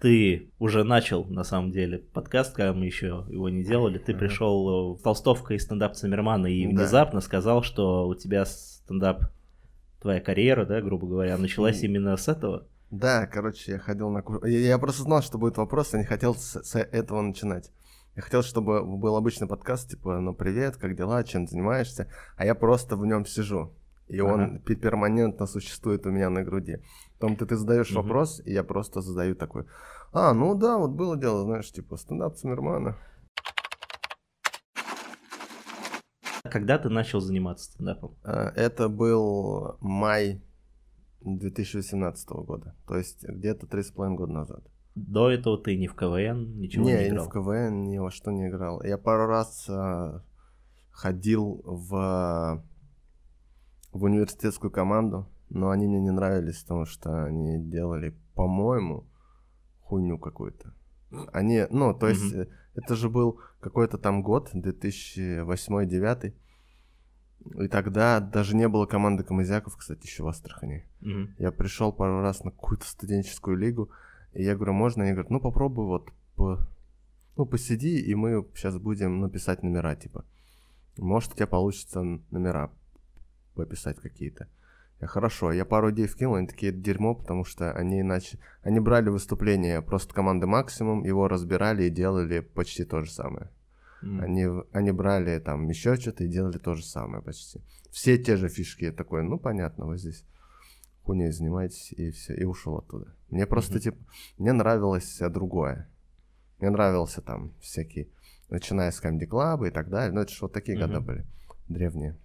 ты 0.00 0.50
уже 0.58 0.82
начал, 0.82 1.26
на 1.26 1.44
самом 1.44 1.72
деле, 1.72 1.98
подкаст, 1.98 2.54
когда 2.54 2.72
мы 2.72 2.86
еще 2.86 3.26
его 3.28 3.48
не 3.50 3.62
делали. 3.62 3.98
Ты 3.98 4.14
пришел 4.14 4.94
в 4.94 5.02
толстовка 5.02 5.54
из 5.54 5.62
стендап 5.64 5.94
Циммермана 5.94 6.46
и 6.46 6.66
внезапно 6.66 7.20
сказал, 7.20 7.62
что 7.62 8.08
у 8.08 8.14
тебя 8.14 8.46
стендап, 8.46 9.24
твоя 10.00 10.20
карьера, 10.20 10.64
да, 10.64 10.80
грубо 10.80 11.06
говоря, 11.06 11.36
началась 11.36 11.82
именно 11.82 12.16
с 12.16 12.28
этого. 12.28 12.66
Да, 12.90 13.26
короче, 13.26 13.72
я 13.72 13.78
ходил 13.78 14.10
на 14.10 14.22
курс. 14.22 14.42
Я, 14.44 14.58
я 14.58 14.78
просто 14.78 15.02
знал, 15.02 15.22
что 15.22 15.38
будет 15.38 15.58
вопрос, 15.58 15.92
я 15.92 15.98
не 15.98 16.06
хотел 16.06 16.34
с, 16.34 16.62
с 16.62 16.78
этого 16.78 17.20
начинать. 17.20 17.70
Я 18.16 18.22
хотел, 18.22 18.42
чтобы 18.42 18.82
был 18.84 19.16
обычный 19.16 19.46
подкаст, 19.46 19.90
типа, 19.90 20.18
ну 20.18 20.34
привет, 20.34 20.76
как 20.76 20.96
дела, 20.96 21.22
чем 21.24 21.46
занимаешься, 21.46 22.08
а 22.36 22.44
я 22.44 22.54
просто 22.54 22.96
в 22.96 23.06
нем 23.06 23.26
сижу. 23.26 23.72
И 24.08 24.18
ага. 24.18 24.32
он 24.32 24.58
перманентно 24.60 25.46
существует 25.46 26.04
у 26.06 26.10
меня 26.10 26.30
на 26.30 26.42
груди. 26.42 26.78
Потом 27.20 27.36
ты, 27.36 27.44
ты 27.44 27.56
задаешь 27.56 27.90
угу. 27.90 28.00
вопрос, 28.00 28.40
и 28.46 28.52
я 28.52 28.64
просто 28.64 29.02
задаю 29.02 29.34
такой. 29.34 29.66
А, 30.10 30.32
ну 30.32 30.54
да, 30.54 30.78
вот 30.78 30.92
было 30.92 31.18
дело, 31.18 31.44
знаешь, 31.44 31.70
типа 31.70 31.98
стендап 31.98 32.36
Циммермана. 32.36 32.96
Когда 36.44 36.78
ты 36.78 36.88
начал 36.88 37.20
заниматься 37.20 37.66
стендапом? 37.66 38.16
А, 38.24 38.50
это 38.56 38.88
был 38.88 39.76
май 39.80 40.42
2018 41.20 42.26
года, 42.30 42.74
то 42.88 42.96
есть 42.96 43.22
где-то 43.22 43.66
три 43.66 43.82
с 43.82 43.90
половиной 43.90 44.16
года 44.16 44.32
назад. 44.32 44.64
До 44.94 45.30
этого 45.30 45.58
ты 45.58 45.76
ни 45.76 45.88
в 45.88 45.94
КВН, 45.94 46.58
ничего 46.58 46.86
не, 46.86 46.92
не 46.92 47.08
играл? 47.08 47.10
Не, 47.10 47.26
ни 47.26 47.28
в 47.28 47.30
КВН, 47.30 47.84
ни 47.90 47.98
во 47.98 48.10
что 48.10 48.30
не 48.30 48.48
играл. 48.48 48.82
Я 48.82 48.96
пару 48.96 49.26
раз 49.26 49.66
а, 49.68 50.22
ходил 50.90 51.60
в, 51.66 52.64
в 53.92 54.02
университетскую 54.02 54.70
команду, 54.70 55.28
но 55.50 55.70
они 55.70 55.86
мне 55.86 56.00
не 56.00 56.10
нравились, 56.10 56.62
потому 56.62 56.86
что 56.86 57.24
они 57.24 57.58
делали, 57.58 58.14
по-моему, 58.34 59.04
хуйню 59.80 60.18
какую-то. 60.18 60.72
Они, 61.32 61.66
ну, 61.70 61.92
то 61.92 62.08
есть, 62.08 62.32
mm-hmm. 62.32 62.48
это 62.76 62.94
же 62.94 63.10
был 63.10 63.40
какой-то 63.60 63.98
там 63.98 64.22
год, 64.22 64.50
2008-2009, 64.54 66.34
и 67.58 67.68
тогда 67.68 68.20
даже 68.20 68.54
не 68.54 68.68
было 68.68 68.86
команды 68.86 69.24
камазяков, 69.24 69.76
кстати, 69.76 70.06
еще 70.06 70.22
в 70.22 70.28
Астрахани. 70.28 70.86
Mm-hmm. 71.00 71.28
Я 71.38 71.50
пришел 71.50 71.92
пару 71.92 72.20
раз 72.20 72.44
на 72.44 72.52
какую-то 72.52 72.86
студенческую 72.86 73.56
лигу, 73.56 73.90
и 74.32 74.44
я 74.44 74.54
говорю, 74.54 74.74
можно? 74.74 75.02
Они 75.02 75.12
говорят, 75.12 75.30
ну 75.30 75.40
попробуй 75.40 75.86
вот, 75.86 76.10
по... 76.36 76.60
ну 77.36 77.44
посиди, 77.44 77.98
и 77.98 78.14
мы 78.14 78.46
сейчас 78.54 78.78
будем 78.78 79.20
написать 79.20 79.64
номера, 79.64 79.96
типа. 79.96 80.24
Может, 80.96 81.32
у 81.32 81.36
тебя 81.36 81.46
получится 81.46 82.02
номера 82.02 82.70
пописать 83.54 83.98
какие-то. 83.98 84.48
Я 85.00 85.06
хорошо, 85.06 85.52
я 85.52 85.64
пару 85.64 85.90
идей 85.90 86.06
вкинул, 86.06 86.34
они 86.34 86.46
такие 86.46 86.72
дерьмо, 86.72 87.14
потому 87.14 87.44
что 87.44 87.72
они 87.72 88.02
иначе... 88.02 88.38
Они 88.62 88.80
брали 88.80 89.08
выступление 89.08 89.80
просто 89.80 90.14
команды 90.14 90.46
Максимум, 90.46 91.04
его 91.04 91.26
разбирали 91.26 91.84
и 91.84 91.90
делали 91.90 92.40
почти 92.40 92.84
то 92.84 93.02
же 93.02 93.10
самое. 93.10 93.50
Mm. 94.02 94.22
Они, 94.22 94.46
они 94.72 94.92
брали 94.92 95.38
там 95.38 95.68
еще 95.68 95.96
что-то 95.96 96.24
и 96.24 96.28
делали 96.28 96.58
то 96.58 96.74
же 96.74 96.84
самое 96.84 97.22
почти. 97.22 97.62
Все 97.90 98.18
те 98.18 98.36
же 98.36 98.48
фишки. 98.48 98.84
Я 98.84 98.92
такой, 98.92 99.22
ну 99.22 99.38
понятно, 99.38 99.86
вы 99.86 99.96
здесь 99.96 100.24
хуйней 101.02 101.32
занимаетесь, 101.32 101.92
и 101.92 102.10
все, 102.10 102.34
и 102.34 102.44
ушел 102.44 102.76
оттуда. 102.76 103.14
Мне 103.30 103.46
просто, 103.46 103.78
mm-hmm. 103.78 103.80
типа, 103.80 103.98
мне 104.36 104.52
нравилось 104.52 105.18
другое. 105.30 105.88
Мне 106.58 106.68
нравился 106.68 107.22
там 107.22 107.54
всякие, 107.60 108.08
начиная 108.50 108.90
с 108.90 109.02
Comedy 109.02 109.26
Club 109.26 109.66
и 109.66 109.70
так 109.70 109.88
далее. 109.88 110.12
Ну, 110.12 110.20
это 110.20 110.30
же 110.30 110.38
вот 110.42 110.52
такие 110.52 110.76
mm-hmm. 110.76 110.86
года 110.86 111.00
были, 111.00 111.26
древние. 111.68 112.18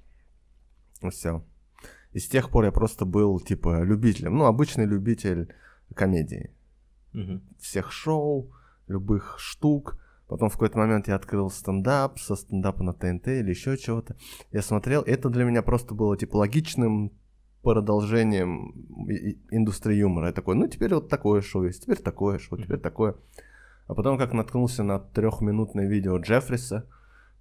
Ну, 1.01 1.09
все. 1.09 1.41
И 2.15 2.19
с 2.19 2.29
тех 2.29 2.49
пор 2.49 2.63
я 2.63 2.71
просто 2.71 3.03
был, 3.03 3.41
типа, 3.41 3.83
любителем. 3.83 4.37
Ну, 4.37 4.45
обычный 4.45 4.85
любитель 4.85 5.53
комедии. 5.93 6.49
Угу. 7.13 7.41
Всех 7.59 7.91
шоу, 7.91 8.53
любых 8.87 9.35
штук. 9.37 9.97
Потом 10.29 10.47
в 10.47 10.53
какой-то 10.53 10.77
момент 10.77 11.09
я 11.09 11.15
открыл 11.15 11.49
стендап, 11.49 12.17
со 12.19 12.37
стендапа 12.37 12.83
на 12.83 12.93
ТНТ 12.93 13.27
или 13.27 13.49
еще 13.49 13.77
чего-то. 13.77 14.15
Я 14.53 14.61
смотрел, 14.61 15.01
это 15.01 15.29
для 15.29 15.43
меня 15.43 15.61
просто 15.61 15.93
было, 15.93 16.15
типа, 16.15 16.37
логичным 16.37 17.11
продолжением 17.61 18.71
индустрии 19.51 19.97
юмора. 19.97 20.27
Я 20.27 20.33
такой, 20.33 20.55
ну, 20.55 20.69
теперь 20.69 20.93
вот 20.93 21.09
такое 21.09 21.41
шоу 21.41 21.65
есть, 21.65 21.83
теперь 21.83 21.97
такое 21.97 22.39
шоу, 22.39 22.57
теперь 22.57 22.79
такое. 22.79 23.15
А 23.87 23.93
потом 23.93 24.17
как 24.17 24.31
наткнулся 24.31 24.83
на 24.83 24.99
трехминутное 24.99 25.85
видео 25.85 26.17
Джеффриса, 26.17 26.87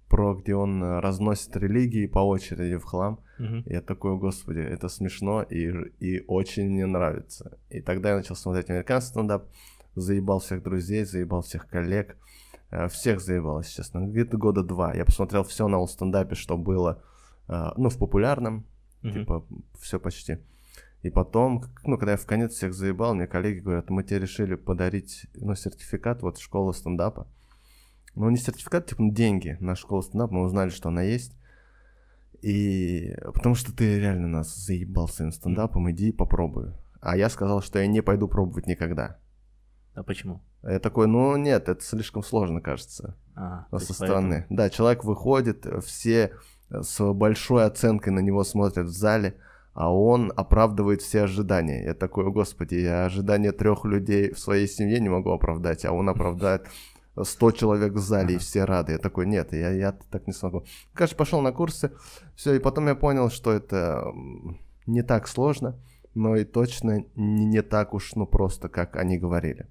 про 0.09 0.35
где 0.35 0.55
он 0.55 0.83
э, 0.83 0.99
разносит 0.99 1.55
религии 1.57 2.05
по 2.05 2.19
очереди 2.19 2.77
в 2.77 2.83
хлам. 2.83 3.19
Угу. 3.39 3.63
Я 3.65 3.81
такой, 3.81 4.17
господи, 4.17 4.59
это 4.59 4.87
смешно 4.87 5.41
и, 5.41 5.71
и 5.99 6.23
очень 6.27 6.69
мне 6.69 6.85
нравится. 6.85 7.57
И 7.69 7.81
тогда 7.81 8.09
я 8.09 8.17
начал 8.17 8.35
смотреть 8.35 8.69
американский 8.69 9.11
стендап, 9.11 9.45
заебал 9.95 10.39
всех 10.39 10.63
друзей, 10.63 11.05
заебал 11.05 11.41
всех 11.41 11.67
коллег, 11.67 12.17
э, 12.71 12.87
всех 12.87 13.19
заебал, 13.19 13.59
если 13.59 13.77
честно. 13.81 14.07
Где-то 14.07 14.37
года 14.37 14.63
два. 14.63 14.93
Я 14.93 15.05
посмотрел 15.05 15.43
все 15.43 15.67
на 15.67 15.85
стендапе, 15.87 16.35
что 16.35 16.57
было, 16.57 17.01
э, 17.47 17.71
ну, 17.75 17.89
в 17.89 17.97
популярном, 17.97 18.65
угу. 19.03 19.11
типа, 19.11 19.45
все 19.79 19.99
почти. 19.99 20.37
И 21.01 21.09
потом, 21.09 21.63
ну, 21.83 21.97
когда 21.97 22.13
я 22.13 22.17
в 22.17 22.25
конец 22.25 22.53
всех 22.53 22.73
заебал, 22.73 23.13
мне 23.13 23.27
коллеги 23.27 23.59
говорят, 23.59 23.89
мы 23.89 24.03
тебе 24.03 24.19
решили 24.19 24.55
подарить, 24.55 25.27
ну, 25.35 25.55
сертификат, 25.55 26.21
вот, 26.21 26.39
школа 26.39 26.71
стендапа. 26.71 27.27
Ну, 28.15 28.29
не 28.29 28.37
сертификат, 28.37 28.87
типа, 28.87 29.03
деньги 29.09 29.57
на 29.59 29.75
школу 29.75 30.01
стендапа, 30.01 30.33
мы 30.33 30.43
узнали, 30.43 30.69
что 30.69 30.89
она 30.89 31.01
есть. 31.01 31.35
И 32.41 33.15
потому 33.33 33.55
что 33.55 33.75
ты 33.75 33.99
реально 33.99 34.27
нас 34.27 34.55
заебал 34.55 35.07
своим 35.07 35.31
стендапом, 35.31 35.89
иди 35.91 36.11
попробуй. 36.11 36.73
А 37.01 37.17
я 37.17 37.29
сказал, 37.29 37.61
что 37.61 37.79
я 37.79 37.87
не 37.87 38.01
пойду 38.01 38.27
пробовать 38.27 38.67
никогда. 38.67 39.17
А 39.93 40.03
почему? 40.03 40.41
Я 40.63 40.79
такой, 40.79 41.07
ну 41.07 41.35
нет, 41.37 41.69
это 41.69 41.83
слишком 41.83 42.23
сложно, 42.23 42.61
кажется. 42.61 43.15
А, 43.35 43.65
со 43.77 43.93
стороны. 43.93 44.41
Поэтому... 44.41 44.57
Да, 44.57 44.69
человек 44.69 45.03
выходит, 45.03 45.65
все 45.83 46.33
с 46.69 47.13
большой 47.13 47.65
оценкой 47.65 48.13
на 48.13 48.19
него 48.19 48.43
смотрят 48.43 48.87
в 48.87 48.91
зале, 48.97 49.37
а 49.73 49.93
он 49.93 50.31
оправдывает 50.35 51.01
все 51.01 51.23
ожидания. 51.23 51.83
Я 51.83 51.93
такой, 51.93 52.31
господи, 52.31 52.75
я 52.75 53.05
ожидания 53.05 53.51
трех 53.51 53.85
людей 53.85 54.31
в 54.33 54.39
своей 54.39 54.67
семье 54.67 54.99
не 54.99 55.09
могу 55.09 55.31
оправдать, 55.31 55.85
а 55.85 55.91
он 55.91 56.09
оправдает 56.09 56.67
100 57.21 57.51
человек 57.51 57.93
в 57.93 57.99
зале, 57.99 58.23
ага. 58.23 58.33
и 58.33 58.37
все 58.37 58.65
рады. 58.65 58.93
Я 58.93 58.97
такой, 58.97 59.25
нет, 59.25 59.53
я, 59.53 59.71
я 59.71 59.91
так 59.91 60.27
не 60.27 60.33
смогу. 60.33 60.65
Короче, 60.93 61.15
пошел 61.15 61.41
на 61.41 61.51
курсы, 61.51 61.91
все, 62.35 62.53
и 62.53 62.59
потом 62.59 62.87
я 62.87 62.95
понял, 62.95 63.29
что 63.29 63.51
это 63.51 64.05
не 64.85 65.01
так 65.01 65.27
сложно, 65.27 65.75
но 66.13 66.35
и 66.35 66.43
точно 66.43 67.05
не, 67.15 67.45
не 67.45 67.61
так 67.61 67.93
уж, 67.93 68.15
ну, 68.15 68.25
просто, 68.25 68.69
как 68.69 68.95
они 68.95 69.17
говорили. 69.17 69.67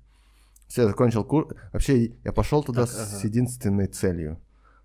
Все, 0.68 0.82
я 0.82 0.88
закончил 0.88 1.24
курс. 1.24 1.54
Вообще, 1.72 2.12
я 2.24 2.32
пошел 2.32 2.62
туда 2.62 2.86
так, 2.86 2.94
ага. 2.94 3.04
с 3.04 3.24
единственной 3.24 3.86
целью. 3.86 4.38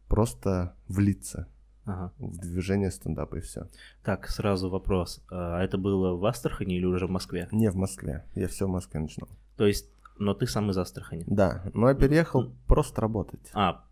Просто 0.08 0.74
влиться 0.88 1.48
ага. 1.86 2.12
в 2.18 2.38
движение 2.38 2.92
стендапа 2.92 3.36
и 3.36 3.42
все. 3.42 3.68
Так, 4.03 4.28
сразу 4.28 4.69
вопрос. 4.69 5.22
А 5.30 5.62
это 5.64 5.78
было 5.78 6.16
в 6.16 6.25
Астрахани 6.25 6.75
или 6.75 6.86
уже 6.86 7.08
в 7.08 7.12
Москве? 7.12 7.48
Не 7.52 7.69
в 7.69 7.75
Москве. 7.75 8.25
Я 8.36 8.48
все 8.48 8.68
в 8.68 8.69
Москве 8.69 9.00
начинал. 9.00 9.30
То 9.56 9.68
есть 9.68 9.90
но 10.19 10.34
ты 10.34 10.46
сам 10.47 10.69
из 10.69 10.78
Астрахани. 10.78 11.24
Да, 11.28 11.63
но 11.74 11.90
я 11.90 11.96
переехал 11.96 12.52
просто 12.68 13.02
работать. 13.02 13.50
А, 13.53 13.85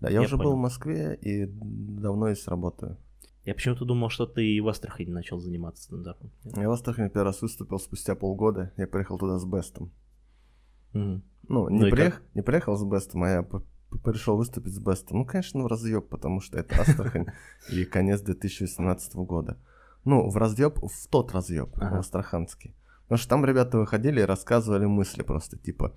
да, 0.00 0.08
я, 0.08 0.14
я 0.14 0.20
уже 0.22 0.36
понял. 0.36 0.50
был 0.50 0.56
в 0.56 0.60
Москве 0.60 1.14
и 1.16 1.46
давно 1.46 2.32
здесь 2.32 2.46
работаю. 2.48 2.96
Я 3.44 3.54
почему-то 3.54 3.84
думал, 3.84 4.10
что 4.10 4.26
ты 4.26 4.46
и 4.46 4.60
в 4.60 4.68
Астрахани 4.68 5.10
начал 5.10 5.38
заниматься 5.38 5.84
стендапом. 5.84 6.30
Я 6.44 6.68
в 6.68 6.72
Астрахани 6.72 7.08
первый 7.08 7.24
раз 7.24 7.40
выступил 7.40 7.78
спустя 7.78 8.14
полгода. 8.14 8.72
Я 8.76 8.86
приехал 8.86 9.18
туда 9.18 9.38
с 9.38 9.44
Бестом. 9.44 9.90
Угу. 10.92 11.22
Ну, 11.48 11.68
не, 11.70 11.84
ну 11.84 11.90
приех... 11.90 12.22
не 12.34 12.42
приехал 12.42 12.76
с 12.76 12.84
Бестом, 12.84 13.22
а 13.22 13.28
я 13.28 13.48
пришел 14.04 14.36
выступить 14.36 14.74
с 14.74 14.78
Бестом. 14.78 15.18
Ну, 15.18 15.24
конечно, 15.24 15.62
в 15.62 15.66
разъеб, 15.66 16.08
потому 16.08 16.40
что 16.40 16.58
это 16.58 16.80
Астрахань 16.80 17.26
и 17.72 17.84
конец 17.84 18.20
2018 18.20 19.14
года. 19.16 19.58
Ну, 20.04 20.28
в 20.28 20.36
разъеб, 20.36 20.78
в 20.78 21.08
тот 21.08 21.32
разъеб, 21.32 21.70
ага. 21.76 21.96
в 21.96 21.98
Астраханский. 22.00 22.74
Потому 23.08 23.18
что 23.18 23.28
там 23.30 23.44
ребята 23.46 23.78
выходили 23.78 24.20
и 24.20 24.24
рассказывали 24.24 24.84
мысли 24.84 25.22
просто, 25.22 25.56
типа, 25.56 25.94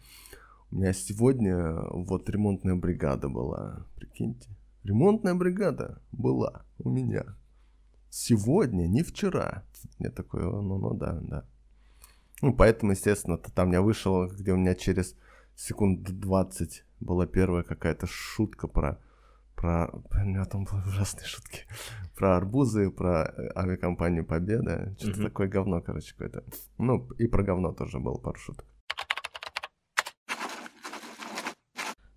у 0.72 0.77
меня 0.77 0.94
сегодня 0.94 1.81
вот 1.91 2.29
ремонтная 2.29 2.75
бригада 2.75 3.28
была, 3.28 3.85
прикиньте. 3.97 4.49
Ремонтная 4.85 5.35
бригада 5.35 6.02
была 6.13 6.63
у 6.79 6.90
меня. 6.90 7.25
Сегодня, 8.09 8.87
не 8.87 9.03
вчера. 9.03 9.66
Я 9.99 10.09
такой, 10.09 10.43
ну, 10.43 10.78
ну 10.78 10.93
да, 10.93 11.19
да. 11.22 11.46
Ну, 12.41 12.53
поэтому, 12.53 12.93
естественно, 12.93 13.37
там 13.37 13.73
я 13.73 13.81
вышел, 13.81 14.28
где 14.28 14.53
у 14.53 14.58
меня 14.58 14.73
через 14.73 15.16
секунд 15.55 16.03
20 16.03 16.85
была 17.02 17.25
первая 17.28 17.63
какая-то 17.63 18.08
шутка 18.08 18.67
про 18.67 19.02
про... 19.61 19.90
У 20.11 20.25
меня 20.25 20.43
там 20.46 20.66
были 20.66 20.81
ужасные 20.87 21.25
шутки. 21.25 21.61
Про 22.17 22.37
арбузы, 22.37 22.90
про 22.90 23.25
э, 23.25 23.52
авиакомпанию 23.55 24.25
Победа. 24.25 24.96
Что-то 24.97 25.19
угу. 25.19 25.23
такое 25.23 25.47
говно, 25.47 25.81
короче, 25.81 26.11
какое-то. 26.13 26.43
Ну, 26.78 27.08
и 27.19 27.28
про 27.28 27.43
говно 27.43 27.72
тоже 27.72 27.99
было 27.99 28.17
пару 28.17 28.37
шуток. 28.37 28.66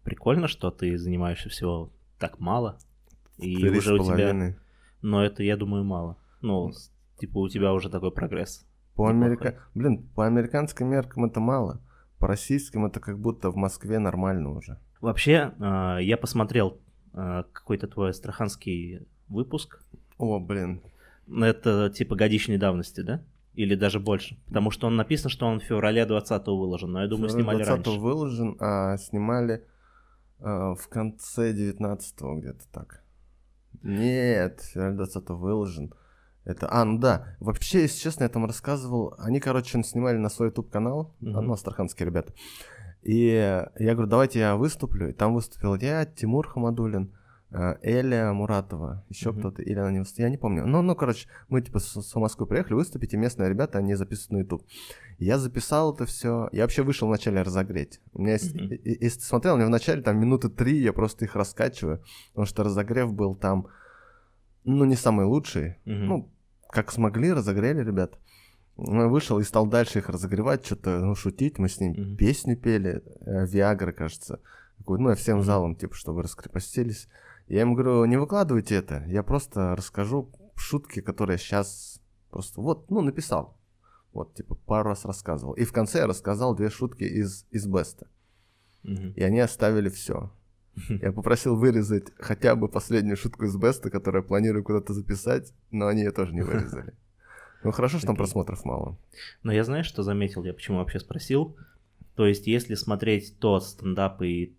Прикольно, 0.03 0.49
что 0.49 0.71
ты 0.71 0.99
занимаешься 0.99 1.49
всего 1.49 1.93
так 2.19 2.41
мало. 2.41 2.79
И 3.39 3.57
Три 3.57 3.79
уже 3.79 3.95
у 3.95 3.99
тебя... 4.05 4.57
Но 5.03 5.23
это, 5.23 5.43
я 5.43 5.57
думаю, 5.57 5.85
мало. 5.85 6.17
Ну, 6.41 6.73
типа, 7.19 7.39
у 7.39 7.49
тебя 7.49 7.73
уже 7.75 7.91
такой 7.91 8.11
прогресс. 8.11 8.67
По 8.95 9.09
Америка... 9.09 9.59
Блин, 9.75 10.09
по 10.15 10.27
американским 10.27 10.89
меркам 10.89 11.27
это 11.27 11.41
мало. 11.41 11.81
по 12.19 12.27
российским 12.27 12.87
это 12.87 13.01
как 13.01 13.19
будто 13.19 13.51
в 13.51 13.57
Москве 13.57 13.99
нормально 13.99 14.51
уже. 14.51 14.79
Вообще, 15.01 15.53
э, 15.59 15.99
я 16.01 16.17
посмотрел 16.17 16.81
какой-то 17.15 17.87
твой 17.87 18.11
астраханский 18.11 19.07
выпуск. 19.29 19.83
О, 20.19 20.39
блин. 20.39 20.83
Это 21.29 21.91
типа 21.91 22.17
годичной 22.17 22.59
давности, 22.59 23.01
да? 23.01 23.23
Или 23.55 23.75
даже 23.77 24.01
больше. 24.01 24.37
Потому 24.47 24.71
что 24.71 24.89
он 24.89 24.97
написано, 24.97 25.31
что 25.31 25.47
он 25.47 25.61
в 25.61 25.65
феврале 25.65 26.05
20 26.05 26.47
выложен, 26.49 26.93
но 26.93 27.03
я 27.03 27.09
думаю, 27.09 27.29
снимали 27.29 27.63
20 27.63 27.87
раньше. 27.87 28.01
выложен, 28.01 28.57
а 28.59 28.97
снимали 28.97 29.65
э, 30.41 30.45
в 30.45 30.89
конце 30.89 31.53
19 31.53 32.15
где-то 32.39 32.65
так. 32.73 33.05
Нет, 33.83 34.61
феврале 34.73 34.97
20 34.97 35.29
выложен. 35.31 35.95
Это, 36.45 36.69
а, 36.71 36.85
ну 36.85 36.99
да, 36.99 37.37
вообще, 37.41 37.83
если 37.83 38.01
честно, 38.01 38.25
я 38.25 38.29
там 38.29 38.45
рассказывал, 38.45 39.15
они, 39.19 39.41
короче, 39.41 39.83
снимали 39.83 40.19
на 40.19 40.29
свой 40.29 40.49
YouTube-канал, 40.49 41.15
mm-hmm. 41.23 41.41
ну, 41.41 41.53
астраханские 41.55 42.07
ребята, 42.07 42.35
и 43.05 43.27
я 43.79 43.93
говорю, 43.93 44.09
давайте 44.09 44.39
я 44.39 44.57
выступлю, 44.57 45.11
и 45.11 45.13
там 45.13 45.35
выступил 45.35 45.75
я, 45.77 46.07
Тимур 46.07 46.49
Хамадулин, 46.49 47.13
э, 47.51 47.77
Эля 47.83 48.33
Муратова, 48.33 49.05
еще 49.11 49.31
mm-hmm. 49.31 49.39
кто-то, 49.39 49.63
или 49.63 49.79
она 49.79 49.91
не 49.91 49.99
выступила, 49.99 50.25
я 50.25 50.31
не 50.31 50.39
помню. 50.39 50.67
Ну, 50.67 50.81
ну, 50.81 50.97
короче, 50.97 51.29
мы 51.49 51.61
типа 51.61 51.81
с, 51.81 52.01
с 52.01 52.15
Москвы 52.15 52.47
приехали 52.47 52.75
выступить, 52.75 53.13
и 53.13 53.19
местные 53.19 53.51
ребята, 53.51 53.79
они 53.79 53.95
записывают 53.95 54.33
на 54.33 54.39
YouTube. 54.39 54.67
Я 55.19 55.39
записал 55.39 55.93
это 55.93 56.07
все, 56.07 56.49
я 56.53 56.63
вообще 56.63 56.83
вышел 56.83 57.07
вначале 57.07 57.43
разогреть. 57.43 58.01
У 58.15 58.23
меня 58.23 58.33
есть, 58.33 58.55
mm-hmm. 58.55 58.81
если 58.85 59.19
ты 59.19 59.25
смотрел, 59.25 59.55
у 59.55 59.57
меня 59.59 59.67
вначале 59.67 60.01
там 60.01 60.19
минуты 60.19 60.49
три, 60.49 60.79
я 60.79 60.95
просто 60.95 61.27
их 61.27 61.37
раскачиваю, 61.37 62.03
потому 62.31 62.47
что 62.47 62.65
разогрев 62.65 63.13
был 63.13 63.35
там, 63.35 63.69
ну, 64.65 64.87
не 64.87 64.97
самый 64.97 65.27
лучший, 65.27 65.77
mm-hmm. 65.85 66.05
ну, 66.05 66.33
как 66.71 66.91
смогли, 66.91 67.33
разогрели 67.33 67.85
ребят. 67.85 68.19
Я 68.77 69.09
вышел 69.09 69.39
и 69.39 69.45
стал 69.45 69.67
дальше 69.67 70.01
их 70.01 70.09
разогревать, 70.09 70.67
что-то 70.67 70.99
ну, 70.99 71.15
шутить. 71.15 71.59
Мы 71.59 71.69
с 71.69 71.79
ним 71.79 71.93
mm-hmm. 71.93 72.17
песню 72.17 72.57
пели, 72.57 73.03
э, 73.21 73.47
Виагра, 73.47 73.93
кажется. 73.93 74.41
Какую, 74.79 75.01
ну, 75.01 75.11
я 75.11 75.15
всем 75.15 75.43
залом, 75.43 75.77
типа, 75.77 75.95
чтобы 75.95 76.23
раскрепостились. 76.23 77.09
Я 77.47 77.63
им 77.63 77.75
говорю, 77.75 78.05
не 78.07 78.17
выкладывайте 78.17 78.75
это, 78.75 79.05
я 79.07 79.23
просто 79.23 79.77
расскажу 79.77 80.31
шутки, 80.57 81.01
которые 81.01 81.39
сейчас 81.39 82.01
просто 82.31 82.61
вот, 82.61 82.91
ну, 82.91 83.01
написал. 83.01 83.59
Вот, 84.13 84.35
типа, 84.35 84.55
пару 84.55 84.91
раз 84.91 85.05
рассказывал. 85.05 85.55
И 85.55 85.65
в 85.65 85.73
конце 85.73 85.99
я 85.99 86.07
рассказал 86.07 86.55
две 86.55 86.71
шутки 86.71 87.05
из, 87.05 87.47
из 87.51 87.67
Беста. 87.67 88.09
Mm-hmm. 88.85 89.15
И 89.15 89.23
они 89.23 89.41
оставили 89.41 89.89
все. 89.89 90.33
Я 90.89 91.13
попросил 91.13 91.57
вырезать 91.57 92.13
хотя 92.19 92.57
бы 92.57 92.69
последнюю 92.69 93.17
шутку 93.17 93.45
из 93.45 93.57
Беста, 93.57 93.91
которую 93.91 94.23
я 94.23 94.29
планирую 94.29 94.65
куда-то 94.65 94.93
записать, 94.93 95.53
но 95.71 95.87
они 95.87 96.03
ее 96.03 96.11
тоже 96.11 96.35
не 96.35 96.43
вырезали. 96.43 96.95
Ну 97.65 97.73
хорошо, 97.73 97.99
что 97.99 98.07
там 98.07 98.17
просмотров 98.17 98.65
мало. 98.65 98.97
Но 99.43 99.53
я 99.53 99.65
знаешь, 99.65 99.87
что 99.87 100.03
заметил, 100.03 100.45
я 100.45 100.53
почему 100.53 100.79
вообще 100.79 101.01
спросил? 101.01 101.57
То 102.15 102.27
есть, 102.27 102.47
если 102.47 102.75
смотреть 102.75 103.39
тот 103.39 103.65
стендап 103.65 104.23
и, 104.23 104.53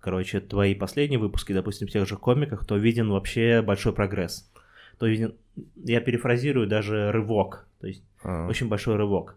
короче, 0.00 0.40
твои 0.40 0.74
последние 0.74 1.18
выпуски, 1.18 1.52
допустим, 1.52 1.88
в 1.88 1.90
тех 1.90 2.06
же 2.08 2.16
комиках, 2.16 2.64
то 2.64 2.76
виден 2.76 3.10
вообще 3.10 3.60
большой 3.60 3.92
прогресс. 3.92 4.50
То 4.98 5.06
виден, 5.06 5.34
я 5.76 6.00
перефразирую 6.00 6.66
даже 6.66 7.12
рывок, 7.12 7.68
то 7.80 7.86
есть 7.86 8.02
А-а-а. 8.22 8.48
очень 8.48 8.68
большой 8.68 8.96
рывок. 8.96 9.36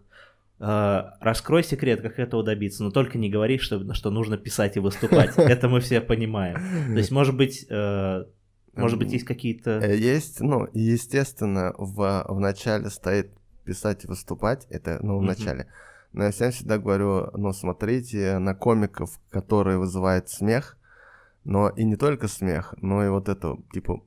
Э, 0.58 1.10
раскрой 1.20 1.64
секрет, 1.64 2.00
как 2.02 2.18
этого 2.18 2.42
добиться, 2.44 2.84
но 2.84 2.90
только 2.90 3.18
не 3.18 3.28
говори, 3.28 3.58
что, 3.58 3.92
что 3.94 4.10
нужно 4.10 4.38
писать 4.38 4.76
и 4.76 4.80
выступать. 4.80 5.34
Это 5.36 5.68
мы 5.68 5.80
все 5.80 6.00
понимаем. 6.00 6.56
То 6.92 6.98
есть, 6.98 7.10
может 7.10 7.36
быть, 7.36 7.66
э, 7.68 8.24
может 8.74 8.98
быть, 8.98 9.12
есть 9.12 9.24
какие-то... 9.24 9.80
Э, 9.80 9.96
есть, 9.96 10.40
ну, 10.40 10.68
естественно, 10.72 11.74
в, 11.76 12.24
в 12.28 12.40
начале 12.40 12.90
стоит 12.90 13.30
писать 13.64 14.04
и 14.04 14.08
выступать, 14.08 14.66
это, 14.70 14.98
ну, 15.02 15.18
в 15.18 15.22
начале. 15.22 15.68
Но 16.12 16.24
я 16.24 16.30
всем 16.30 16.50
всегда 16.52 16.78
говорю, 16.78 17.30
ну, 17.34 17.52
смотрите 17.52 18.38
на 18.38 18.54
комиков, 18.54 19.18
которые 19.30 19.78
вызывают 19.78 20.28
смех, 20.28 20.76
но 21.44 21.68
и 21.70 21.84
не 21.84 21.96
только 21.96 22.28
смех, 22.28 22.74
но 22.80 23.04
и 23.04 23.08
вот 23.08 23.28
это, 23.28 23.56
типа, 23.72 24.02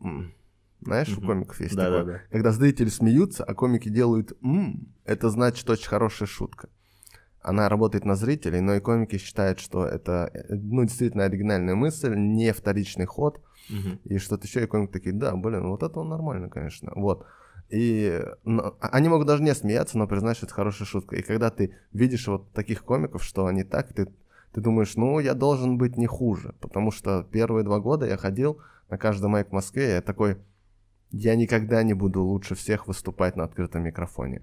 знаешь, 0.82 1.10
mm-hmm. 1.10 1.24
у 1.24 1.26
комиков 1.26 1.60
есть 1.60 1.76
да, 1.76 1.86
такое. 1.86 2.04
Да, 2.04 2.12
да. 2.12 2.22
Когда 2.32 2.52
зрители 2.52 2.90
смеются, 2.90 3.44
а 3.44 3.54
комики 3.54 3.90
делают 3.90 4.34
«м», 4.44 4.88
это 5.04 5.30
значит 5.30 5.70
очень 5.70 5.88
хорошая 5.88 6.28
шутка. 6.28 6.70
Она 7.42 7.70
работает 7.70 8.06
на 8.06 8.16
зрителей, 8.16 8.62
но 8.62 8.76
и 8.76 8.80
комики 8.80 9.18
считают, 9.18 9.60
что 9.60 9.86
это, 9.86 10.32
э, 10.34 10.56
ну, 10.56 10.84
действительно 10.84 11.26
оригинальная 11.26 11.76
мысль, 11.76 12.16
не 12.16 12.54
вторичный 12.54 13.06
ход, 13.06 13.42
и 14.04 14.18
что-то 14.18 14.46
еще, 14.46 14.64
и 14.64 14.68
комики 14.68 14.92
такие, 14.92 15.14
да, 15.14 15.36
блин, 15.36 15.68
вот 15.68 15.84
это 15.84 16.04
нормально, 16.04 16.50
конечно, 16.50 16.92
вот. 16.96 17.26
И 17.70 18.22
но, 18.44 18.76
а, 18.80 18.90
они 18.90 19.10
могут 19.10 19.28
даже 19.28 19.42
не 19.42 19.56
смеяться, 19.56 19.98
но 19.98 20.08
признать, 20.08 20.38
что 20.38 20.46
это 20.46 20.56
хорошая 20.56 20.88
шутка. 20.88 21.16
И 21.16 21.24
когда 21.24 21.50
ты 21.50 21.76
видишь 21.94 22.28
вот 22.28 22.52
таких 22.52 22.84
комиков, 22.84 23.24
что 23.24 23.48
они 23.48 23.64
так, 23.64 23.92
ты, 23.92 24.08
ты 24.54 24.62
думаешь, 24.62 24.96
ну, 24.96 25.20
я 25.20 25.34
должен 25.34 25.78
быть 25.78 25.98
не 25.98 26.06
хуже, 26.06 26.54
потому 26.62 26.92
что 26.92 27.24
первые 27.24 27.64
два 27.64 27.80
года 27.80 28.06
я 28.06 28.18
ходил 28.18 28.60
на 28.90 28.98
каждый 28.98 29.30
майк 29.30 29.50
в 29.50 29.54
Москве, 29.54 29.94
я 29.94 30.02
такой 30.02 30.38
я 31.12 31.36
никогда 31.36 31.82
не 31.84 31.94
буду 31.94 32.24
лучше 32.24 32.56
всех 32.56 32.88
выступать 32.88 33.36
на 33.36 33.46
открытом 33.46 33.84
микрофоне. 33.84 34.42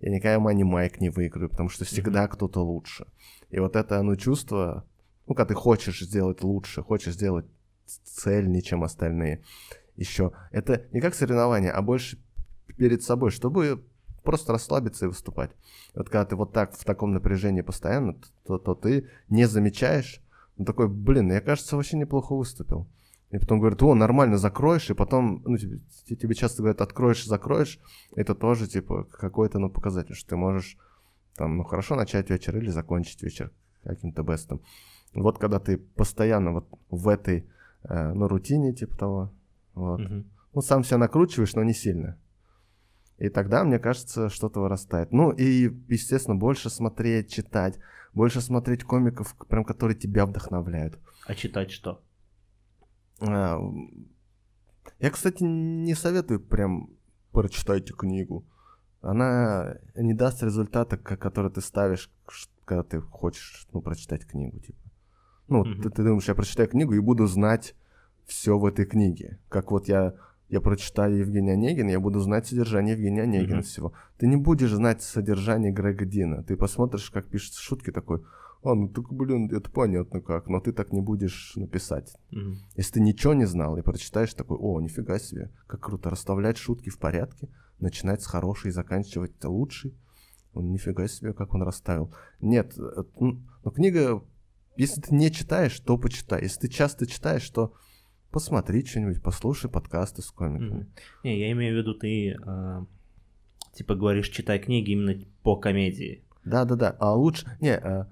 Я 0.00 0.10
никогда 0.10 0.38
мани 0.38 0.64
майк 0.64 1.00
не 1.00 1.10
выиграю, 1.10 1.48
потому 1.48 1.68
что 1.68 1.84
всегда 1.84 2.24
mm-hmm. 2.24 2.28
кто-то 2.28 2.60
лучше. 2.60 3.06
И 3.50 3.58
вот 3.58 3.76
это, 3.76 4.02
ну, 4.02 4.16
чувство, 4.16 4.84
ну, 5.26 5.34
когда 5.34 5.48
ты 5.48 5.54
хочешь 5.54 6.00
сделать 6.00 6.42
лучше, 6.42 6.82
хочешь 6.82 7.14
сделать 7.14 7.46
цельнее, 8.04 8.62
чем 8.62 8.84
остальные, 8.84 9.42
еще. 9.96 10.32
Это 10.50 10.86
не 10.92 11.00
как 11.00 11.14
соревнование, 11.14 11.70
а 11.70 11.82
больше 11.82 12.18
перед 12.76 13.02
собой, 13.02 13.30
чтобы 13.30 13.84
просто 14.22 14.52
расслабиться 14.52 15.06
и 15.06 15.08
выступать. 15.08 15.50
Вот 15.94 16.08
когда 16.08 16.24
ты 16.24 16.36
вот 16.36 16.52
так 16.52 16.74
в 16.74 16.84
таком 16.84 17.12
напряжении 17.12 17.62
постоянно, 17.62 18.16
то, 18.46 18.58
то 18.58 18.74
ты 18.74 19.08
не 19.28 19.46
замечаешь, 19.46 20.22
ну, 20.56 20.64
такой, 20.64 20.88
блин, 20.88 21.32
я, 21.32 21.40
кажется, 21.40 21.76
вообще 21.76 21.96
неплохо 21.96 22.34
выступил. 22.34 22.86
И 23.30 23.38
потом 23.38 23.60
говорят, 23.60 23.82
о, 23.82 23.94
нормально 23.94 24.38
закроешь, 24.38 24.90
и 24.90 24.94
потом, 24.94 25.42
ну, 25.46 25.56
тебе, 25.56 25.78
тебе 26.16 26.34
часто 26.34 26.62
говорят, 26.62 26.80
откроешь 26.80 27.24
закроешь, 27.24 27.78
это 28.16 28.34
тоже, 28.34 28.66
типа, 28.66 29.04
какой-то, 29.04 29.58
ну, 29.58 29.70
показатель, 29.70 30.14
что 30.14 30.30
ты 30.30 30.36
можешь, 30.36 30.76
там, 31.36 31.56
ну, 31.56 31.64
хорошо 31.64 31.94
начать 31.94 32.28
вечер 32.28 32.56
или 32.58 32.70
закончить 32.70 33.22
вечер 33.22 33.52
каким-то 33.84 34.22
бестом. 34.22 34.60
Вот 35.14 35.38
когда 35.38 35.60
ты 35.60 35.78
постоянно 35.78 36.52
вот 36.52 36.66
в 36.90 37.08
этой, 37.08 37.46
ну, 37.88 38.28
рутине, 38.28 38.72
типа 38.72 38.96
того, 38.96 39.32
вот, 39.74 40.00
mm-hmm. 40.00 40.24
ну, 40.54 40.60
сам 40.60 40.84
себя 40.84 40.98
накручиваешь, 40.98 41.54
но 41.54 41.62
не 41.62 41.74
сильно. 41.74 42.18
И 43.18 43.28
тогда, 43.28 43.64
мне 43.64 43.78
кажется, 43.78 44.30
что-то 44.30 44.60
вырастает. 44.60 45.12
Ну, 45.12 45.30
и, 45.30 45.70
естественно, 45.88 46.36
больше 46.36 46.70
смотреть, 46.70 47.30
читать, 47.30 47.78
больше 48.14 48.40
смотреть 48.40 48.84
комиков, 48.84 49.36
прям, 49.48 49.64
которые 49.64 49.96
тебя 49.96 50.24
вдохновляют. 50.24 50.98
А 51.26 51.34
читать 51.34 51.70
что? 51.70 52.02
А, 53.20 53.58
я, 54.98 55.10
кстати, 55.10 55.42
не 55.42 55.94
советую 55.94 56.40
прям 56.40 56.90
прочитайте 57.32 57.92
книгу. 57.92 58.46
Она 59.02 59.76
не 59.94 60.14
даст 60.14 60.42
результата, 60.42 60.96
который 60.96 61.50
ты 61.50 61.60
ставишь, 61.60 62.10
когда 62.64 62.82
ты 62.82 63.00
хочешь 63.00 63.66
ну, 63.72 63.80
прочитать 63.80 64.26
книгу. 64.26 64.58
Типа. 64.60 64.79
Ну, 65.50 65.64
mm-hmm. 65.64 65.82
ты, 65.82 65.90
ты 65.90 66.02
думаешь, 66.04 66.28
я 66.28 66.34
прочитаю 66.34 66.68
книгу 66.68 66.94
и 66.94 67.00
буду 67.00 67.26
знать 67.26 67.74
все 68.24 68.56
в 68.56 68.64
этой 68.64 68.86
книге. 68.86 69.38
Как 69.48 69.72
вот 69.72 69.88
я, 69.88 70.14
я 70.48 70.60
прочитаю 70.60 71.18
Евгения 71.18 71.52
Онегина, 71.52 71.90
я 71.90 72.00
буду 72.00 72.20
знать 72.20 72.46
содержание 72.46 72.94
Евгения 72.94 73.22
Онегина 73.22 73.58
mm-hmm. 73.58 73.62
всего. 73.62 73.92
Ты 74.16 74.28
не 74.28 74.36
будешь 74.36 74.70
знать 74.70 75.02
содержание 75.02 75.72
Грега 75.72 76.06
Дина. 76.06 76.42
Ты 76.44 76.56
посмотришь, 76.56 77.10
как 77.10 77.26
пишется 77.26 77.60
шутки 77.60 77.90
такой, 77.90 78.22
а, 78.62 78.74
ну 78.74 78.88
так, 78.88 79.12
блин, 79.12 79.50
это 79.52 79.70
понятно 79.70 80.20
как, 80.20 80.46
но 80.46 80.60
ты 80.60 80.72
так 80.72 80.92
не 80.92 81.00
будешь 81.00 81.54
написать. 81.56 82.14
Mm-hmm. 82.32 82.54
Если 82.76 82.92
ты 82.92 83.00
ничего 83.00 83.34
не 83.34 83.46
знал 83.46 83.76
и 83.76 83.82
прочитаешь 83.82 84.32
такой, 84.34 84.56
о, 84.58 84.80
нифига 84.80 85.18
себе, 85.18 85.50
как 85.66 85.80
круто, 85.80 86.10
расставлять 86.10 86.58
шутки 86.58 86.90
в 86.90 86.98
порядке, 86.98 87.48
начинать 87.80 88.22
с 88.22 88.26
хорошей 88.26 88.68
и 88.68 88.72
заканчивать 88.72 89.42
лучшей. 89.44 89.96
Он 90.52 90.72
нифига 90.72 91.06
себе, 91.08 91.32
как 91.32 91.54
он 91.54 91.62
расставил. 91.62 92.12
Нет, 92.40 92.74
ну, 92.76 93.40
книга, 93.72 94.22
если 94.80 95.02
ты 95.02 95.14
не 95.14 95.30
читаешь, 95.30 95.78
то 95.80 95.98
почитай. 95.98 96.42
Если 96.42 96.60
ты 96.60 96.68
часто 96.68 97.06
читаешь, 97.06 97.48
то 97.50 97.74
посмотри 98.30 98.84
что-нибудь, 98.84 99.22
послушай 99.22 99.70
подкасты 99.70 100.22
с 100.22 100.30
комиками. 100.30 100.84
Mm-hmm. 100.84 101.24
Не, 101.24 101.38
я 101.38 101.52
имею 101.52 101.74
в 101.74 101.78
виду, 101.78 101.94
ты 101.94 102.30
э, 102.30 102.84
типа 103.74 103.94
говоришь, 103.94 104.30
читай 104.30 104.58
книги 104.58 104.92
именно 104.92 105.20
по 105.42 105.56
комедии. 105.56 106.24
Да-да-да, 106.44 106.96
а 106.98 107.14
лучше... 107.14 107.46
Не, 107.60 107.76
э, 107.76 108.06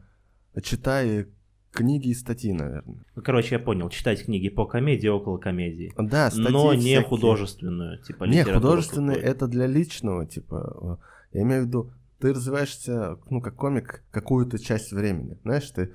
читай 0.62 1.28
книги 1.70 2.08
и 2.08 2.14
статьи, 2.14 2.52
наверное. 2.52 3.02
Ну, 3.16 3.22
короче, 3.22 3.54
я 3.54 3.58
понял, 3.60 3.88
читать 3.88 4.25
книги 4.25 4.50
по 4.50 4.66
комедии, 4.66 5.08
около 5.08 5.38
комедии. 5.38 5.90
Да, 5.96 6.30
статьи 6.30 6.52
Но 6.52 6.75
не 6.75 6.80
всякие. 6.80 7.02
художественную, 7.04 8.02
типа 8.02 8.25
Не, 8.25 8.44
художественную 8.44 9.18
это 9.18 9.46
для 9.46 9.66
личного, 9.66 10.26
типа, 10.26 11.00
я 11.32 11.42
имею 11.42 11.62
в 11.62 11.66
виду, 11.66 11.92
ты 12.18 12.34
развиваешься, 12.34 13.16
ну, 13.30 13.40
как 13.40 13.56
комик, 13.56 14.02
какую-то 14.10 14.58
часть 14.58 14.92
времени. 14.92 15.38
Знаешь, 15.44 15.70
ты, 15.70 15.94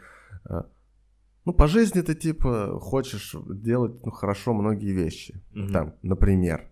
ну, 1.46 1.54
по 1.54 1.68
жизни 1.68 2.02
ты, 2.02 2.16
типа, 2.16 2.80
хочешь 2.80 3.36
делать, 3.48 4.06
ну, 4.06 4.12
хорошо 4.12 4.54
многие 4.54 4.94
вещи. 4.94 5.42
Угу. 5.56 5.68
Там, 5.74 5.94
например, 6.02 6.70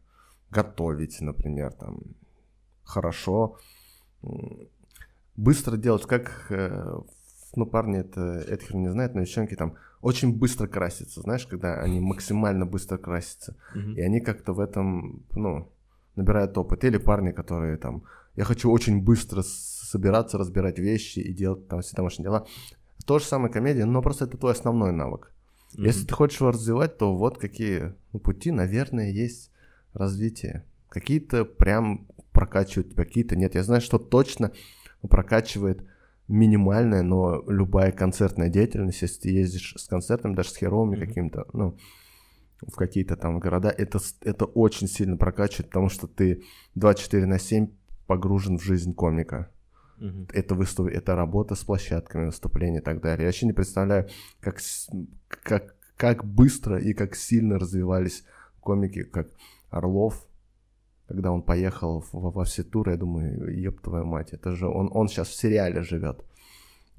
готовить, 0.50 1.20
например, 1.22 1.74
там, 1.74 2.00
хорошо, 2.84 3.58
быстро 5.36 5.78
делать, 5.78 6.06
как 6.06 6.48
э, 6.50 7.00
ну, 7.56 7.66
парни 7.66 8.00
это, 8.00 8.22
это 8.48 8.64
хер 8.64 8.76
не 8.76 8.90
знают, 8.90 9.16
но 9.16 9.22
девчонки 9.22 9.56
там 9.56 9.76
очень 10.02 10.38
быстро 10.38 10.68
красятся, 10.68 11.22
знаешь, 11.22 11.46
когда 11.46 11.76
они 11.82 12.00
максимально 12.14 12.66
быстро 12.66 12.98
красятся. 12.98 13.56
Мгм. 13.76 13.96
И 13.96 14.02
они 14.02 14.22
как-то 14.22 14.54
в 14.54 14.60
этом, 14.60 15.24
ну, 15.36 15.72
набирают 16.16 16.58
опыт. 16.58 16.84
Или 16.84 16.98
парни, 16.98 17.32
которые 17.32 17.78
там, 17.78 18.04
я 18.36 18.44
хочу 18.44 18.72
очень 18.72 19.04
быстро 19.04 19.42
собираться, 19.44 20.38
разбирать 20.38 20.80
вещи 20.80 21.20
и 21.20 21.34
делать 21.34 21.68
там 21.68 21.82
все 21.82 21.96
домашние 21.96 22.26
дела. 22.26 22.48
То 23.06 23.20
же 23.20 23.26
самое 23.26 23.52
комедия, 23.52 23.86
но 23.86 24.02
просто 24.02 24.26
это 24.26 24.38
твой 24.38 24.54
основной 24.54 24.92
навык. 24.92 25.32
Мгм. 25.74 25.86
Если 25.86 26.06
ты 26.06 26.14
хочешь 26.14 26.40
его 26.40 26.52
развивать, 26.52 26.98
то 26.98 27.16
вот 27.16 27.38
какие 27.38 27.94
ну, 28.14 28.20
пути, 28.20 28.52
наверное, 28.52 29.10
есть 29.10 29.52
развитие. 29.94 30.66
Какие-то 30.90 31.46
прям 31.46 32.08
прокачивают 32.32 32.92
тебя, 32.92 33.06
какие-то 33.06 33.36
нет. 33.36 33.56
Я 33.56 33.64
знаю, 33.64 33.82
что 33.82 33.98
точно 33.98 34.52
прокачивает 35.10 35.86
минимальная, 36.28 37.02
но 37.02 37.44
любая 37.48 37.92
концертная 37.92 38.50
деятельность, 38.50 39.02
если 39.02 39.22
ты 39.22 39.30
ездишь 39.30 39.76
с 39.78 39.88
концертами, 39.88 40.36
даже 40.36 40.50
с 40.50 40.56
херовыми 40.56 40.96
Мгм. 40.96 41.08
каким-то, 41.08 41.48
ну, 41.54 41.78
в 42.62 42.76
какие-то 42.76 43.16
там 43.16 43.40
города, 43.40 43.70
это, 43.70 44.00
это 44.22 44.46
очень 44.46 44.88
сильно 44.88 45.18
прокачивает, 45.18 45.70
потому 45.70 45.90
что 45.90 46.08
ты 46.08 46.44
24 46.76 47.26
на 47.26 47.40
7 47.40 47.70
погружен 48.06 48.60
в 48.60 48.64
жизнь 48.64 48.94
комика 48.94 49.50
Мгм. 50.02 50.28
это 50.34 50.56
выступ... 50.56 50.88
это 50.88 51.16
работа 51.16 51.56
с 51.56 51.64
площадками, 51.64 52.26
выступления 52.26 52.80
и 52.80 52.84
так 52.84 53.02
далее. 53.02 53.24
Я 53.24 53.28
вообще 53.28 53.46
не 53.46 53.54
представляю, 53.54 54.08
как, 54.40 54.58
как, 55.44 55.76
как 55.96 56.26
быстро 56.26 56.78
и 56.80 56.94
как 56.94 57.16
сильно 57.16 57.60
развивались 57.60 58.24
комики, 58.60 59.04
как 59.04 59.28
Орлов, 59.70 60.28
когда 61.08 61.32
он 61.32 61.42
поехал 61.44 62.02
в- 62.02 62.32
во 62.34 62.44
все 62.44 62.64
туры, 62.64 62.92
я 62.92 62.98
думаю, 62.98 63.56
еб 63.56 63.82
твою 63.82 64.06
мать, 64.06 64.34
это 64.34 64.52
же 64.56 64.68
он, 64.68 64.90
он 64.92 65.08
сейчас 65.08 65.28
в 65.28 65.36
сериале 65.36 65.82
живет. 65.84 66.26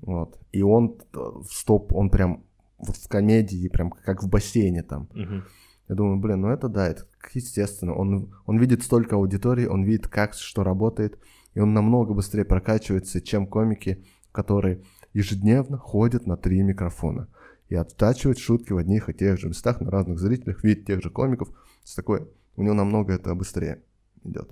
Вот. 0.01 0.39
И 0.53 0.63
он 0.63 0.97
э, 1.13 1.17
в 1.19 1.47
стоп, 1.51 1.93
он 1.95 2.11
прям 2.11 2.45
вот 2.79 2.97
в 2.97 3.09
комедии, 3.09 3.69
прям 3.69 3.91
как 3.91 4.23
в 4.23 4.29
бассейне 4.29 4.83
там. 4.83 5.09
Мгм. 5.15 5.45
Я 5.89 5.95
думаю, 5.95 6.19
блин, 6.21 6.41
ну 6.43 6.49
это 6.49 6.69
да, 6.69 6.89
это 6.89 7.07
естественно. 7.35 7.95
Он, 7.95 8.35
он 8.47 8.59
видит 8.59 8.83
столько 8.83 9.17
аудитории, 9.17 9.67
он 9.67 9.83
видит, 9.85 10.09
как 10.09 10.35
что 10.35 10.63
работает, 10.65 11.19
и 11.55 11.61
он 11.61 11.75
намного 11.75 12.15
быстрее 12.15 12.45
прокачивается, 12.45 13.21
чем 13.21 13.47
комики, 13.47 14.05
которые 14.33 14.83
ежедневно 15.13 15.77
ходят 15.77 16.27
на 16.27 16.37
три 16.37 16.63
микрофона 16.63 17.29
и 17.69 17.75
оттачивают 17.75 18.39
шутки 18.39 18.73
в 18.73 18.79
одних 18.79 19.09
и 19.09 19.15
тех 19.15 19.39
же 19.39 19.49
местах 19.49 19.81
на 19.81 19.91
разных 19.91 20.19
зрителях, 20.19 20.63
видят 20.65 20.87
тех 20.87 21.03
же 21.03 21.11
комиков. 21.11 21.49
С 21.85 21.95
такой, 21.95 22.29
у 22.57 22.63
него 22.63 22.75
намного 22.75 23.13
это 23.15 23.35
быстрее 23.35 23.83
идет. 24.25 24.51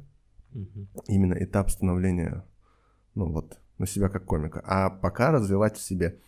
Мгм. 0.53 0.89
Именно 1.07 1.35
этап 1.35 1.71
становления, 1.71 2.45
ну 3.15 3.31
вот, 3.31 3.59
на 3.79 3.87
себя 3.87 4.09
как 4.09 4.25
комика. 4.25 4.63
А 4.65 4.91
пока 4.91 5.31
развивать 5.31 5.77
в 5.77 5.83
себе 5.83 6.19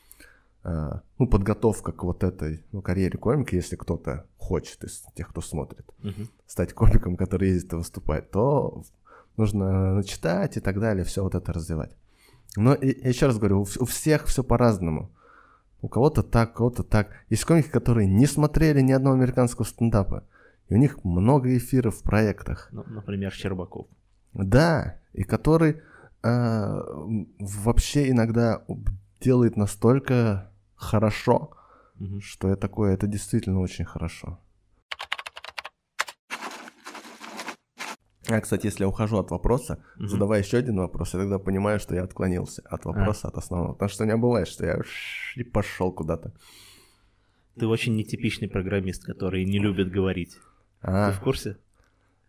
э, 0.65 0.91
ну, 1.19 1.27
подготовка 1.27 1.93
к 1.93 2.05
вот 2.05 2.23
этой 2.25 2.65
ну, 2.73 2.83
карьере 2.83 3.19
комика, 3.19 3.57
если 3.57 3.77
кто-то 3.77 4.27
хочет 4.37 4.85
из 4.85 5.05
тех, 5.15 5.29
кто 5.29 5.41
смотрит, 5.41 5.87
Мгм. 5.99 6.29
стать 6.47 6.73
комиком, 6.73 7.17
который 7.17 7.51
ездит 7.51 7.73
и 7.73 7.77
выступает, 7.77 8.31
то 8.31 8.85
нужно 9.37 9.95
начитать 9.95 10.57
и 10.57 10.61
так 10.61 10.79
далее, 10.81 11.05
все 11.05 11.23
вот 11.23 11.35
это 11.35 11.53
развивать. 11.53 11.97
Но 12.57 12.75
и- 12.75 13.01
я 13.03 13.09
еще 13.09 13.27
раз 13.27 13.39
говорю, 13.39 13.61
у, 13.61 13.67
у 13.81 13.85
всех 13.85 14.27
все 14.27 14.43
по-разному. 14.45 15.11
У 15.81 15.89
кого-то 15.89 16.23
так, 16.23 16.51
у 16.51 16.55
кого-то 16.55 16.83
так. 16.83 17.09
Есть 17.31 17.45
комики, 17.45 17.69
которые 17.69 18.07
не 18.07 18.27
смотрели 18.27 18.81
ни 18.83 18.93
одного 18.93 19.17
американского 19.17 19.65
стендапа. 19.67 20.23
И 20.69 20.75
у 20.75 20.77
них 20.79 21.05
много 21.05 21.57
эфиров 21.57 21.97
в 21.97 22.03
проектах. 22.03 22.69
Ну, 22.73 22.85
например, 22.87 23.33
Щербаков. 23.33 23.87
Да, 24.33 24.97
и 25.13 25.25
который 25.25 25.81
э, 26.23 26.81
вообще 27.41 28.11
иногда 28.11 28.63
делает 29.21 29.57
настолько 29.57 30.51
хорошо, 30.77 31.51
Мгм. 31.99 32.21
что 32.21 32.49
я 32.49 32.57
такое, 32.57 32.95
это 32.95 33.07
действительно 33.07 33.61
очень 33.61 33.85
хорошо. 33.85 34.39
А, 38.29 38.41
кстати, 38.41 38.67
если 38.67 38.85
я 38.85 38.89
ухожу 38.89 39.19
от 39.19 39.31
вопроса, 39.31 39.83
Мгм. 39.97 40.09
задавая 40.09 40.43
еще 40.43 40.57
один 40.59 40.77
вопрос, 40.77 41.15
я 41.15 41.21
тогда 41.21 41.39
понимаю, 41.39 41.81
что 41.81 41.95
я 41.95 42.05
отклонился 42.05 42.63
от 42.65 42.85
вопроса, 42.85 43.29
от 43.29 43.37
основного. 43.37 43.73
Потому 43.73 43.89
что 43.89 44.05
у 44.05 44.07
меня 44.07 44.17
бывает, 44.17 44.47
что 44.49 44.65
я 44.65 44.79
и 45.37 45.43
пошел 45.43 45.93
куда-то. 45.93 46.33
Ты 47.59 47.67
очень 47.67 47.97
нетипичный 47.97 48.49
программист, 48.49 49.05
который 49.05 49.45
не 49.45 49.59
любит 49.59 49.91
говорить. 49.91 50.37
А, 50.81 51.11
Ты 51.11 51.17
в 51.17 51.21
курсе? 51.21 51.57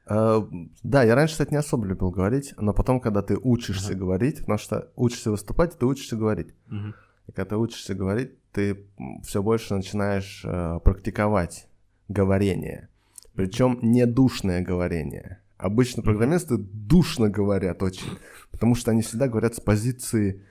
э, 0.07 0.41
да, 0.83 1.03
я 1.03 1.15
раньше, 1.15 1.33
кстати, 1.33 1.51
не 1.51 1.57
особо 1.57 1.85
любил 1.85 2.09
говорить, 2.11 2.53
но 2.57 2.73
потом, 2.73 2.99
когда 2.99 3.21
ты 3.21 3.37
учишься 3.37 3.91
Ага. 3.91 3.99
говорить, 3.99 4.39
потому 4.39 4.57
что 4.57 4.91
учишься 4.95 5.31
выступать, 5.31 5.77
ты 5.77 5.85
учишься 5.85 6.17
говорить. 6.17 6.53
Мгм. 6.67 6.93
И 7.27 7.31
когда 7.31 7.49
ты 7.51 7.57
учишься 7.57 7.93
говорить, 7.95 8.31
ты 8.51 8.85
все 9.23 9.41
больше 9.41 9.75
начинаешь 9.75 10.43
э, 10.43 10.79
практиковать 10.83 11.67
говорение. 12.09 12.89
Причем 13.35 13.79
не 13.81 14.05
душное 14.05 14.61
говорение. 14.61 15.39
Обычно 15.63 16.03
программисты 16.03 16.57
душно 16.57 17.29
говорят 17.29 17.81
очень, 17.83 18.17
потому 18.51 18.75
что 18.75 18.91
они 18.91 19.01
всегда 19.01 19.29
говорят 19.29 19.55
с 19.55 19.61
позиции 19.61 20.41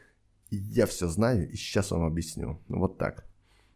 «я 0.49 0.87
все 0.87 1.07
знаю 1.07 1.50
и 1.50 1.54
сейчас 1.54 1.90
вам 1.90 2.04
объясню». 2.04 2.59
Ну, 2.69 2.78
Вот 2.78 2.97
так. 2.97 3.26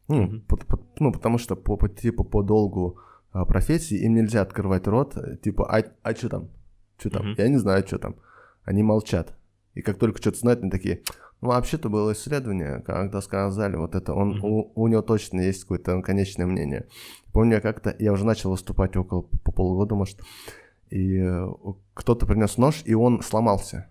Ну, 0.08 0.40
по- 0.48 0.56
по- 0.56 0.80
ну, 0.98 1.12
потому 1.12 1.36
что 1.36 1.54
по, 1.54 1.76
по, 1.76 1.90
типа, 1.90 2.24
по 2.24 2.42
долгу 2.42 3.00
а, 3.32 3.44
профессии 3.44 3.98
им 3.98 4.14
нельзя 4.14 4.40
открывать 4.40 4.86
рот, 4.86 5.14
э, 5.18 5.36
типа 5.36 5.70
«а, 5.70 5.84
а 6.02 6.14
что 6.14 6.30
там? 6.30 6.48
Что 6.96 7.10
там? 7.10 7.34
Я 7.36 7.48
не 7.48 7.58
знаю, 7.58 7.86
что 7.86 7.98
там». 7.98 8.16
Они 8.64 8.82
молчат. 8.82 9.36
И 9.74 9.82
как 9.82 9.98
только 9.98 10.18
что-то 10.22 10.38
знают, 10.38 10.62
они 10.62 10.70
такие 10.70 11.02
ну, 11.42 11.48
вообще-то 11.48 11.90
было 11.90 12.14
исследование, 12.14 12.82
когда 12.86 13.20
сказали 13.20 13.76
вот 13.76 13.94
это, 13.94 14.14
он, 14.14 14.40
у, 14.42 14.72
у 14.74 14.88
него 14.88 15.02
точно 15.02 15.40
есть 15.42 15.62
какое-то 15.62 16.00
конечное 16.00 16.46
мнение. 16.46 16.86
Помню, 17.34 17.56
я 17.56 17.60
как-то, 17.60 17.94
я 17.98 18.14
уже 18.14 18.24
начал 18.24 18.52
выступать 18.52 18.96
около 18.96 19.20
по 19.20 19.52
полугода, 19.52 19.94
может, 19.94 20.18
и 20.90 21.18
э, 21.18 21.48
кто-то 21.94 22.26
принес 22.26 22.56
нож, 22.58 22.82
и 22.84 22.94
он 22.94 23.22
сломался. 23.22 23.88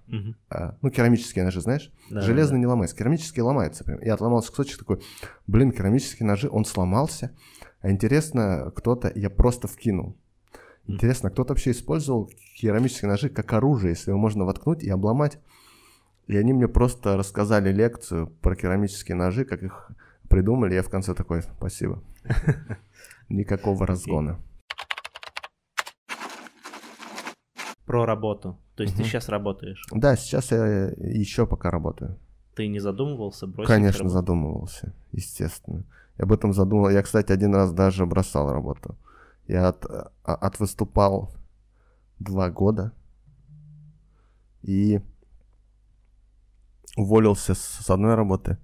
А, 0.50 0.78
ну, 0.82 0.90
керамические 0.90 1.44
ножи, 1.44 1.62
знаешь? 1.62 1.92
Да, 2.10 2.22
Железный 2.22 2.60
не 2.60 2.68
ломается, 2.68 2.96
керамические 2.96 3.44
ломаются. 3.44 3.84
Прям. 3.84 4.02
Я 4.02 4.14
отломался 4.14 4.50
кусочек 4.50 4.80
такой, 4.80 5.02
блин, 5.48 5.72
керамические 5.72 6.28
ножи, 6.28 6.50
он 6.50 6.66
сломался. 6.66 7.32
А 7.82 7.92
интересно, 7.92 8.72
кто-то, 8.76 9.12
я 9.14 9.30
просто 9.30 9.68
вкинул. 9.68 10.16
Интересно, 10.88 11.32
кто-то 11.32 11.54
вообще 11.54 11.72
использовал 11.72 12.30
керамические 12.56 13.10
ножи 13.10 13.30
как 13.30 13.52
оружие, 13.54 13.92
если 13.92 14.12
его 14.12 14.20
можно 14.20 14.46
воткнуть 14.46 14.84
и 14.84 14.90
обломать. 14.90 15.40
И 16.28 16.38
они 16.38 16.54
мне 16.54 16.68
просто 16.68 17.18
рассказали 17.18 17.72
лекцию 17.72 18.28
про 18.42 18.56
керамические 18.56 19.16
ножи, 19.16 19.46
как 19.46 19.64
их 19.64 19.92
придумали. 20.30 20.76
Я 20.76 20.84
в 20.84 20.90
конце 20.90 21.14
такой, 21.14 21.44
спасибо. 21.44 22.02
Никакого 23.30 23.86
разгона. 23.86 24.40
Про 27.86 28.06
работу. 28.06 28.58
То 28.76 28.84
есть 28.84 28.96
ты 28.96 29.02
Мгм. 29.04 29.10
сейчас 29.10 29.30
работаешь. 29.30 29.84
Да, 29.92 30.16
сейчас 30.16 30.52
я 30.52 30.66
еще 30.98 31.46
пока 31.46 31.72
работаю. 31.72 32.18
Ты 32.56 32.68
не 32.68 32.80
задумывался 32.80 33.48
бросить 33.48 33.68
Конечно, 33.68 34.00
работу? 34.00 34.14
задумывался, 34.14 34.94
естественно. 35.12 35.84
Я 36.18 36.24
об 36.24 36.32
этом 36.32 36.54
задумал. 36.54 36.90
Я, 36.90 37.02
кстати, 37.04 37.32
один 37.32 37.54
раз 37.54 37.72
даже 37.74 38.06
бросал 38.06 38.52
работу. 38.52 38.96
Я 39.48 39.68
от, 39.68 39.86
а- 39.86 40.12
отвыступал 40.24 41.32
два 42.20 42.50
года 42.50 42.92
и 44.64 45.02
уволился 46.98 47.54
с, 47.54 47.90
одной 47.90 48.16
работы 48.16 48.58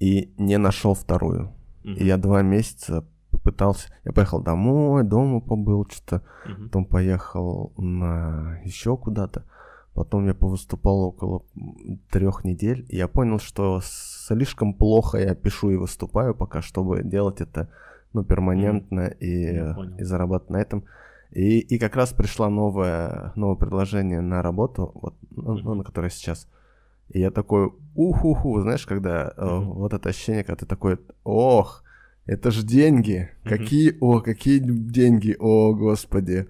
и 0.00 0.34
не 0.38 0.58
нашел 0.58 0.94
вторую. 0.94 1.52
Мгм. 1.84 1.94
И 1.96 2.04
я 2.04 2.16
два 2.18 2.42
месяца 2.42 3.04
пытался. 3.44 3.88
Я 4.04 4.12
поехал 4.12 4.40
домой, 4.42 5.04
дома 5.04 5.40
побыл, 5.40 5.86
что-то 5.90 6.22
Мгм. 6.44 6.64
потом 6.68 6.84
поехал 6.86 7.72
на 7.76 8.58
еще 8.64 8.96
куда-то. 8.96 9.44
Потом 9.94 10.26
я 10.26 10.34
повыступал 10.34 11.04
около 11.04 11.42
трех 12.10 12.44
недель, 12.44 12.84
и 12.88 12.96
я 12.96 13.06
понял, 13.06 13.38
что 13.38 13.80
слишком 13.84 14.74
плохо 14.74 15.18
я 15.18 15.34
пишу 15.36 15.70
и 15.70 15.76
выступаю 15.76 16.34
пока, 16.34 16.62
чтобы 16.62 17.04
делать 17.04 17.40
это 17.40 17.68
ну, 18.12 18.24
перманентно 18.24 19.06
и, 19.06 19.54
Я 19.54 19.74
понял. 19.74 19.96
и 19.98 20.02
зарабатывать 20.02 20.50
на 20.50 20.56
этом. 20.56 20.84
И, 21.30 21.58
и 21.60 21.78
как 21.78 21.94
раз 21.96 22.12
пришло 22.12 22.48
новое, 22.48 23.32
новое 23.36 23.56
предложение 23.56 24.20
на 24.20 24.42
работу, 24.42 24.90
вот, 24.94 25.14
ну, 25.30 25.54
Мгм. 25.54 25.78
на 25.78 25.84
которой 25.84 26.10
сейчас. 26.10 26.48
И 27.10 27.20
я 27.20 27.30
такой, 27.30 27.72
уху-ху, 27.94 28.60
знаешь, 28.62 28.86
когда 28.86 29.32
э, 29.36 29.44
Мгм. 29.46 29.74
вот 29.74 29.92
это 29.92 30.08
ощущение, 30.08 30.42
когда 30.42 30.60
ты 30.60 30.66
такой, 30.66 30.98
ох, 31.22 31.83
это 32.26 32.50
ж 32.50 32.62
деньги, 32.64 33.30
Мгм. 33.44 33.48
какие, 33.56 33.96
о, 34.00 34.20
какие 34.20 34.58
деньги, 34.60 35.36
о, 35.38 35.74
господи, 35.74 36.46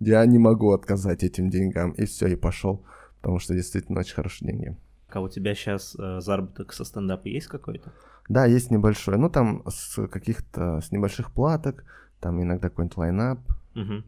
я 0.00 0.24
не 0.26 0.38
могу 0.38 0.72
отказать 0.72 1.24
этим 1.24 1.50
деньгам, 1.50 1.92
и 1.92 2.04
все, 2.04 2.26
и 2.28 2.36
пошел, 2.36 2.82
потому 3.20 3.38
что 3.38 3.54
действительно 3.54 4.00
очень 4.00 4.14
хорошие 4.14 4.50
деньги. 4.50 4.76
А 5.08 5.20
у 5.20 5.28
тебя 5.28 5.54
сейчас 5.54 5.96
заработок 6.18 6.72
со 6.72 6.84
стендапа 6.84 7.28
есть 7.28 7.46
какой-то? 7.46 7.92
Да, 8.28 8.44
есть 8.44 8.70
небольшой, 8.70 9.16
ну 9.18 9.30
там 9.30 9.62
с 9.68 10.06
каких-то, 10.08 10.80
с 10.80 10.92
небольших 10.92 11.30
платок, 11.32 11.84
там 12.20 12.42
иногда 12.42 12.68
какой-нибудь 12.68 12.96
лайнап, 12.98 13.38
м, 13.74 14.04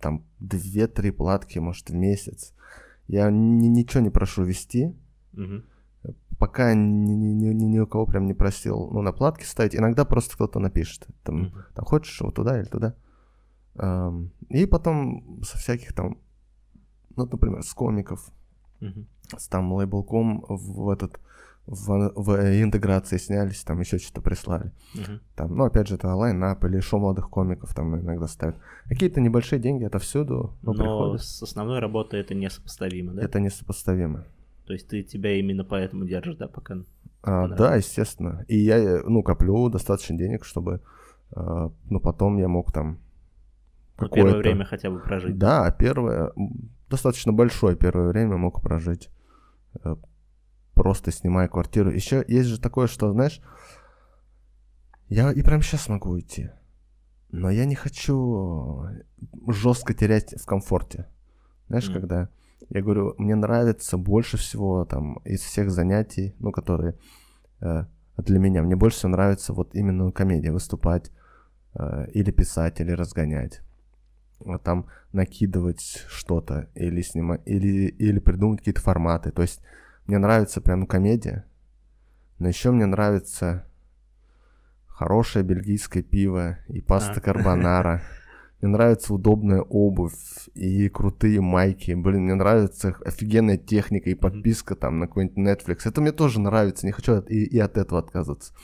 там 0.00 0.22
2-3 0.40 1.10
платки, 1.12 1.58
может, 1.60 1.90
в 1.90 1.94
месяц. 1.94 2.52
Я 3.08 3.30
ни- 3.30 3.66
ничего 3.68 4.02
не 4.02 4.10
прошу 4.10 4.44
вести, 4.44 4.94
Мгм. 5.32 5.64
Пока 6.44 6.74
ни, 6.74 7.12
ни, 7.12 7.54
ни, 7.54 7.64
ни 7.64 7.78
у 7.78 7.86
кого 7.86 8.04
прям 8.04 8.26
не 8.26 8.34
просил, 8.34 8.90
ну, 8.92 9.00
на 9.00 9.12
платке 9.12 9.46
ставить. 9.46 9.74
Иногда 9.74 10.04
просто 10.04 10.34
кто-то 10.34 10.58
напишет, 10.58 11.06
там, 11.22 11.44
mm-hmm. 11.44 11.62
там 11.74 11.84
хочешь 11.86 12.20
вот 12.20 12.34
туда 12.34 12.60
или 12.60 12.66
туда. 12.66 12.94
Um, 13.76 14.28
и 14.50 14.66
потом 14.66 15.40
со 15.42 15.56
всяких 15.56 15.94
там, 15.94 16.18
ну, 17.16 17.24
например, 17.24 17.62
с 17.62 17.72
комиков, 17.72 18.30
mm-hmm. 18.82 19.06
с 19.38 19.48
там 19.48 19.72
лейбл.ком 19.72 20.44
в 20.48 20.90
этот, 20.90 21.18
в, 21.66 22.12
в 22.14 22.62
интеграции 22.62 23.16
снялись, 23.16 23.64
там 23.64 23.80
еще 23.80 23.98
что-то 23.98 24.20
прислали. 24.20 24.70
Uh-huh. 24.94 25.20
Там, 25.36 25.56
ну, 25.56 25.64
опять 25.64 25.88
же, 25.88 25.94
это 25.94 26.14
лайнап 26.14 26.62
или 26.64 26.78
шоу 26.80 27.00
молодых 27.00 27.30
комиков 27.30 27.72
там 27.74 27.98
иногда 27.98 28.28
ставят. 28.28 28.56
Какие-то 28.84 29.22
небольшие 29.22 29.58
деньги 29.58 29.84
отовсюду, 29.84 30.52
но, 30.60 30.74
но 30.74 30.82
приходят. 30.82 31.22
с 31.22 31.42
основной 31.42 31.78
работой 31.78 32.20
это 32.20 32.34
несопоставимо, 32.34 33.14
да? 33.14 33.22
Это 33.22 33.40
несопоставимо. 33.40 34.26
То 34.66 34.72
есть 34.72 34.88
ты 34.88 35.02
тебя 35.02 35.38
именно 35.38 35.64
поэтому 35.64 36.04
держишь, 36.04 36.36
да, 36.36 36.48
пока? 36.48 36.76
А, 37.22 37.48
да, 37.48 37.76
естественно. 37.76 38.44
И 38.48 38.56
я, 38.56 39.02
ну, 39.04 39.22
коплю 39.22 39.68
достаточно 39.68 40.16
денег, 40.16 40.44
чтобы, 40.44 40.80
э, 41.36 41.70
ну, 41.90 42.00
потом 42.00 42.38
я 42.38 42.48
мог 42.48 42.72
там 42.72 42.98
ну, 43.98 44.08
первое 44.08 44.36
время 44.36 44.64
хотя 44.64 44.90
бы 44.90 45.00
прожить. 45.00 45.38
Да, 45.38 45.70
первое, 45.70 46.32
достаточно 46.88 47.32
большое 47.32 47.76
первое 47.76 48.08
время 48.08 48.36
мог 48.36 48.62
прожить 48.62 49.10
э, 49.82 49.96
просто 50.74 51.12
снимая 51.12 51.48
квартиру. 51.48 51.90
Еще 51.90 52.24
есть 52.26 52.48
же 52.48 52.60
такое, 52.60 52.86
что, 52.86 53.12
знаешь, 53.12 53.40
я 55.08 55.32
и 55.32 55.42
прямо 55.42 55.62
сейчас 55.62 55.88
могу 55.88 56.10
уйти. 56.10 56.50
Но 57.30 57.50
я 57.50 57.64
не 57.64 57.74
хочу 57.74 58.86
жестко 59.48 59.92
терять 59.94 60.40
в 60.40 60.46
комфорте. 60.46 61.06
Знаешь, 61.68 61.88
mm. 61.88 61.92
когда 61.92 62.28
я 62.70 62.82
говорю, 62.82 63.14
мне 63.18 63.34
нравится 63.34 63.96
больше 63.96 64.36
всего 64.36 64.84
там 64.84 65.18
из 65.24 65.40
всех 65.40 65.70
занятий, 65.70 66.34
ну, 66.38 66.52
которые 66.52 66.94
э, 67.60 67.84
для 68.18 68.38
меня, 68.38 68.62
мне 68.62 68.76
больше 68.76 68.98
всего 68.98 69.10
нравится 69.10 69.52
вот 69.52 69.74
именно 69.74 70.10
комедия, 70.12 70.52
выступать 70.52 71.10
э, 71.74 72.06
или 72.12 72.30
писать, 72.30 72.80
или 72.80 72.92
разгонять. 72.92 73.60
Вот 74.40 74.62
там 74.62 74.86
накидывать 75.12 76.04
что-то 76.08 76.68
или 76.74 77.02
снимать, 77.02 77.42
или, 77.46 77.88
или 77.88 78.18
придумать 78.18 78.60
какие-то 78.60 78.80
форматы. 78.80 79.30
То 79.30 79.42
есть 79.42 79.62
мне 80.06 80.18
нравится 80.18 80.60
прям 80.60 80.86
комедия, 80.86 81.44
но 82.38 82.48
еще 82.48 82.70
мне 82.70 82.86
нравится 82.86 83.66
хорошее 84.86 85.44
бельгийское 85.44 86.02
пиво 86.02 86.58
и 86.68 86.80
паста 86.80 87.14
а. 87.16 87.20
карбонара. 87.20 88.02
Мне 88.64 88.72
нравится 88.72 89.12
удобная 89.12 89.60
обувь 89.60 90.14
и 90.54 90.88
крутые 90.88 91.42
майки. 91.42 91.92
Блин, 91.92 92.22
мне 92.22 92.34
нравится 92.34 92.96
офигенная 93.04 93.58
техника 93.58 94.08
и 94.08 94.14
подписка 94.14 94.74
там 94.74 95.00
на 95.00 95.06
какой-нибудь 95.06 95.36
Netflix. 95.36 95.80
Это 95.84 96.00
мне 96.00 96.12
тоже 96.12 96.40
нравится, 96.40 96.86
не 96.86 96.92
хочу 96.92 97.20
и, 97.28 97.44
и 97.44 97.58
от 97.58 97.76
этого 97.76 98.00
отказываться. 98.00 98.54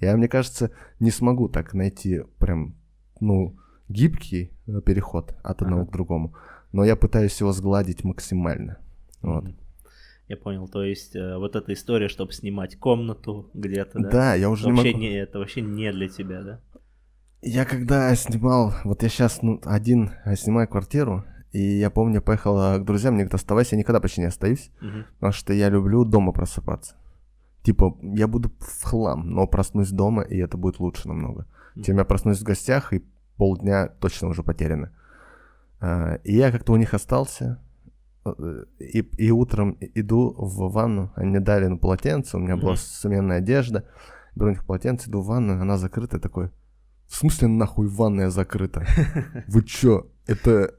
Я, 0.00 0.16
мне 0.16 0.26
кажется, 0.26 0.72
не 0.98 1.12
смогу 1.12 1.48
так 1.48 1.72
найти 1.72 2.22
прям, 2.40 2.74
ну, 3.20 3.56
гибкий 3.88 4.50
э, 4.66 4.80
переход 4.84 5.36
от 5.44 5.62
одного 5.62 5.82
ага. 5.82 5.90
к 5.90 5.92
другому. 5.92 6.34
Но 6.72 6.82
я 6.82 6.96
пытаюсь 6.96 7.38
его 7.38 7.52
сгладить 7.52 8.02
максимально. 8.02 8.78
Вот. 9.22 9.44
Я 10.26 10.36
понял, 10.36 10.66
то 10.66 10.82
есть 10.82 11.14
э, 11.14 11.36
вот 11.38 11.54
эта 11.54 11.74
история, 11.74 12.08
чтобы 12.08 12.32
снимать 12.32 12.76
комнату 12.76 13.50
где-то, 13.54 14.00
да? 14.00 14.10
Да, 14.10 14.34
я 14.34 14.50
уже 14.50 14.66
вообще 14.66 14.88
не 14.88 14.92
могу... 14.94 14.98
Не, 14.98 15.16
это 15.16 15.38
вообще 15.38 15.60
не 15.60 15.92
для 15.92 16.08
тебя, 16.08 16.42
да? 16.42 16.60
Я 17.46 17.66
когда 17.66 18.14
снимал, 18.14 18.72
вот 18.84 19.02
я 19.02 19.10
сейчас 19.10 19.42
ну, 19.42 19.60
один 19.64 20.12
снимаю 20.34 20.66
квартиру, 20.66 21.24
и 21.52 21.60
я 21.60 21.90
помню, 21.90 22.22
поехал 22.22 22.58
э, 22.58 22.78
к 22.78 22.84
друзьям, 22.84 23.14
мне 23.14 23.24
говорят, 23.24 23.34
оставайся, 23.34 23.76
я 23.76 23.80
никогда 23.80 24.00
почти 24.00 24.22
не 24.22 24.28
остаюсь, 24.28 24.70
угу. 24.80 25.04
потому 25.16 25.32
что 25.32 25.52
я 25.52 25.68
люблю 25.68 26.06
дома 26.06 26.32
просыпаться. 26.32 26.96
Типа, 27.62 27.98
я 28.00 28.28
буду 28.28 28.50
в 28.58 28.84
хлам, 28.84 29.28
но 29.28 29.46
проснусь 29.46 29.90
дома, 29.90 30.22
и 30.22 30.38
это 30.38 30.56
будет 30.56 30.80
лучше 30.80 31.06
намного. 31.06 31.46
Угу. 31.76 31.84
Чем 31.84 31.98
я 31.98 32.04
проснусь 32.06 32.40
в 32.40 32.44
гостях, 32.44 32.94
и 32.94 33.04
полдня 33.36 33.88
точно 33.88 34.28
уже 34.28 34.42
потеряно. 34.42 34.96
А, 35.80 36.14
и 36.24 36.34
я 36.34 36.50
как-то 36.50 36.72
у 36.72 36.76
них 36.76 36.94
остался, 36.94 37.60
и, 38.78 39.00
и 39.00 39.30
утром 39.30 39.76
иду 39.80 40.34
в 40.38 40.72
ванну, 40.72 41.12
они 41.14 41.28
мне 41.28 41.40
дали 41.40 41.66
на 41.66 41.76
полотенце, 41.76 42.38
у 42.38 42.40
меня 42.40 42.54
mm-hmm. 42.54 42.60
была 42.60 42.76
сменная 42.76 43.38
одежда, 43.38 43.84
беру 44.34 44.48
у 44.48 44.52
них 44.52 44.64
полотенце, 44.64 45.10
иду 45.10 45.20
в 45.20 45.26
ванну, 45.26 45.60
она 45.60 45.76
закрыта, 45.76 46.18
такой, 46.18 46.50
в 47.08 47.14
смысле 47.14 47.48
нахуй 47.48 47.88
ванная 47.88 48.30
закрыта? 48.30 48.86
Вы 49.48 49.62
чё, 49.62 50.10
это 50.26 50.74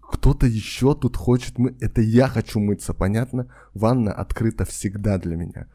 кто-то 0.00 0.46
еще 0.46 0.94
тут 0.94 1.16
хочет 1.16 1.58
мы... 1.58 1.76
Это 1.80 2.00
я 2.00 2.28
хочу 2.28 2.60
мыться, 2.60 2.94
понятно? 2.94 3.48
Ванна 3.72 4.12
открыта 4.12 4.64
всегда 4.64 5.18
для 5.18 5.36
меня. 5.36 5.66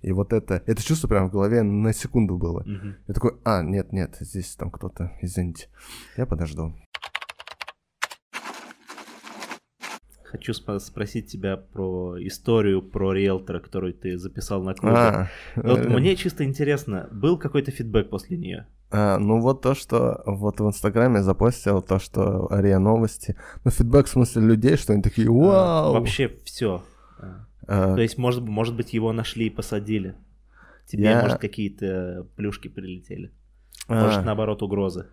И 0.00 0.12
вот 0.12 0.32
это, 0.32 0.62
это 0.66 0.82
чувство 0.82 1.08
прямо 1.08 1.28
в 1.28 1.32
голове 1.32 1.62
на 1.62 1.92
секунду 1.92 2.36
было. 2.36 2.62
Mm-hmm. 2.62 2.94
Я 3.08 3.14
такой, 3.14 3.32
а, 3.44 3.62
нет, 3.62 3.92
нет, 3.92 4.16
здесь 4.20 4.54
там 4.56 4.70
кто-то, 4.70 5.12
извините. 5.20 5.68
Я 6.16 6.26
подожду. 6.26 6.74
хочу 10.32 10.52
сп- 10.52 10.80
спросить 10.80 11.26
тебя 11.26 11.56
про 11.58 12.16
историю 12.18 12.82
про 12.82 13.12
риэлтора, 13.12 13.60
которую 13.60 13.92
ты 13.92 14.18
записал 14.18 14.62
на 14.62 14.74
клубе. 14.74 14.96
А, 14.96 15.28
вот 15.56 15.80
э... 15.80 15.88
мне 15.88 16.16
чисто 16.16 16.44
интересно, 16.44 17.08
был 17.12 17.38
какой-то 17.38 17.70
фидбэк 17.70 18.08
после 18.08 18.38
нее? 18.38 18.66
А, 18.92 19.18
ну 19.18 19.40
вот 19.40 19.62
то, 19.62 19.74
что 19.74 20.22
вот 20.26 20.60
в 20.60 20.66
Инстаграме 20.66 21.22
запостил, 21.22 21.80
то, 21.80 21.98
что 21.98 22.46
РИА 22.50 22.78
Новости. 22.78 23.36
Ну 23.64 23.70
фидбэк 23.70 24.06
в 24.06 24.10
смысле 24.10 24.42
людей, 24.42 24.76
что 24.76 24.92
они 24.92 25.02
такие, 25.02 25.28
а, 25.28 25.32
вау! 25.32 25.90
А, 25.90 25.92
вообще 25.92 26.30
все. 26.44 26.82
А, 27.66 27.94
то 27.94 28.02
есть, 28.02 28.18
может, 28.18 28.42
может 28.42 28.76
быть, 28.76 28.92
его 28.92 29.12
нашли 29.12 29.46
и 29.46 29.50
посадили. 29.50 30.14
Тебе, 30.86 31.04
я... 31.04 31.22
может, 31.22 31.38
какие-то 31.38 32.26
плюшки 32.36 32.68
прилетели. 32.68 33.32
Может, 33.88 34.20
а... 34.20 34.22
наоборот, 34.22 34.62
угрозы. 34.62 35.06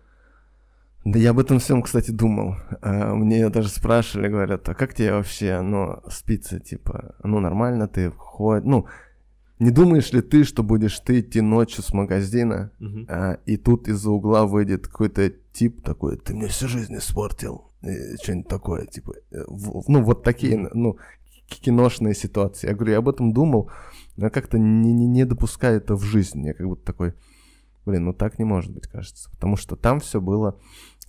Да 1.04 1.18
я 1.18 1.30
об 1.30 1.38
этом 1.38 1.58
всем, 1.58 1.80
кстати, 1.80 2.10
думал. 2.10 2.56
Мне 2.82 3.48
даже 3.48 3.68
спрашивали, 3.70 4.28
говорят, 4.28 4.68
а 4.68 4.74
как 4.74 4.92
тебе 4.92 5.14
вообще, 5.14 5.62
ну, 5.62 6.02
спится, 6.10 6.60
типа, 6.60 7.14
ну, 7.22 7.40
нормально 7.40 7.88
ты 7.88 8.10
ходишь, 8.10 8.66
ну, 8.66 8.86
не 9.60 9.70
думаешь 9.70 10.12
ли 10.12 10.22
ты, 10.22 10.44
что 10.44 10.62
будешь 10.62 10.98
ты 11.00 11.20
идти 11.20 11.40
ночью 11.40 11.82
с 11.84 11.92
магазина, 11.92 12.72
uh-huh. 12.80 13.06
а, 13.08 13.38
и 13.46 13.56
тут 13.56 13.88
из-за 13.88 14.10
угла 14.10 14.46
выйдет 14.46 14.88
какой-то 14.88 15.30
тип 15.52 15.82
такой, 15.82 16.16
ты 16.16 16.34
мне 16.34 16.48
всю 16.48 16.66
жизнь 16.66 16.96
испортил, 16.96 17.70
что-нибудь 18.22 18.48
такое, 18.48 18.86
типа, 18.86 19.14
э, 19.30 19.44
в, 19.46 19.88
ну, 19.88 20.02
вот 20.02 20.24
такие, 20.24 20.56
uh-huh. 20.56 20.70
ну, 20.74 20.98
киношные 21.48 22.14
ситуации. 22.14 22.68
Я 22.68 22.74
говорю, 22.74 22.92
я 22.92 22.98
об 22.98 23.08
этом 23.08 23.32
думал, 23.32 23.70
но 24.16 24.30
как-то 24.30 24.58
не, 24.58 24.92
не, 24.92 25.06
не 25.06 25.24
допускаю 25.24 25.78
это 25.78 25.94
в 25.94 26.02
жизнь. 26.02 26.44
Я 26.44 26.54
как 26.54 26.66
будто 26.66 26.84
такой, 26.84 27.14
блин, 27.84 28.04
ну 28.04 28.12
так 28.12 28.38
не 28.38 28.44
может 28.44 28.72
быть, 28.72 28.86
кажется. 28.86 29.30
Потому 29.30 29.56
что 29.56 29.74
там 29.76 30.00
все 30.00 30.20
было 30.20 30.60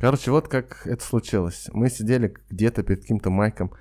Короче, 0.01 0.31
вот 0.31 0.47
как 0.47 0.87
это 0.87 1.05
случилось. 1.05 1.69
Мы 1.73 1.91
сидели 1.91 2.35
где-то 2.49 2.81
перед 2.81 3.01
каким-то 3.01 3.29
майком, 3.29 3.71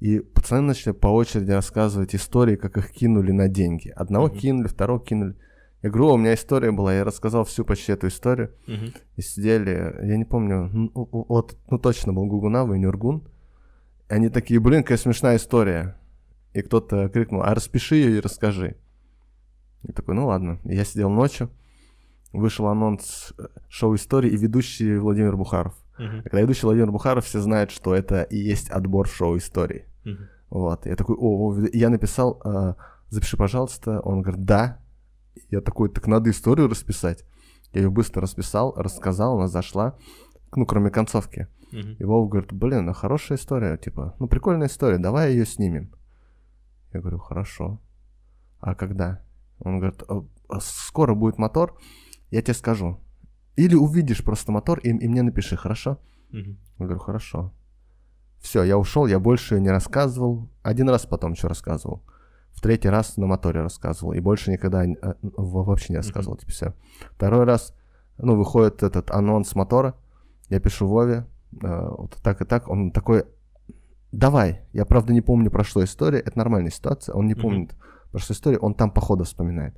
и 0.00 0.20
пацаны 0.20 0.62
начали 0.62 0.92
по 0.92 1.08
очереди 1.08 1.50
рассказывать 1.50 2.14
истории, 2.14 2.56
как 2.56 2.78
их 2.78 2.90
кинули 2.90 3.32
на 3.32 3.48
деньги. 3.48 3.90
Одного 3.90 4.28
mm-hmm. 4.28 4.38
кинули, 4.38 4.66
второго 4.66 5.00
кинули. 5.00 5.36
Я 5.82 5.90
говорю, 5.90 6.14
у 6.14 6.16
меня 6.16 6.34
история 6.34 6.72
была, 6.72 6.94
я 6.94 7.04
рассказал 7.04 7.44
всю 7.44 7.64
почти 7.64 7.92
эту 7.92 8.08
историю. 8.08 8.50
Mm-hmm. 8.66 8.96
И 9.16 9.22
сидели, 9.22 9.94
я 10.02 10.16
не 10.16 10.24
помню, 10.24 10.70
ну, 10.72 10.90
вот, 10.94 11.56
ну 11.70 11.78
точно 11.78 12.14
был 12.14 12.26
Гугунава 12.26 12.74
и 12.74 12.78
Нюргун. 12.78 13.28
И 14.08 14.14
они 14.14 14.30
такие, 14.30 14.58
блин, 14.58 14.82
какая 14.82 14.98
смешная 14.98 15.36
история. 15.36 15.96
И 16.54 16.62
кто-то 16.62 17.10
крикнул, 17.10 17.42
а 17.42 17.54
распиши 17.54 17.96
ее 17.96 18.18
и 18.18 18.20
расскажи. 18.20 18.76
И 19.82 19.92
такой, 19.92 20.14
ну 20.14 20.26
ладно. 20.26 20.60
И 20.64 20.74
я 20.74 20.84
сидел 20.84 21.10
ночью, 21.10 21.50
вышел 22.32 22.66
анонс 22.66 23.34
э, 23.38 23.48
шоу 23.68 23.94
истории 23.94 24.30
и 24.30 24.36
ведущий 24.36 24.96
Владимир 24.96 25.36
Бухаров. 25.36 25.74
Uh-huh. 25.98 26.22
Когда 26.22 26.40
ведущий 26.40 26.64
Владимир 26.64 26.90
Бухаров, 26.90 27.26
все 27.26 27.40
знают, 27.40 27.70
что 27.70 27.94
это 27.94 28.22
и 28.22 28.36
есть 28.36 28.70
отбор 28.70 29.06
шоу 29.06 29.36
истории. 29.36 29.84
Uh-huh. 30.04 30.16
Вот. 30.50 30.86
Я 30.86 30.96
такой, 30.96 31.16
о, 31.18 31.56
я 31.72 31.90
написал, 31.90 32.40
э, 32.44 32.74
запиши, 33.08 33.36
пожалуйста. 33.36 34.00
Он 34.00 34.22
говорит, 34.22 34.44
да. 34.44 34.80
Я 35.50 35.60
такой, 35.60 35.90
так 35.90 36.06
надо 36.06 36.30
историю 36.30 36.68
расписать. 36.68 37.24
Я 37.72 37.82
ее 37.82 37.90
быстро 37.90 38.22
расписал, 38.22 38.74
рассказал, 38.76 39.38
она 39.38 39.46
зашла, 39.46 39.96
ну, 40.54 40.66
кроме 40.66 40.90
концовки. 40.90 41.48
Uh-huh. 41.72 41.96
И 41.98 42.04
Вова 42.04 42.28
говорит, 42.28 42.52
блин, 42.52 42.86
ну 42.86 42.92
хорошая 42.92 43.38
история, 43.38 43.76
типа, 43.76 44.16
ну 44.18 44.26
прикольная 44.26 44.66
история, 44.66 44.98
давай 44.98 45.32
ее 45.32 45.46
снимем. 45.46 45.94
Я 46.92 47.00
говорю, 47.00 47.18
хорошо. 47.18 47.80
А 48.58 48.74
когда? 48.74 49.22
Он 49.60 49.78
говорит, 49.78 50.02
«А, 50.08 50.60
скоро 50.60 51.14
будет 51.14 51.38
мотор, 51.38 51.78
я 52.30 52.42
тебе 52.42 52.54
скажу. 52.54 53.00
Или 53.56 53.74
увидишь 53.74 54.24
просто 54.24 54.52
мотор 54.52 54.78
и, 54.80 54.88
и 54.88 55.08
мне 55.08 55.22
напиши, 55.22 55.56
хорошо? 55.56 55.98
Угу. 56.32 56.56
Я 56.78 56.84
говорю, 56.86 56.98
хорошо. 56.98 57.52
Все, 58.40 58.62
я 58.62 58.78
ушел, 58.78 59.06
я 59.06 59.18
больше 59.18 59.60
не 59.60 59.70
рассказывал. 59.70 60.48
Один 60.62 60.88
раз 60.88 61.06
потом 61.06 61.32
еще 61.32 61.46
рассказывал. 61.46 62.02
В 62.52 62.60
третий 62.60 62.88
раз 62.88 63.16
на 63.16 63.26
моторе 63.26 63.60
рассказывал. 63.60 64.12
И 64.12 64.20
больше 64.20 64.50
никогда 64.50 64.84
э, 64.84 64.94
вообще 65.22 65.92
не 65.92 65.98
рассказывал. 65.98 66.36
Типа 66.36 66.52
все. 66.52 66.74
Второй 67.12 67.44
раз, 67.44 67.74
ну, 68.18 68.36
выходит 68.36 68.82
этот 68.82 69.10
анонс 69.10 69.54
мотора. 69.54 69.94
Я 70.48 70.58
пишу 70.58 70.86
Вове, 70.86 71.26
э, 71.62 71.88
вот 71.90 72.16
так 72.22 72.40
и 72.40 72.44
так. 72.44 72.68
Он 72.68 72.90
такой, 72.90 73.24
давай. 74.10 74.62
Я, 74.72 74.84
правда, 74.84 75.12
не 75.12 75.20
помню, 75.20 75.50
про 75.50 75.64
что 75.64 75.84
история. 75.84 76.18
Это 76.18 76.36
нормальная 76.36 76.70
ситуация. 76.70 77.14
Он 77.14 77.26
не 77.26 77.34
помнит 77.34 77.74
прошлой 78.10 78.34
истории, 78.34 78.58
он 78.60 78.74
там 78.74 78.90
по 78.90 79.00
ходу 79.00 79.24
вспоминает. 79.24 79.74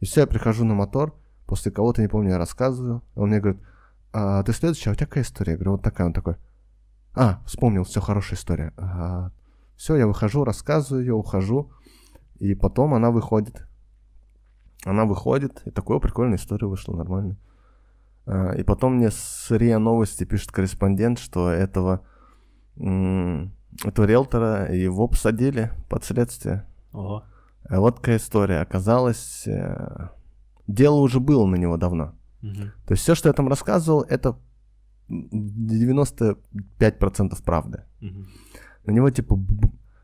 И 0.00 0.06
все, 0.06 0.22
я 0.22 0.26
прихожу 0.26 0.64
на 0.64 0.74
мотор, 0.74 1.14
после 1.46 1.72
кого-то, 1.72 2.02
не 2.02 2.08
помню, 2.08 2.30
я 2.30 2.38
рассказываю, 2.38 3.02
он 3.14 3.28
мне 3.28 3.40
говорит, 3.40 3.60
а 4.12 4.42
ты 4.42 4.52
следующий, 4.52 4.88
а 4.88 4.92
у 4.92 4.94
тебя 4.94 5.06
какая 5.06 5.24
история? 5.24 5.52
Я 5.52 5.56
говорю, 5.58 5.72
вот 5.72 5.82
такая, 5.82 6.06
он 6.06 6.12
такой, 6.12 6.36
а, 7.14 7.40
вспомнил, 7.46 7.84
все, 7.84 8.00
хорошая 8.00 8.38
история. 8.38 8.72
А, 8.76 9.30
все, 9.76 9.96
я 9.96 10.06
выхожу, 10.06 10.44
рассказываю 10.44 11.04
ее, 11.04 11.14
ухожу, 11.14 11.70
и 12.38 12.54
потом 12.54 12.94
она 12.94 13.10
выходит. 13.10 13.66
Она 14.84 15.04
выходит, 15.04 15.62
и 15.64 15.70
такая 15.70 15.98
прикольная 15.98 16.36
история 16.36 16.66
вышла, 16.66 16.94
нормально. 16.94 17.36
А, 18.26 18.52
и 18.52 18.62
потом 18.62 18.96
мне 18.96 19.10
с 19.10 19.46
РИА 19.50 19.78
Новости 19.78 20.24
пишет 20.24 20.50
корреспондент, 20.50 21.18
что 21.18 21.50
этого, 21.50 22.02
этого 22.76 24.04
риэлтора 24.04 24.72
его 24.74 25.06
посадили 25.08 25.70
под 25.88 26.04
следствие. 26.04 26.66
Ого. 26.92 27.24
А 27.68 27.80
вот 27.80 27.96
какая 27.96 28.18
история. 28.18 28.60
Оказалось, 28.60 29.46
э, 29.46 30.08
дело 30.66 30.96
уже 30.96 31.20
было 31.20 31.46
на 31.46 31.56
него 31.56 31.76
давно. 31.76 32.14
Угу. 32.42 32.62
То 32.86 32.92
есть 32.92 33.02
все, 33.02 33.14
что 33.14 33.28
я 33.28 33.32
там 33.32 33.48
рассказывал, 33.48 34.02
это 34.02 34.36
95% 35.08 37.42
правды. 37.44 37.82
Угу. 38.00 38.24
На 38.86 38.92
него, 38.92 39.10
типа, 39.10 39.38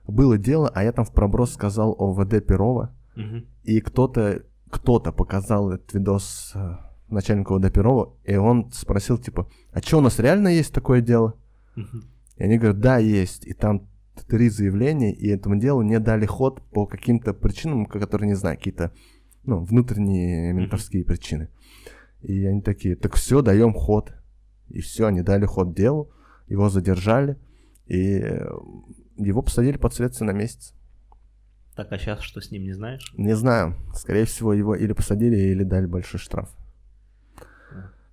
было 0.07 0.39
дело, 0.39 0.71
а 0.75 0.83
я 0.83 0.93
там 0.93 1.05
в 1.05 1.13
проброс 1.13 1.53
сказал 1.53 1.95
о 1.99 2.13
ВД 2.13 2.47
Перова, 2.47 2.95
Угу. 3.17 3.45
и 3.65 3.81
кто-то 3.81 4.45
кто-то 4.71 5.13
показал 5.13 5.73
этот 5.73 5.93
видос 5.95 6.53
э, 6.55 6.77
начальнику 7.09 7.59
ВД 7.59 7.73
Перова, 7.73 8.15
и 8.25 8.37
он 8.37 8.71
спросил, 8.73 9.19
типа, 9.19 9.49
а 9.73 9.81
что, 9.81 9.99
у 9.99 10.01
нас 10.01 10.19
реально 10.19 10.49
есть 10.49 10.73
такое 10.73 11.01
дело? 11.01 11.35
Угу. 11.77 11.99
И 12.37 12.43
они 12.43 12.57
говорят, 12.57 12.81
да, 12.81 12.99
есть. 12.99 13.47
И 13.47 13.53
там 13.53 13.89
три 14.29 14.49
заявления, 14.49 15.13
и 15.13 15.29
этому 15.29 15.57
делу 15.57 15.83
не 15.83 15.99
дали 15.99 16.27
ход 16.27 16.63
по 16.71 16.87
каким-то 16.87 17.35
причинам, 17.35 17.87
которые 17.87 18.29
не 18.29 18.35
знаю, 18.35 18.57
какие-то 18.57 18.93
ну, 19.45 19.65
внутренние 19.65 20.53
менторские 20.53 21.05
причины. 21.05 21.49
И 22.23 22.45
они 22.45 22.61
такие, 22.61 22.97
так 22.97 23.15
все, 23.15 23.43
даем 23.43 23.73
ход. 23.73 24.13
И 24.70 24.80
все, 24.80 25.06
они 25.06 25.22
дали 25.22 25.46
ход 25.46 25.74
делу, 25.74 26.11
его 26.48 26.68
задержали, 26.68 27.37
и 27.87 28.18
э, 28.22 28.48
его 29.16 29.42
посадили 29.42 29.76
под 29.76 29.94
следствие 29.94 30.30
на 30.33 30.37
месяц. 30.37 30.74
Так, 31.76 31.92
а 31.92 31.98
сейчас 31.98 32.20
что 32.20 32.40
с 32.40 32.50
ним, 32.50 32.62
не 32.64 32.72
знаешь? 32.72 33.12
Не 33.16 33.35
знаю, 33.37 33.74
скорее 33.94 34.24
всего, 34.24 34.52
его 34.52 34.74
или 34.74 34.92
посадили, 34.92 35.37
или 35.37 35.64
дали 35.64 35.87
большой 35.87 36.20
штраф. 36.20 36.50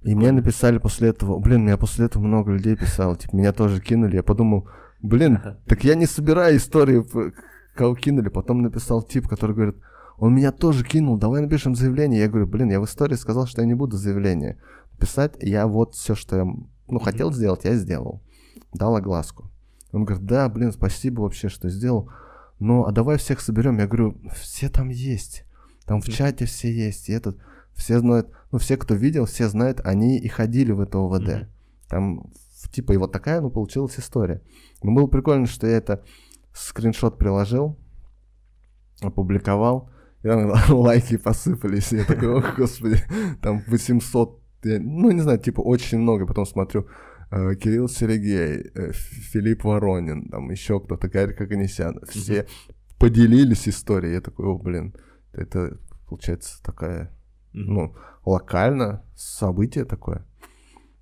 И 0.03 0.15
мне 0.15 0.31
написали 0.31 0.77
после 0.77 1.09
этого, 1.09 1.39
блин, 1.39 1.63
меня 1.65 1.77
после 1.77 2.05
этого 2.05 2.23
много 2.23 2.51
людей 2.51 2.75
писало, 2.75 3.15
типа, 3.17 3.35
меня 3.35 3.51
тоже 3.51 3.81
кинули, 3.81 4.15
я 4.15 4.23
подумал, 4.23 4.69
блин, 5.01 5.39
так 5.65 5.83
я 5.83 5.95
не 5.95 6.05
собираю 6.05 6.57
истории, 6.57 7.01
п- 7.01 7.33
кого 7.75 7.95
кинули. 7.95 8.29
Потом 8.29 8.61
написал 8.61 9.01
тип, 9.03 9.27
который 9.27 9.55
говорит, 9.55 9.75
он 10.17 10.33
меня 10.33 10.51
тоже 10.51 10.85
кинул, 10.85 11.17
давай 11.17 11.41
напишем 11.41 11.75
заявление. 11.75 12.21
Я 12.21 12.29
говорю, 12.29 12.47
блин, 12.47 12.69
я 12.69 12.79
в 12.79 12.85
истории 12.85 13.15
сказал, 13.15 13.47
что 13.47 13.61
я 13.61 13.67
не 13.67 13.73
буду 13.73 13.97
заявление 13.97 14.57
писать. 14.97 15.35
Я 15.39 15.67
вот 15.67 15.95
все, 15.95 16.15
что 16.15 16.37
я 16.37 16.45
ну, 16.87 16.99
хотел 16.99 17.31
сделать, 17.31 17.65
я 17.65 17.75
сделал. 17.75 18.21
Дал 18.73 18.95
огласку. 18.95 19.51
Он 19.91 20.05
говорит, 20.05 20.25
да, 20.25 20.49
блин, 20.49 20.71
спасибо 20.71 21.21
вообще, 21.21 21.49
что 21.49 21.69
сделал. 21.69 22.09
Ну, 22.59 22.85
а 22.85 22.91
давай 22.91 23.17
всех 23.17 23.39
соберем. 23.39 23.77
Я 23.77 23.87
говорю, 23.87 24.17
все 24.35 24.69
там 24.69 24.89
есть. 24.89 25.45
Там 25.85 26.01
в 26.01 26.07
чате 26.07 26.45
все 26.45 26.71
есть. 26.71 27.09
И 27.09 27.13
этот, 27.13 27.37
все 27.73 27.99
знают, 27.99 28.29
ну, 28.51 28.57
все, 28.57 28.77
кто 28.77 28.95
видел, 28.95 29.25
все 29.25 29.47
знают, 29.47 29.81
они 29.83 30.17
и 30.17 30.27
ходили 30.27 30.71
в 30.71 30.81
это 30.81 30.97
ОВД. 30.97 31.47
Там, 31.87 32.31
типа, 32.71 32.93
и 32.93 32.97
вот 32.97 33.11
такая, 33.11 33.41
ну, 33.41 33.49
получилась 33.49 33.97
история. 33.97 34.41
Но 34.83 34.91
было 34.91 35.07
прикольно, 35.07 35.45
что 35.45 35.67
я 35.67 35.77
это 35.77 36.03
скриншот 36.53 37.17
приложил, 37.17 37.77
опубликовал, 39.01 39.89
и 40.23 40.27
там 40.27 40.51
лайки 40.69 41.17
посыпались. 41.17 41.93
И 41.93 41.97
я 41.97 42.05
такой, 42.05 42.29
ох, 42.29 42.55
господи, 42.57 42.99
там 43.41 43.63
800, 43.67 44.41
я- 44.67 44.79
ну, 44.79 45.11
не 45.11 45.21
знаю, 45.21 45.39
типа, 45.39 45.61
очень 45.61 45.99
много. 45.99 46.25
Потом 46.25 46.45
смотрю, 46.45 46.87
э, 47.31 47.55
Кирилл 47.55 47.87
Сергей, 47.89 48.71
э, 48.75 48.91
Филипп 48.93 49.63
Воронин, 49.63 50.29
там 50.29 50.49
еще 50.51 50.79
кто-то, 50.79 51.07
Гарри 51.09 51.33
Каганесян. 51.33 51.99
Все 52.09 52.45
поделились 52.99 53.67
историей. 53.67 54.13
Я 54.13 54.21
такой, 54.21 54.45
о, 54.45 54.57
блин, 54.57 54.93
это, 55.33 55.77
получается, 56.07 56.61
такая 56.63 57.11
Мгм. 57.53 57.73
ну, 57.73 57.95
локально 58.25 59.03
событие 59.15 59.85
такое. 59.85 60.25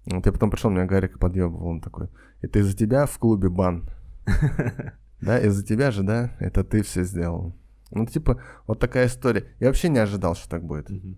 Вот 0.06 0.26
я 0.26 0.32
потом 0.32 0.52
пришел, 0.52 0.70
меня 0.70 0.86
Гарик 0.86 1.18
подъебывал, 1.20 1.68
он 1.68 1.82
такой, 1.82 2.08
это 2.42 2.60
из-за 2.60 2.76
тебя 2.78 3.06
в 3.06 3.18
клубе 3.18 3.50
бан. 3.50 3.90
Да, 5.22 5.40
из-за 5.40 5.66
тебя 5.66 5.92
же, 5.92 6.04
да, 6.04 6.36
это 6.40 6.64
ты 6.64 6.84
все 6.84 7.04
сделал. 7.04 7.56
Ну, 7.90 8.06
типа, 8.06 8.42
вот 8.68 8.80
такая 8.80 9.08
история. 9.08 9.46
Я 9.60 9.68
вообще 9.68 9.90
не 9.90 9.98
ожидал, 9.98 10.36
что 10.36 10.50
так 10.50 10.64
будет. 10.64 10.90
Мгм. 10.90 11.18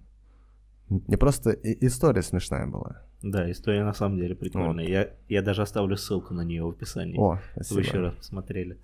Не 0.90 1.18
просто 1.18 1.52
история 1.52 2.22
смешная 2.22 2.66
была. 2.68 3.02
Да, 3.22 3.50
история 3.52 3.84
на 3.84 3.94
самом 3.94 4.18
деле 4.18 4.36
прикольная. 4.36 4.86
Я, 4.88 5.10
я 5.28 5.42
даже 5.42 5.62
оставлю 5.64 5.98
ссылку 5.98 6.34
на 6.34 6.42
нее 6.42 6.64
в 6.64 6.70
описании. 6.70 7.18
О, 7.18 7.34
Вы 7.56 7.64
спасибо. 7.64 7.80
еще 7.82 8.00
раз 8.00 8.16
посмотрели. 8.16 8.78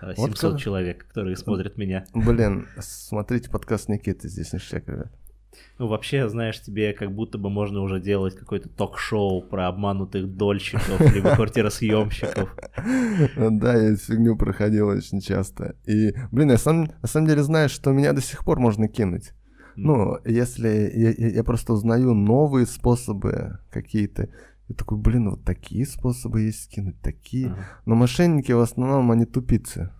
А, 0.00 0.08
Вот 0.16 0.28
700 0.30 0.52
как- 0.52 0.60
человек, 0.60 1.06
которые 1.08 1.36
смотрят 1.36 1.76
меня. 1.76 2.04
Блин, 2.14 2.66
смотрите 2.78 3.50
подкаст 3.50 3.88
Никиты, 3.88 4.28
здесь 4.28 4.52
ништяк, 4.52 4.86
ребят. 4.88 5.12
Ну, 5.78 5.88
вообще, 5.88 6.28
знаешь, 6.28 6.60
тебе 6.60 6.92
как 6.92 7.10
будто 7.12 7.38
бы 7.38 7.50
можно 7.50 7.80
уже 7.80 7.98
делать 8.00 8.36
какое-то 8.36 8.68
ток-шоу 8.68 9.42
про 9.42 9.66
обманутых 9.66 10.28
дольщиков, 10.36 11.00
либо 11.12 11.34
квартиросъемщиков. 11.34 12.54
Да, 13.36 13.74
я 13.74 13.88
эту 13.94 13.96
фигню 14.00 14.36
проходил 14.36 14.88
очень 14.88 15.20
часто. 15.20 15.74
И, 15.86 16.12
блин, 16.30 16.50
я 16.50 16.58
сам, 16.58 16.92
на 17.02 17.08
самом 17.08 17.26
деле 17.26 17.42
знаю, 17.42 17.68
что 17.68 17.90
меня 17.92 18.12
до 18.12 18.20
сих 18.20 18.44
пор 18.44 18.60
можно 18.60 18.86
кинуть. 18.86 19.32
Ну, 19.84 20.18
если 20.24 20.68
я, 20.94 21.10
я- 21.28 21.44
просто 21.44 21.72
узнаю 21.72 22.14
новые 22.14 22.66
способы 22.66 23.58
какие-то, 23.70 24.28
я 24.68 24.74
такой, 24.74 24.98
блин, 24.98 25.30
вот 25.30 25.44
такие 25.44 25.86
способы 25.86 26.42
есть 26.42 26.64
скинуть, 26.64 27.00
такие. 27.00 27.46
Ага. 27.48 27.58
Но 27.86 27.94
мошенники 27.94 28.52
в 28.52 28.60
основном, 28.60 29.10
они 29.10 29.24
тупицы. 29.24 29.90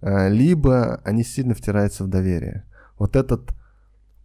А, 0.00 0.28
Либо 0.28 1.00
они 1.04 1.24
сильно 1.24 1.54
втираются 1.54 2.04
в 2.04 2.08
доверие. 2.08 2.64
Вот 2.98 3.16
этот 3.16 3.54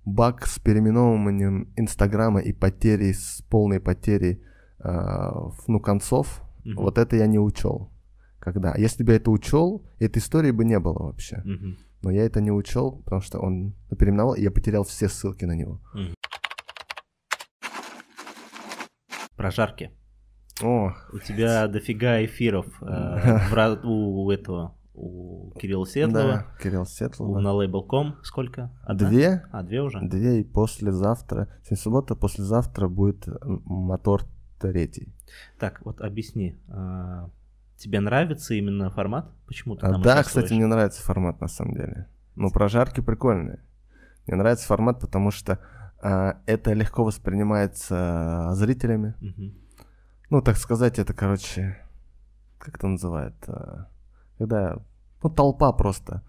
баг 0.06 0.46
с 0.48 0.60
переименовыванием 0.60 1.68
Инстаграма 1.76 2.40
и 2.40 2.54
потерей, 2.54 3.14
с 3.14 3.42
полной 3.50 3.80
потерей 3.80 4.42
а, 4.80 5.52
ну, 5.68 5.80
концов, 5.80 6.42
Мгм. 6.64 6.76
вот 6.78 6.98
это 6.98 7.16
я 7.16 7.28
не 7.28 7.40
учел. 7.40 7.90
Когда? 8.40 8.74
Если 8.78 9.04
бы 9.04 9.12
я 9.12 9.18
это 9.18 9.32
учел, 9.32 9.84
этой 10.00 10.20
истории 10.20 10.52
бы 10.52 10.64
не 10.64 10.80
было 10.80 11.04
вообще. 11.04 11.42
Мгм. 11.44 11.78
Но 12.02 12.12
я 12.12 12.24
это 12.26 12.40
не 12.42 12.52
учел, 12.52 13.02
потому 13.04 13.22
что 13.22 13.40
он 13.40 13.74
переименовал, 13.98 14.34
и 14.36 14.42
я 14.42 14.52
потерял 14.52 14.84
все 14.84 15.10
ссылки 15.10 15.46
на 15.46 15.54
него. 15.54 15.82
Прожарки. 19.36 19.92
О, 20.62 20.92
У 21.14 21.20
тебя 21.20 21.68
дофига 21.68 22.24
эфиров 22.26 22.66
э, 22.82 22.86
ра- 22.86 23.80
у 23.86 24.30
этого, 24.30 24.76
у 24.94 25.52
Кирилла 25.58 25.86
Светлова, 25.86 26.22
да, 26.28 26.46
Кирилл 26.62 26.82
у 26.82 26.86
Светлова. 26.86 27.40
на 27.40 27.50
Label.com. 27.54 28.16
Сколько? 28.24 28.70
Одна? 28.84 29.10
Две? 29.10 29.46
А, 29.54 29.64
две 29.64 29.82
уже? 29.82 30.02
Две 30.02 30.42
и 30.42 30.44
послезавтра. 30.44 31.48
Сегодня 31.64 31.78
суббота, 31.78 32.16
послезавтра 32.16 32.90
будет 32.90 33.26
мотор 33.42 34.24
третий. 34.60 35.14
Так, 35.60 35.82
вот 35.86 36.02
объясни. 36.02 36.58
А, 37.80 37.82
Тебе 37.82 38.00
нравится 38.00 38.54
именно 38.54 38.90
формат? 38.90 39.32
Почему 39.48 39.76
ты 39.76 39.86
А, 39.86 39.92
там 39.92 40.02
да, 40.02 40.24
кстати, 40.24 40.54
мне 40.54 40.66
нравится 40.66 41.02
формат 41.02 41.40
на 41.42 41.48
самом 41.48 41.74
деле. 41.76 42.08
Ну, 42.36 42.52
прожарки 42.52 43.02
прикольные. 43.02 43.60
Мне 44.28 44.38
нравится 44.38 44.68
формат, 44.68 45.00
потому 45.00 45.32
что 45.32 45.60
а, 46.02 46.42
это 46.46 46.74
легко 46.74 47.04
воспринимается 47.04 48.50
зрителями. 48.54 49.16
Мгм. 49.22 49.54
Ну, 50.30 50.42
так 50.42 50.58
сказать, 50.58 51.00
это, 51.00 51.14
короче, 51.14 51.78
как 52.60 52.76
это 52.78 52.88
называют? 52.88 53.36
а, 53.48 53.88
Когда, 54.38 54.78
ну, 55.24 55.30
толпа 55.30 55.72
просто. 55.74 56.22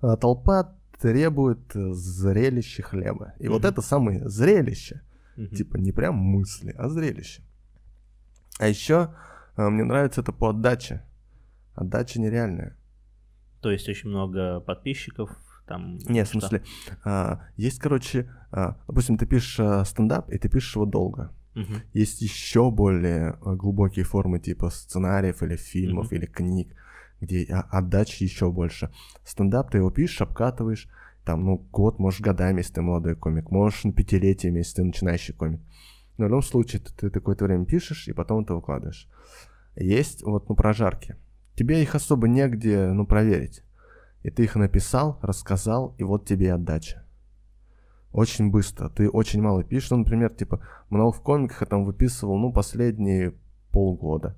А, 0.00 0.16
Толпа 0.16 0.74
требует 1.00 1.72
зрелища 1.74 2.82
хлеба. 2.82 3.32
И 3.38 3.48
вот 3.48 3.62
Мгм. 3.62 3.68
это 3.70 3.82
самое 3.82 4.28
зрелище. 4.28 5.00
Мгм. 5.36 5.48
Типа 5.56 5.76
не 5.78 5.92
прям 5.92 6.14
мысли, 6.16 6.74
а 6.78 6.88
зрелище. 6.88 7.42
А 8.58 8.66
еще 8.68 9.10
мне 9.68 9.84
нравится 9.84 10.20
это 10.22 10.32
по 10.32 10.50
отдаче. 10.50 11.02
Отдача 11.74 12.20
нереальная. 12.20 12.76
То 13.60 13.70
есть 13.70 13.88
очень 13.88 14.08
много 14.08 14.60
подписчиков 14.60 15.30
там. 15.66 15.98
Не, 16.08 16.24
в 16.24 16.28
что? 16.28 16.40
смысле, 16.40 16.62
а, 17.04 17.42
есть, 17.56 17.78
короче, 17.78 18.30
а, 18.50 18.78
допустим, 18.86 19.18
ты 19.18 19.26
пишешь 19.26 19.60
а, 19.60 19.84
стендап, 19.84 20.30
и 20.30 20.38
ты 20.38 20.48
пишешь 20.48 20.74
его 20.76 20.86
долго. 20.86 21.32
Мгм. 21.54 21.82
Есть 21.92 22.22
еще 22.22 22.70
более 22.70 23.36
глубокие 23.42 24.04
формы, 24.04 24.38
типа 24.38 24.70
сценариев 24.70 25.42
или 25.42 25.56
фильмов, 25.56 26.06
Мгм. 26.06 26.14
или 26.16 26.26
книг, 26.26 26.74
где 27.20 27.44
а, 27.52 27.60
отдачи 27.70 28.22
еще 28.22 28.50
больше. 28.50 28.90
Стендап 29.24 29.70
ты 29.70 29.78
его 29.78 29.90
пишешь, 29.90 30.22
обкатываешь, 30.22 30.88
там, 31.24 31.44
ну, 31.44 31.58
год, 31.58 31.98
можешь 31.98 32.20
годами, 32.20 32.58
если 32.58 32.74
ты 32.74 32.82
молодой 32.82 33.14
комик, 33.14 33.50
можешь 33.50 33.84
на 33.84 33.92
пятилетиями, 33.92 34.58
если 34.58 34.76
ты 34.76 34.84
начинающий 34.84 35.34
комик. 35.34 35.60
Но 36.16 36.24
в 36.26 36.28
любом 36.28 36.42
случае, 36.42 36.80
ты, 36.82 36.92
ты 36.92 37.10
какое-то 37.10 37.44
время 37.44 37.66
пишешь, 37.66 38.08
и 38.08 38.12
потом 38.12 38.42
это 38.42 38.54
выкладываешь. 38.54 39.08
Есть 39.76 40.22
вот, 40.22 40.48
ну, 40.48 40.54
прожарки. 40.54 41.16
Тебе 41.54 41.82
их 41.82 41.94
особо 41.94 42.28
негде, 42.28 42.88
ну, 42.92 43.06
проверить. 43.06 43.62
и 44.22 44.30
ты 44.30 44.44
их 44.44 44.54
написал, 44.54 45.18
рассказал, 45.22 45.94
и 45.98 46.02
вот 46.02 46.26
тебе 46.26 46.52
отдача. 46.52 47.04
Очень 48.12 48.50
быстро. 48.50 48.88
Ты 48.88 49.08
очень 49.08 49.40
мало 49.40 49.62
пишешь. 49.62 49.90
Ну, 49.90 49.98
например, 49.98 50.30
типа, 50.30 50.60
много 50.90 51.12
в 51.12 51.22
комиках 51.22 51.60
я 51.60 51.66
там 51.66 51.84
выписывал, 51.84 52.38
ну, 52.38 52.52
последние 52.52 53.34
полгода. 53.70 54.36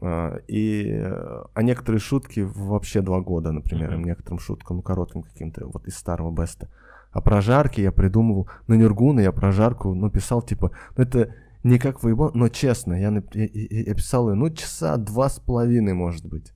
А, 0.00 0.36
и, 0.46 0.90
а 0.92 1.62
некоторые 1.62 2.00
шутки 2.00 2.40
вообще 2.40 3.02
два 3.02 3.20
года, 3.20 3.52
например, 3.52 3.92
uh-huh. 3.92 4.04
некоторым 4.04 4.38
шуткам, 4.38 4.78
ну, 4.78 4.82
коротким 4.82 5.22
каким-то, 5.22 5.66
вот 5.66 5.86
из 5.86 5.96
старого 5.96 6.30
беста. 6.30 6.70
А 7.12 7.20
про 7.20 7.40
жарки 7.40 7.80
я 7.80 7.92
придумывал, 7.92 8.48
на 8.66 8.74
Нюргуна 8.74 9.20
я 9.20 9.32
про 9.32 9.50
жарку, 9.52 9.94
ну, 9.94 10.10
писал, 10.10 10.40
типа, 10.40 10.70
ну, 10.96 11.02
это 11.02 11.34
не 11.62 11.78
как 11.78 12.02
выебал, 12.02 12.30
но 12.34 12.48
честно, 12.48 12.94
я, 12.94 13.10
я, 13.34 13.48
я 13.52 13.94
писал 13.94 14.30
ее, 14.30 14.34
ну, 14.34 14.50
часа 14.50 14.96
два 14.96 15.28
с 15.28 15.38
половиной, 15.38 15.92
может 15.92 16.24
быть. 16.24 16.52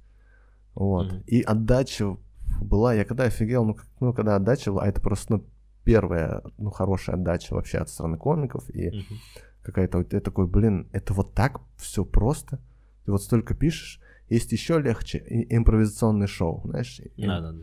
Вот. 0.74 1.12
Mm-hmm. 1.12 1.24
И 1.26 1.42
отдача 1.42 2.16
была, 2.60 2.94
я 2.94 3.04
когда 3.04 3.24
офигел, 3.24 3.64
ну, 3.64 3.76
ну, 4.00 4.12
когда 4.12 4.36
отдача 4.36 4.72
была, 4.72 4.84
а 4.84 4.88
это 4.88 5.00
просто, 5.00 5.34
ну, 5.34 5.44
первая, 5.84 6.42
ну, 6.58 6.70
хорошая 6.70 7.16
отдача 7.16 7.54
вообще 7.54 7.78
от 7.78 7.90
страны 7.90 8.16
комиков, 8.16 8.68
и 8.70 8.88
mm-hmm. 8.88 9.16
какая-то, 9.62 9.98
вот, 9.98 10.12
я 10.12 10.20
такой, 10.20 10.46
блин, 10.46 10.88
это 10.92 11.12
вот 11.12 11.34
так 11.34 11.60
все 11.76 12.04
просто, 12.04 12.58
ты 13.04 13.12
вот 13.12 13.22
столько 13.22 13.54
пишешь, 13.54 14.00
есть 14.30 14.52
еще 14.52 14.80
легче 14.80 15.18
и, 15.18 15.54
импровизационное 15.54 16.26
шоу, 16.26 16.62
знаешь, 16.64 17.00
да, 17.16 17.40
да, 17.40 17.52
да. 17.52 17.58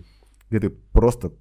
где 0.50 0.60
ты 0.60 0.70
просто 0.70 1.34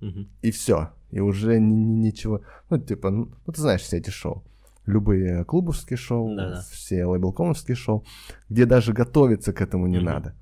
mm-hmm. 0.00 0.28
и 0.42 0.50
все, 0.50 0.90
и 1.10 1.20
уже 1.20 1.58
ни, 1.58 1.74
ни, 1.74 2.06
ничего, 2.06 2.42
ну, 2.68 2.78
типа, 2.78 3.10
ну, 3.10 3.32
ну, 3.46 3.52
ты 3.52 3.60
знаешь 3.62 3.80
все 3.80 3.96
эти 3.96 4.10
шоу, 4.10 4.44
любые 4.88 5.44
клубовские 5.44 5.96
шоу, 5.96 6.34
да, 6.34 6.62
все 6.70 7.04
лейблкомовские 7.04 7.76
шоу, 7.76 8.04
где 8.48 8.66
даже 8.66 8.92
готовиться 8.92 9.52
к 9.52 9.60
этому 9.60 9.86
не 9.86 9.98
mm-hmm. 9.98 10.02
надо. 10.02 10.34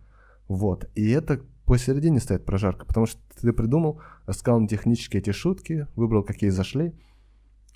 Вот. 0.49 0.89
И 0.95 1.11
это 1.11 1.41
посередине 1.65 2.21
стоит 2.21 2.45
прожарка, 2.45 2.87
потому 2.87 3.07
что 3.07 3.21
ты 3.41 3.53
придумал, 3.53 4.01
рассказал 4.27 4.67
технически 4.67 5.17
эти 5.17 5.33
шутки, 5.33 5.89
выбрал, 5.97 6.23
какие 6.23 6.51
зашли, 6.51 6.95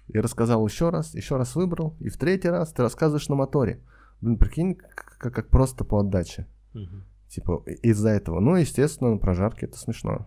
и 0.09 0.19
рассказал 0.19 0.67
еще 0.67 0.91
раз, 0.91 1.15
еще 1.15 1.37
раз 1.37 1.57
выбрал, 1.57 1.97
и 2.01 2.09
в 2.09 2.17
третий 2.17 2.49
раз 2.49 2.73
ты 2.73 2.83
рассказываешь 2.83 3.29
на 3.29 3.35
моторе. 3.35 3.81
Блин, 4.21 4.39
прикинь, 4.39 4.75
как, 4.75 5.35
как 5.35 5.49
просто 5.49 5.85
по 5.85 6.01
отдаче. 6.01 6.47
Угу. 6.75 7.03
Типа 7.29 7.63
из-за 7.83 8.11
этого. 8.11 8.41
Ну, 8.41 8.57
естественно, 8.57 9.13
на 9.13 9.19
прожарке 9.19 9.67
это 9.67 9.79
смешно. 9.79 10.27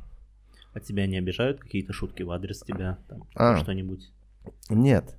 А 0.74 0.80
тебя 0.80 1.06
не 1.06 1.18
обижают 1.18 1.60
какие-то 1.60 1.94
шутки 1.94 2.24
в 2.24 2.32
адрес 2.32 2.62
тебя? 2.62 2.98
Там, 3.08 3.24
а, 3.36 3.58
что-нибудь? 3.58 4.12
Нет. 4.70 5.16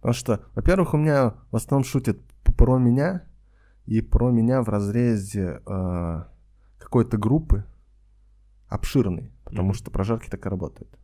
Потому 0.00 0.14
что, 0.14 0.40
во-первых, 0.54 0.94
у 0.94 0.96
меня 0.96 1.34
в 1.50 1.56
основном 1.56 1.84
шутят 1.84 2.18
про 2.56 2.78
меня, 2.78 3.24
и 3.86 4.00
про 4.02 4.30
меня 4.30 4.62
в 4.62 4.68
разрезе 4.68 5.60
э, 5.66 6.22
какой-то 6.78 7.18
группы 7.18 7.64
обширной, 8.68 9.32
потому 9.44 9.72
mm-hmm. 9.72 9.74
что 9.74 9.90
прожарки 9.90 10.30
так 10.30 10.46
и 10.46 10.48
работают. 10.48 10.96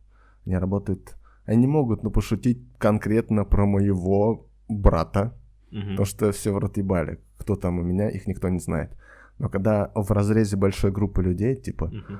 Они 0.45 0.55
работают, 0.57 1.17
они 1.45 1.67
могут, 1.67 2.03
ну, 2.03 2.11
пошутить 2.11 2.65
конкретно 2.77 3.43
про 3.43 3.65
моего 3.65 4.47
брата, 4.69 5.37
mm-hmm. 5.71 5.89
потому 5.89 6.05
что 6.05 6.31
все 6.31 6.53
в 6.53 6.57
рот 6.57 6.77
ебали. 6.77 7.19
Кто 7.37 7.55
там 7.57 7.79
у 7.79 7.83
меня, 7.83 8.09
их 8.09 8.25
никто 8.25 8.47
не 8.47 8.59
знает. 8.59 8.95
Но 9.37 9.49
когда 9.49 9.91
в 9.93 10.09
разрезе 10.11 10.55
большой 10.55 10.91
группы 10.91 11.21
людей, 11.21 11.57
типа, 11.57 11.91
mm-hmm. 11.93 12.19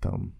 там, 0.00 0.32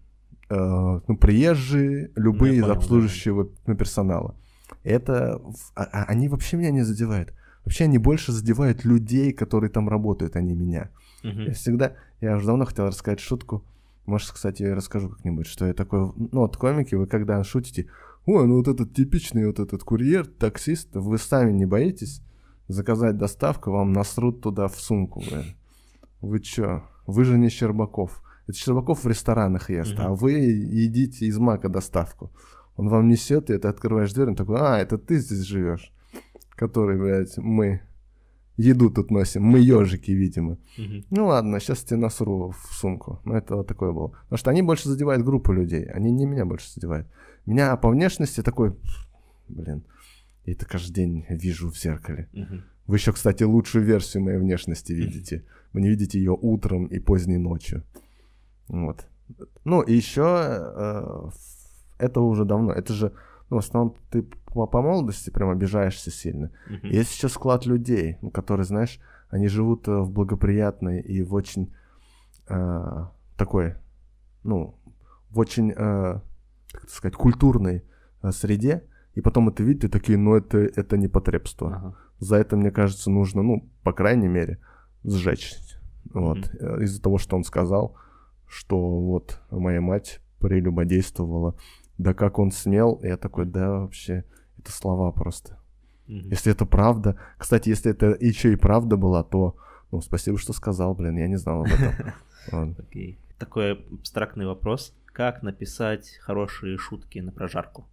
э, 0.49 0.99
ну, 1.07 1.17
приезжие, 1.17 2.11
любые 2.15 2.59
ну, 2.61 2.67
из 2.67 2.69
обслуживающего 2.69 3.49
да. 3.65 3.75
персонала, 3.75 4.35
это, 4.83 5.41
а, 5.75 5.83
а, 5.83 6.03
они 6.05 6.29
вообще 6.29 6.57
меня 6.57 6.71
не 6.71 6.83
задевают. 6.83 7.33
Вообще 7.65 7.85
они 7.85 7.97
больше 7.97 8.31
задевают 8.31 8.85
людей, 8.85 9.33
которые 9.33 9.69
там 9.69 9.89
работают, 9.89 10.35
а 10.35 10.41
не 10.41 10.55
меня. 10.55 10.89
Uh-huh. 11.23 11.47
Я 11.47 11.53
всегда, 11.53 11.93
я 12.21 12.37
уже 12.37 12.45
давно 12.45 12.65
хотел 12.65 12.87
рассказать 12.87 13.19
шутку. 13.19 13.65
Может, 14.05 14.31
кстати, 14.31 14.63
я 14.63 14.73
расскажу 14.73 15.09
как-нибудь, 15.09 15.47
что 15.47 15.65
я 15.65 15.73
такой, 15.73 15.99
ну, 16.15 16.29
вот 16.31 16.55
комики, 16.55 16.95
вы 16.95 17.07
когда 17.07 17.43
шутите, 17.43 17.89
ой, 18.25 18.47
ну 18.47 18.57
вот 18.57 18.69
этот 18.69 18.93
типичный 18.93 19.45
вот 19.45 19.59
этот 19.59 19.83
курьер, 19.83 20.25
таксист, 20.25 20.89
вы 20.93 21.17
сами 21.17 21.51
не 21.51 21.65
боитесь 21.65 22.21
заказать 22.67 23.17
доставку, 23.17 23.71
вам 23.71 23.93
насрут 23.93 24.41
туда 24.41 24.67
в 24.67 24.79
сумку, 24.79 25.21
блин. 25.21 25.55
Вы 26.21 26.39
чё? 26.39 26.83
Вы 27.05 27.25
же 27.25 27.37
не 27.37 27.49
Щербаков. 27.49 28.21
Это 28.47 28.57
Щербаков 28.57 29.03
в 29.03 29.07
ресторанах 29.07 29.69
ест, 29.69 29.93
uh-huh. 29.93 30.05
а 30.05 30.15
вы 30.15 30.31
едите 30.31 31.25
из 31.25 31.37
Мака 31.37 31.69
доставку. 31.69 32.31
Он 32.77 32.89
вам 32.89 33.07
несет, 33.07 33.49
и 33.49 33.57
ты 33.57 33.67
открываешь 33.67 34.13
дверь, 34.13 34.29
он 34.29 34.35
такой, 34.35 34.57
а, 34.59 34.77
это 34.77 34.97
ты 34.97 35.17
здесь 35.17 35.41
живешь, 35.41 35.91
который, 36.55 36.97
блядь, 36.97 37.37
мы 37.37 37.81
еду 38.57 38.89
тут 38.89 39.11
носим. 39.11 39.43
Мы 39.43 39.59
ежики, 39.59 40.11
видимо. 40.11 40.57
Угу. 40.77 41.05
Ну 41.11 41.27
ладно, 41.27 41.59
сейчас 41.59 41.83
тебе 41.83 41.97
насру 41.97 42.51
в 42.51 42.73
сумку. 42.73 43.19
Ну, 43.23 43.35
это 43.35 43.55
вот 43.55 43.67
такое 43.67 43.91
было. 43.91 44.09
Потому 44.09 44.37
что 44.37 44.51
они 44.51 44.61
больше 44.61 44.89
задевают 44.89 45.23
группу 45.23 45.51
людей. 45.51 45.85
Они 45.85 46.11
не 46.11 46.25
меня 46.25 46.45
больше 46.45 46.71
задевают. 46.71 47.07
Меня 47.45 47.75
по 47.77 47.89
внешности 47.89 48.41
такой... 48.41 48.75
Блин, 49.47 49.83
я 50.45 50.53
это 50.53 50.65
каждый 50.65 50.93
день 50.93 51.25
вижу 51.29 51.69
в 51.69 51.77
зеркале. 51.77 52.29
Угу. 52.33 52.61
Вы 52.87 52.95
еще, 52.95 53.13
кстати, 53.13 53.43
лучшую 53.43 53.85
версию 53.85 54.23
моей 54.23 54.37
внешности 54.37 54.93
видите. 54.93 55.45
Вы 55.73 55.81
не 55.81 55.89
видите 55.89 56.17
ее 56.17 56.37
утром 56.39 56.87
и 56.87 56.99
поздней 56.99 57.37
ночью. 57.37 57.83
Вот. 58.67 59.07
Ну, 59.65 59.81
и 59.81 59.93
еще 59.93 60.23
э, 60.23 61.29
это 61.97 62.21
уже 62.21 62.45
давно. 62.45 62.71
Это 62.71 62.93
же 62.93 63.13
ну, 63.49 63.57
в 63.57 63.59
основном 63.59 63.95
ты 64.09 64.23
по, 64.23 64.67
по 64.67 64.81
молодости 64.81 65.29
прям 65.29 65.49
обижаешься 65.49 66.11
сильно. 66.11 66.51
Uh-huh. 66.69 66.87
Есть 66.89 67.15
еще 67.15 67.29
склад 67.29 67.65
людей, 67.65 68.17
ну, 68.21 68.29
которые, 68.29 68.65
знаешь, 68.65 68.99
они 69.29 69.47
живут 69.47 69.87
э, 69.87 69.91
в 69.91 70.11
благоприятной 70.11 71.01
и 71.01 71.21
в 71.23 71.33
очень 71.33 71.73
э, 72.49 73.05
такой, 73.37 73.75
ну, 74.43 74.75
в 75.29 75.39
очень, 75.39 75.71
э, 75.71 75.75
как 76.71 76.89
сказать, 76.89 77.15
культурной 77.15 77.83
э, 78.21 78.31
среде, 78.31 78.83
и 79.15 79.21
потом 79.21 79.49
это 79.49 79.63
видят 79.63 79.85
и 79.85 79.87
такие, 79.87 80.17
ну, 80.17 80.35
это, 80.35 80.57
это 80.57 80.97
не 80.97 81.07
потребство. 81.07 81.67
Uh-huh. 81.69 81.93
За 82.19 82.35
это, 82.35 82.57
мне 82.57 82.71
кажется, 82.71 83.09
нужно, 83.09 83.43
ну, 83.43 83.69
по 83.83 83.93
крайней 83.93 84.27
мере, 84.27 84.59
сжечь. 85.03 85.55
Вот. 86.13 86.39
Uh-huh. 86.39 86.83
Из-за 86.83 87.01
того, 87.01 87.17
что 87.17 87.37
он 87.37 87.43
сказал, 87.45 87.95
что 88.45 88.77
вот 88.77 89.39
моя 89.51 89.79
мать 89.79 90.21
прелюбодействовала 90.39 91.55
да 91.97 92.13
как 92.13 92.39
он 92.39 92.51
смел, 92.51 92.99
я 93.03 93.17
такой, 93.17 93.45
да 93.45 93.69
вообще, 93.69 94.23
это 94.57 94.71
слова 94.71 95.11
просто. 95.11 95.59
Mm-hmm. 96.07 96.29
Если 96.29 96.51
это 96.51 96.65
правда, 96.65 97.19
кстати, 97.37 97.69
если 97.69 97.91
это 97.91 98.15
еще 98.19 98.53
и 98.53 98.55
правда 98.55 98.97
была, 98.97 99.23
то, 99.23 99.55
ну, 99.91 100.01
спасибо, 100.01 100.37
что 100.37 100.53
сказал, 100.53 100.93
блин, 100.93 101.17
я 101.17 101.27
не 101.27 101.37
знал 101.37 101.61
об 101.61 101.67
этом. 101.67 102.13
Okay. 102.49 103.17
Такой 103.37 103.73
абстрактный 103.73 104.45
вопрос. 104.45 104.95
Как 105.07 105.43
написать 105.43 106.15
хорошие 106.21 106.77
шутки 106.77 107.19
на 107.19 107.33
прожарку? 107.33 107.89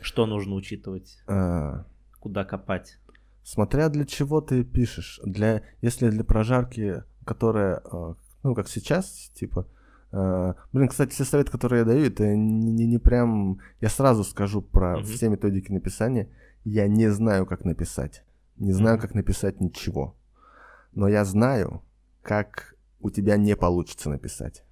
Что 0.00 0.24
нужно 0.24 0.54
учитывать? 0.54 1.22
А... 1.26 1.84
Куда 2.18 2.46
копать? 2.46 2.98
Смотря 3.42 3.90
для 3.90 4.06
чего 4.06 4.40
ты 4.40 4.64
пишешь. 4.64 5.20
Для, 5.22 5.62
если 5.82 6.08
для 6.08 6.24
прожарки, 6.24 7.02
которая, 7.26 7.82
э, 7.84 8.14
ну, 8.42 8.54
как 8.54 8.68
сейчас, 8.68 9.30
типа, 9.34 9.68
блин, 10.72 10.88
кстати, 10.88 11.10
все 11.10 11.24
советы, 11.24 11.50
которые 11.50 11.80
я 11.80 11.84
даю, 11.84 12.06
это 12.06 12.24
не, 12.36 12.70
не, 12.70 12.86
не 12.86 12.98
прям... 12.98 13.58
Я 13.80 13.88
сразу 13.88 14.22
скажу 14.24 14.62
про 14.62 14.98
mm-hmm. 14.98 15.02
все 15.04 15.28
методики 15.28 15.72
написания. 15.72 16.28
Я 16.64 16.86
не 16.86 17.08
знаю, 17.08 17.46
как 17.46 17.64
написать. 17.64 18.24
Не 18.56 18.72
знаю, 18.72 18.96
mm-hmm. 18.96 19.00
как 19.00 19.14
написать 19.14 19.60
ничего. 19.60 20.14
Но 20.92 21.08
я 21.08 21.24
знаю, 21.24 21.82
как 22.22 22.76
у 23.00 23.10
тебя 23.10 23.36
не 23.36 23.56
получится 23.56 24.08
написать. 24.08 24.64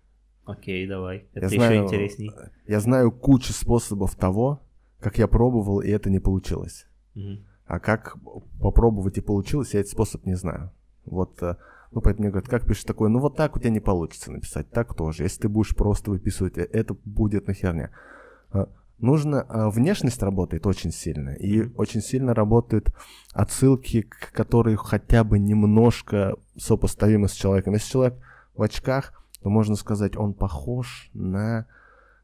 Окей, 0.45 0.85
okay, 0.85 0.89
давай. 0.89 1.27
Это 1.35 1.47
я 1.47 1.47
еще 1.47 1.57
знаю, 1.57 1.85
интересней. 1.85 2.33
Я 2.67 2.81
знаю 2.81 3.11
кучу 3.11 3.53
способов 3.53 4.15
того, 4.15 4.63
как 5.01 5.19
я 5.19 5.27
пробовал, 5.27 5.81
и 5.81 5.89
это 5.89 6.09
не 6.11 6.21
получилось. 6.21 6.87
Mm-hmm. 7.17 7.45
А 7.67 7.81
как 7.81 8.17
попробовать 8.61 9.19
и 9.19 9.21
получилось, 9.21 9.75
я 9.75 9.81
этот 9.81 9.93
способ 9.93 10.25
не 10.27 10.35
знаю. 10.35 10.71
Вот 11.05 11.43
э, 11.43 11.57
ну, 11.93 12.01
поэтому 12.01 12.25
мне 12.25 12.31
говорят, 12.31 12.49
как 12.49 12.67
пишешь 12.67 12.85
такое? 12.85 13.11
Ну, 13.11 13.19
вот 13.19 13.37
так 13.37 13.57
у 13.57 13.61
тебя 13.61 13.71
не 13.71 13.81
получится 13.81 14.33
написать, 14.33 14.71
так 14.71 14.95
тоже. 14.95 15.25
Если 15.25 15.43
ты 15.43 15.49
будешь 15.49 15.77
просто 15.77 16.11
выписывать, 16.11 16.57
э, 16.57 16.69
это 16.73 16.97
будет 17.05 17.47
на 17.47 17.55
херня. 17.55 17.91
А, 18.51 18.69
нужно, 18.99 19.43
а, 19.43 19.71
внешность 19.71 20.23
работает 20.23 20.67
очень 20.67 20.91
сильно, 20.91 21.31
и 21.31 21.71
очень 21.77 22.01
сильно 22.01 22.35
работают 22.35 22.95
отсылки, 23.35 24.09
которые 24.33 24.77
хотя 24.79 25.23
бы 25.23 25.39
немножко 25.39 26.37
сопоставимы 26.57 27.29
с 27.29 27.33
человеком. 27.33 27.75
Если 27.75 27.91
человек 27.91 28.15
в 28.55 28.63
очках, 28.63 29.13
то 29.43 29.51
можно 29.51 29.75
сказать, 29.75 30.17
он 30.17 30.33
похож 30.33 31.11
на 31.13 31.67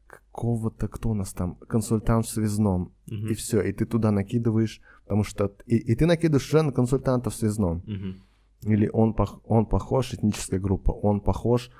какого-то, 0.07 0.87
кто 0.87 1.09
у 1.09 1.13
нас 1.13 1.33
там, 1.33 1.55
консультант 1.67 2.25
в 2.25 2.29
связном, 2.29 2.91
uh-huh. 3.07 3.29
и 3.29 3.33
все, 3.35 3.61
и 3.61 3.73
ты 3.73 3.85
туда 3.85 4.09
накидываешь, 4.09 4.81
потому 5.03 5.23
что, 5.23 5.53
и, 5.65 5.77
и 5.77 5.95
ты 5.95 6.05
накидываешь 6.05 6.47
уже 6.47 6.63
на 6.63 6.71
консультанта 6.71 7.29
в 7.29 7.35
связном. 7.35 7.83
Uh-huh. 7.85 8.15
Или 8.63 8.89
он, 8.91 9.15
он 9.45 9.65
похож, 9.65 10.13
этническая 10.13 10.59
группа, 10.59 10.91
он 10.91 11.21
похож, 11.21 11.71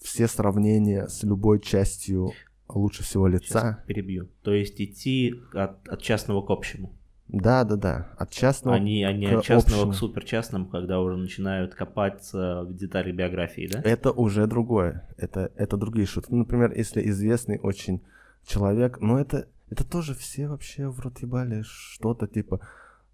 все 0.00 0.28
сравнения 0.28 1.08
с 1.08 1.22
любой 1.24 1.60
частью 1.60 2.32
лучше 2.68 3.02
всего 3.02 3.26
лица. 3.26 3.60
Сейчас 3.60 3.86
перебью. 3.86 4.28
То 4.42 4.52
есть 4.52 4.80
идти 4.80 5.34
от, 5.52 5.88
от 5.88 6.02
частного 6.02 6.42
к 6.42 6.50
общему. 6.50 6.92
Да, 7.28 7.64
да, 7.64 7.76
да. 7.76 8.08
От 8.16 8.30
частного. 8.30 8.76
Они, 8.76 9.04
они 9.04 9.26
к 9.26 9.32
от 9.32 9.44
частного 9.44 9.82
общему. 9.82 9.92
к 9.92 9.96
суперчастному, 9.96 10.66
когда 10.66 11.00
уже 11.00 11.16
начинают 11.16 11.74
копаться 11.74 12.64
в 12.64 12.74
детали 12.74 13.12
биографии, 13.12 13.68
да? 13.70 13.80
Это 13.82 14.12
уже 14.12 14.46
другое. 14.46 15.08
Это, 15.16 15.52
это 15.56 15.76
другие 15.76 16.06
шутки. 16.06 16.30
Ну, 16.30 16.38
например, 16.38 16.72
если 16.74 17.06
известный 17.08 17.58
очень 17.58 18.02
человек, 18.46 19.00
но 19.00 19.20
это, 19.20 19.48
это 19.70 19.84
тоже 19.84 20.14
все 20.14 20.48
вообще 20.48 20.88
в 20.88 21.00
рот 21.00 21.18
ебали 21.20 21.62
что-то 21.62 22.26
типа... 22.26 22.60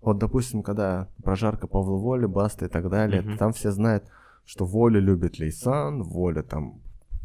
Вот, 0.04 0.18
допустим, 0.18 0.62
когда 0.62 1.08
прожарка 1.22 1.66
Павла 1.66 1.96
Воли, 1.96 2.26
Баста 2.26 2.66
и 2.66 2.68
так 2.68 2.88
далее, 2.90 3.22
Мгм. 3.22 3.38
там 3.38 3.52
все 3.52 3.70
знают, 3.72 4.04
что 4.44 4.66
Воля 4.66 5.00
любит 5.00 5.38
Лейсан, 5.38 6.02
Воля 6.02 6.42
там 6.42 6.80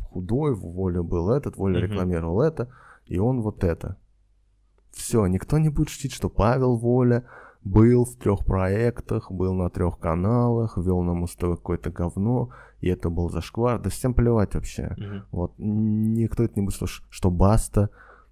худой, 0.09 0.55
Воля 0.55 1.03
был 1.03 1.29
этот, 1.29 1.57
Воля 1.57 1.79
Мгм. 1.81 1.91
рекламировал 1.91 2.41
это, 2.41 2.69
и 3.05 3.19
он 3.19 3.41
вот 3.41 3.63
это. 3.63 3.97
Все, 4.91 5.25
никто 5.27 5.57
не 5.59 5.69
будет 5.69 5.89
шутить, 5.89 6.13
что 6.13 6.29
Павел 6.29 6.75
Воля 6.77 7.23
был 7.63 8.05
в 8.05 8.15
трех 8.15 8.45
проектах, 8.45 9.31
был 9.31 9.53
на 9.53 9.69
трех 9.69 9.99
каналах, 9.99 10.77
вел 10.77 11.01
на 11.01 11.13
Муз-ТВ 11.13 11.57
какое-то 11.57 11.91
говно, 11.91 12.49
и 12.79 12.87
это 12.87 13.09
был 13.09 13.29
зашквар. 13.29 13.79
Да 13.81 13.89
всем 13.89 14.13
плевать 14.13 14.55
вообще. 14.55 14.95
Мгм. 14.97 15.23
Вот, 15.31 15.53
никто 15.57 16.43
это 16.43 16.53
не 16.59 16.65
будет 16.65 16.75
слушать, 16.77 17.05
что 17.09 17.29
Баста 17.29 17.89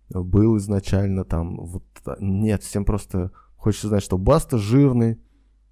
был 0.10 0.56
изначально 0.58 1.26
там, 1.26 1.58
вот, 1.58 1.84
та- 2.04 2.16
нет, 2.22 2.64
всем 2.64 2.86
просто 2.86 3.32
хочется 3.58 3.90
знать, 3.90 4.04
что 4.04 4.18
Баста 4.18 4.58
жирный, 4.58 5.20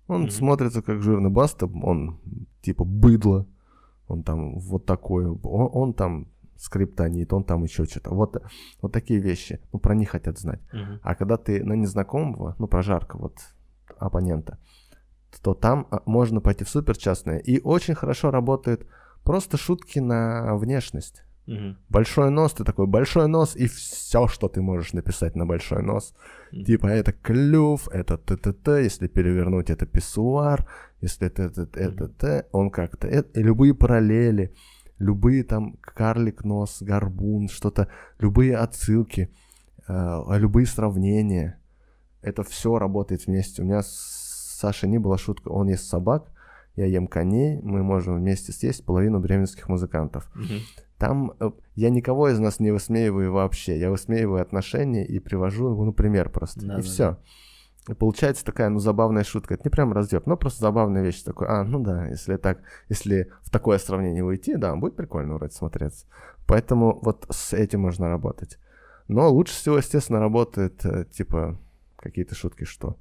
он 0.07 0.23
Мгм. 0.23 0.31
смотрится 0.31 0.81
как 0.81 1.01
жирный 1.01 1.29
Баста, 1.29 1.65
он 1.65 2.19
типа 2.61 2.83
быдло, 2.83 3.47
он 4.07 4.23
там 4.23 4.59
вот 4.59 4.85
такой, 4.85 5.25
он, 5.25 5.39
он 5.43 5.93
там 5.93 6.27
скриптонит, 6.57 7.33
он 7.33 7.43
там 7.43 7.63
еще 7.63 7.85
что-то, 7.85 8.11
вот, 8.13 8.41
вот 8.81 8.91
такие 8.91 9.19
вещи, 9.19 9.59
ну, 9.73 9.79
про 9.79 9.95
них 9.95 10.09
хотят 10.09 10.39
знать. 10.39 10.61
Мгм. 10.71 10.99
А 11.03 11.15
когда 11.15 11.37
ты 11.37 11.63
на 11.63 11.73
незнакомого, 11.73 12.55
ну, 12.59 12.67
прожарка 12.67 13.17
вот 13.17 13.39
оппонента, 13.97 14.57
то 15.41 15.53
там 15.53 15.87
а, 15.91 16.01
можно 16.05 16.41
пойти 16.41 16.63
в 16.63 16.69
супер 16.69 16.97
частное. 16.97 17.39
И 17.39 17.59
очень 17.61 17.95
хорошо 17.95 18.31
работают 18.31 18.87
просто 19.23 19.57
шутки 19.57 19.99
на 19.99 20.55
внешность. 20.55 21.23
Мгм. 21.47 21.77
Большой 21.89 22.31
нос, 22.31 22.53
ты 22.53 22.63
такой 22.63 22.87
большой 22.87 23.27
нос, 23.27 23.55
и 23.55 23.67
все, 23.67 24.27
что 24.27 24.47
ты 24.47 24.61
можешь 24.61 24.93
написать 24.93 25.35
на 25.35 25.45
большой 25.45 25.83
нос. 25.83 26.13
Мгм. 26.51 26.65
Типа 26.65 26.87
это 26.87 27.11
клюв, 27.11 27.87
это 27.89 28.17
ТТТ, 28.17 28.67
если 28.83 29.07
перевернуть, 29.07 29.69
это 29.69 29.85
писсуар, 29.85 30.67
если 31.01 31.27
это 31.27 31.43
это, 31.43 31.67
это, 31.75 32.07
т, 32.07 32.45
он 32.51 32.69
как-то, 32.69 33.07
э- 33.07 33.23
и 33.33 33.43
любые 33.43 33.73
параллели, 33.75 34.53
любые 34.97 35.43
там 35.43 35.77
карлик 35.81 36.43
нос, 36.43 36.81
горбун, 36.81 37.47
что-то, 37.49 37.89
любые 38.19 38.57
отсылки, 38.57 39.29
э, 39.87 40.23
любые 40.37 40.65
сравнения, 40.65 41.59
это 42.21 42.43
все 42.43 42.79
работает 42.79 43.27
вместе. 43.27 43.61
У 43.61 43.65
меня 43.65 43.83
с 43.83 44.57
Сашей 44.59 44.89
не 44.89 44.97
было 44.97 45.17
шутка, 45.17 45.49
он 45.49 45.67
ест 45.67 45.87
собак, 45.87 46.31
я 46.75 46.85
ем 46.85 47.07
коней, 47.07 47.59
мы 47.61 47.83
можем 47.83 48.15
вместе 48.15 48.51
съесть 48.51 48.83
половину 48.83 49.19
бременских 49.19 49.69
музыкантов. 49.69 50.29
Мгм. 50.33 50.61
Там 50.97 51.33
э, 51.39 51.51
я 51.75 51.89
никого 51.89 52.29
из 52.29 52.39
нас 52.39 52.59
не 52.59 52.71
высмеиваю 52.71 53.33
вообще. 53.33 53.77
Я 53.77 53.91
высмеиваю 53.91 54.41
отношения 54.41 55.05
и 55.05 55.19
привожу, 55.19 55.83
ну, 55.83 55.91
пример 55.91 56.29
просто. 56.29 56.61
Да, 56.65 56.73
и 56.75 56.77
да, 56.77 56.81
все. 56.81 57.17
И 57.89 57.93
получается 57.93 58.45
такая, 58.45 58.69
ну, 58.69 58.79
забавная 58.79 59.23
шутка. 59.23 59.53
Это 59.53 59.63
не 59.65 59.69
прям 59.69 59.93
раздеп, 59.93 60.25
но 60.25 60.37
просто 60.37 60.61
забавная 60.61 61.03
вещь. 61.03 61.21
Такой, 61.21 61.47
а, 61.47 61.63
ну 61.63 61.79
да, 61.79 62.07
если 62.07 62.37
так, 62.37 62.59
если 62.89 63.31
в 63.41 63.51
такое 63.51 63.77
сравнение 63.77 64.23
уйти, 64.23 64.55
да, 64.55 64.75
будет 64.75 64.95
прикольно 64.95 65.35
вроде 65.35 65.53
смотреться. 65.53 66.05
Поэтому 66.47 66.99
вот 67.01 67.25
с 67.29 67.53
этим 67.53 67.81
можно 67.81 68.09
работать. 68.09 68.57
Но 69.07 69.29
лучше 69.29 69.53
всего, 69.53 69.77
естественно, 69.77 70.19
работает, 70.19 70.83
э, 70.85 71.05
типа, 71.11 71.59
какие-то 71.97 72.33
шутки, 72.35 72.63
что 72.63 72.97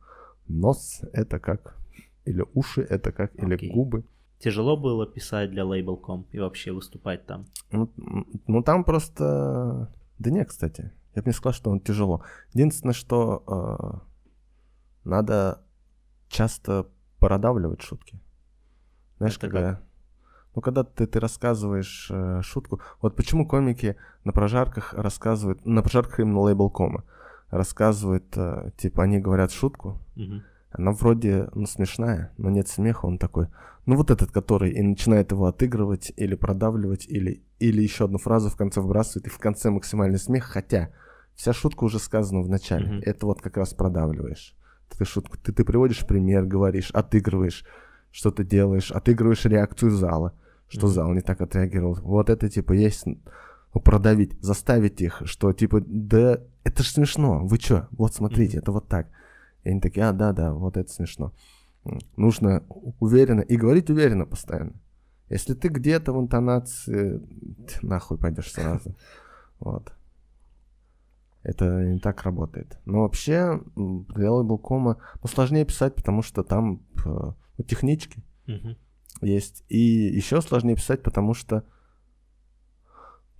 нос— 0.48 1.00
это 1.12 1.38
как, 1.38 1.76
или 2.24 2.44
уши— 2.54 2.82
это 2.90 3.12
как, 3.12 3.34
или 3.36 3.54
Окей. 3.54 3.72
губы. 3.72 4.04
Тяжело 4.44 4.76
было 4.76 5.06
писать 5.06 5.50
для 5.50 5.62
Label.com 5.62 6.26
и 6.30 6.38
вообще 6.38 6.70
выступать 6.72 7.24
там. 7.24 7.46
Ну, 7.70 7.90
ну 8.46 8.62
там 8.62 8.84
просто... 8.84 9.90
Да 10.18 10.30
нет, 10.30 10.50
кстати. 10.50 10.92
Я 11.14 11.22
бы 11.22 11.28
не 11.30 11.32
сказал, 11.32 11.54
что 11.54 11.70
он 11.70 11.80
тяжело. 11.80 12.22
Единственное, 12.52 12.92
что 12.92 13.42
э, 13.46 15.08
надо 15.08 15.62
часто 16.28 16.86
продавливать 17.20 17.80
шутки. 17.80 18.20
Знаешь, 19.16 19.38
Это 19.38 19.48
когда... 19.48 19.80
Ну, 20.54 20.60
когда 20.60 20.84
ты, 20.84 21.06
ты 21.06 21.20
рассказываешь 21.20 22.08
э, 22.10 22.42
шутку... 22.42 22.82
Вот 23.00 23.16
почему 23.16 23.48
комики 23.48 23.96
на 24.24 24.32
прожарках 24.32 24.92
рассказывают... 24.92 25.64
На 25.64 25.80
прожарках 25.80 26.20
именно 26.20 26.40
лейбл.кома 26.40 27.04
рассказывают, 27.48 28.36
э, 28.36 28.72
типа, 28.76 29.04
они 29.04 29.20
говорят 29.20 29.52
шутку, 29.52 30.02
Мгм. 30.16 30.42
Она 30.76 30.90
вроде, 30.90 31.48
ну, 31.54 31.66
смешная, 31.66 32.32
но 32.36 32.50
нет 32.50 32.66
смеха, 32.68 33.06
он 33.06 33.18
такой, 33.18 33.46
ну, 33.86 33.96
вот 33.96 34.10
этот, 34.10 34.32
который 34.32 34.72
и 34.72 34.82
начинает 34.82 35.30
его 35.30 35.46
отыгрывать 35.46 36.12
или 36.16 36.34
продавливать, 36.34 37.06
или, 37.06 37.42
или 37.60 37.80
еще 37.80 38.06
одну 38.06 38.18
фразу 38.18 38.50
в 38.50 38.56
конце 38.56 38.80
вбрасывает, 38.80 39.26
и 39.28 39.30
в 39.30 39.38
конце 39.38 39.70
максимальный 39.70 40.18
смех, 40.18 40.44
хотя 40.44 40.90
вся 41.36 41.52
шутка 41.52 41.84
уже 41.84 42.00
сказана 42.00 42.42
в 42.42 42.48
начале, 42.48 42.86
Мгм. 42.90 43.02
это 43.04 43.26
вот 43.26 43.40
как 43.40 43.56
раз 43.56 43.72
продавливаешь. 43.72 44.56
Ты 44.98 45.04
шутку, 45.04 45.36
ты, 45.38 45.52
ты 45.52 45.64
приводишь 45.64 46.04
пример, 46.06 46.44
говоришь, 46.44 46.90
отыгрываешь, 46.90 47.64
что 48.10 48.32
ты 48.32 48.44
делаешь, 48.44 48.90
отыгрываешь 48.90 49.44
реакцию 49.44 49.92
зала, 49.92 50.34
что 50.68 50.86
Мгм. 50.86 50.94
зал 50.94 51.12
не 51.14 51.20
так 51.20 51.40
отреагировал. 51.40 51.98
Вот 52.02 52.30
это, 52.30 52.48
типа, 52.48 52.72
есть 52.72 53.04
ну, 53.06 53.80
продавить, 53.80 54.40
заставить 54.42 55.00
их, 55.00 55.22
что, 55.24 55.52
типа, 55.52 55.82
да, 55.86 56.40
это 56.64 56.82
же 56.82 56.90
смешно, 56.90 57.44
вы 57.46 57.58
чё, 57.58 57.86
вот 57.92 58.14
смотрите, 58.14 58.58
это 58.58 58.72
вот 58.72 58.88
так. 58.88 59.06
И 59.64 59.70
они 59.70 59.80
такие, 59.80 60.06
а, 60.06 60.12
да-да, 60.12 60.52
вот 60.52 60.76
это 60.76 60.90
смешно. 60.90 61.32
Нужно 62.16 62.62
уверенно, 63.00 63.40
и 63.40 63.56
говорить 63.56 63.90
уверенно 63.90 64.26
постоянно. 64.26 64.74
Если 65.30 65.54
ты 65.54 65.68
где-то 65.68 66.12
в 66.12 66.20
интонации, 66.20 67.18
ты 67.18 67.86
нахуй 67.86 68.18
пойдешь 68.18 68.52
сразу. 68.52 68.94
Вот. 69.58 69.92
Это 71.42 71.84
не 71.84 71.98
так 71.98 72.22
работает. 72.22 72.78
Но 72.84 73.02
вообще, 73.02 73.60
для 73.76 74.32
лейблкома 74.32 74.98
ну, 75.22 75.28
сложнее 75.28 75.64
писать, 75.64 75.94
потому 75.94 76.22
что 76.22 76.42
там 76.42 76.82
э, 77.04 77.32
ну, 77.58 77.64
технички 77.64 78.22
Мгм. 78.46 78.76
есть. 79.20 79.64
И 79.68 79.78
еще 79.78 80.40
сложнее 80.40 80.76
писать, 80.76 81.02
потому 81.02 81.34
что 81.34 81.64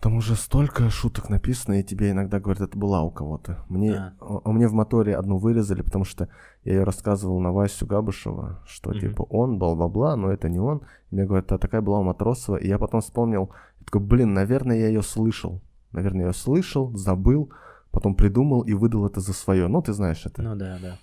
там 0.05 0.17
уже 0.17 0.37
столько 0.37 0.91
шуток 0.91 1.31
написано, 1.31 1.81
и 1.81 1.83
тебе 1.83 2.11
иногда 2.11 2.39
говорят, 2.39 2.61
это 2.61 2.77
была 2.79 3.01
у 3.03 3.11
кого-то. 3.11 3.65
Мне, 3.71 4.13
А. 4.21 4.51
мне 4.53 4.69
в 4.69 4.75
моторе 4.75 5.17
одну 5.17 5.39
вырезали, 5.39 5.81
потому 5.81 6.05
что 6.05 6.29
я 6.63 6.75
ее 6.75 6.85
рассказывал 6.85 7.41
на 7.41 7.53
Васю 7.53 7.87
Габышева, 7.87 8.61
что 8.67 8.91
Мгм. 8.91 9.01
типа 9.01 9.23
он, 9.31 9.59
бла-бла-бла, 9.59 10.15
но 10.17 10.31
это 10.31 10.51
не 10.51 10.59
он. 10.59 10.83
И 11.11 11.15
мне 11.15 11.25
говорят, 11.25 11.51
а 11.53 11.57
такая 11.59 11.81
была 11.81 12.01
у 12.01 12.03
Матросова. 12.03 12.57
И 12.57 12.69
я 12.69 12.79
потом 12.79 13.01
вспомнил, 13.01 13.49
я 13.81 13.85
такой, 13.87 14.03
блин, 14.03 14.35
наверное, 14.35 14.77
я 14.77 14.89
ее 14.89 15.01
слышал. 15.03 15.63
Наверное, 15.93 16.21
я 16.21 16.27
ее 16.27 16.35
слышал, 16.35 16.95
забыл, 16.95 17.51
потом 17.91 18.15
придумал 18.15 18.61
и 18.61 18.75
выдал 18.75 19.07
это 19.07 19.21
за 19.21 19.33
свое. 19.33 19.69
Ну, 19.69 19.81
ты 19.81 19.95
знаешь 19.95 20.27
это. 20.27 20.43
Ну 20.43 20.55
да, 20.55 20.77
да. 20.83 20.99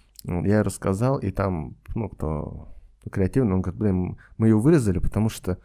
Я 0.48 0.58
ей 0.58 0.62
рассказал, 0.62 1.18
и 1.18 1.32
там, 1.32 1.76
ну, 1.96 2.08
кто 2.08 2.68
креативный, 3.10 3.54
он 3.56 3.62
говорит, 3.64 3.80
блин, 3.80 4.18
мы 4.38 4.50
ее 4.50 4.60
вырезали, 4.60 5.00
потому 5.00 5.30
что, 5.30 5.58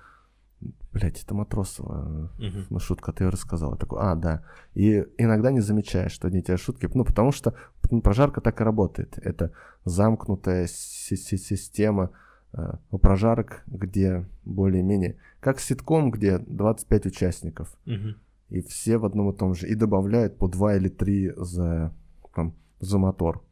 блядь, 0.92 1.22
это 1.22 1.34
Матросова, 1.34 2.30
Мгм. 2.38 2.66
ну, 2.70 2.78
шутка, 2.78 3.12
ты 3.12 3.24
ее 3.24 3.30
рассказал. 3.30 3.72
Я 3.72 3.76
такой, 3.76 4.00
а, 4.00 4.14
да. 4.14 4.44
И 4.74 5.04
иногда 5.18 5.50
не 5.50 5.60
замечаешь, 5.60 6.12
что 6.12 6.28
одни 6.28 6.40
и 6.40 6.42
те 6.42 6.56
же 6.56 6.62
шутки, 6.62 6.88
ну, 6.94 7.04
потому 7.04 7.32
что 7.32 7.54
ну, 7.90 8.00
прожарка 8.00 8.40
так 8.40 8.60
и 8.60 8.64
работает. 8.64 9.18
Это 9.18 9.52
замкнутая 9.84 10.66
си- 10.66 11.16
си- 11.16 11.36
система 11.38 12.10
э, 12.52 12.76
у 12.90 12.98
прожарок, 12.98 13.62
где 13.66 14.26
более-менее, 14.44 15.16
как 15.40 15.60
ситком, 15.60 16.10
где 16.10 16.38
25 16.38 17.06
участников, 17.06 17.76
Мгм. 17.84 18.16
и 18.48 18.62
все 18.62 18.96
в 18.98 19.04
одном 19.04 19.30
и 19.30 19.36
том 19.36 19.54
же, 19.54 19.68
и 19.68 19.74
добавляют 19.74 20.38
по 20.38 20.48
два 20.48 20.74
или 20.76 20.88
три 20.88 21.32
за, 21.36 21.92
там, 22.34 22.54
за 22.80 22.98
мотор. 22.98 23.44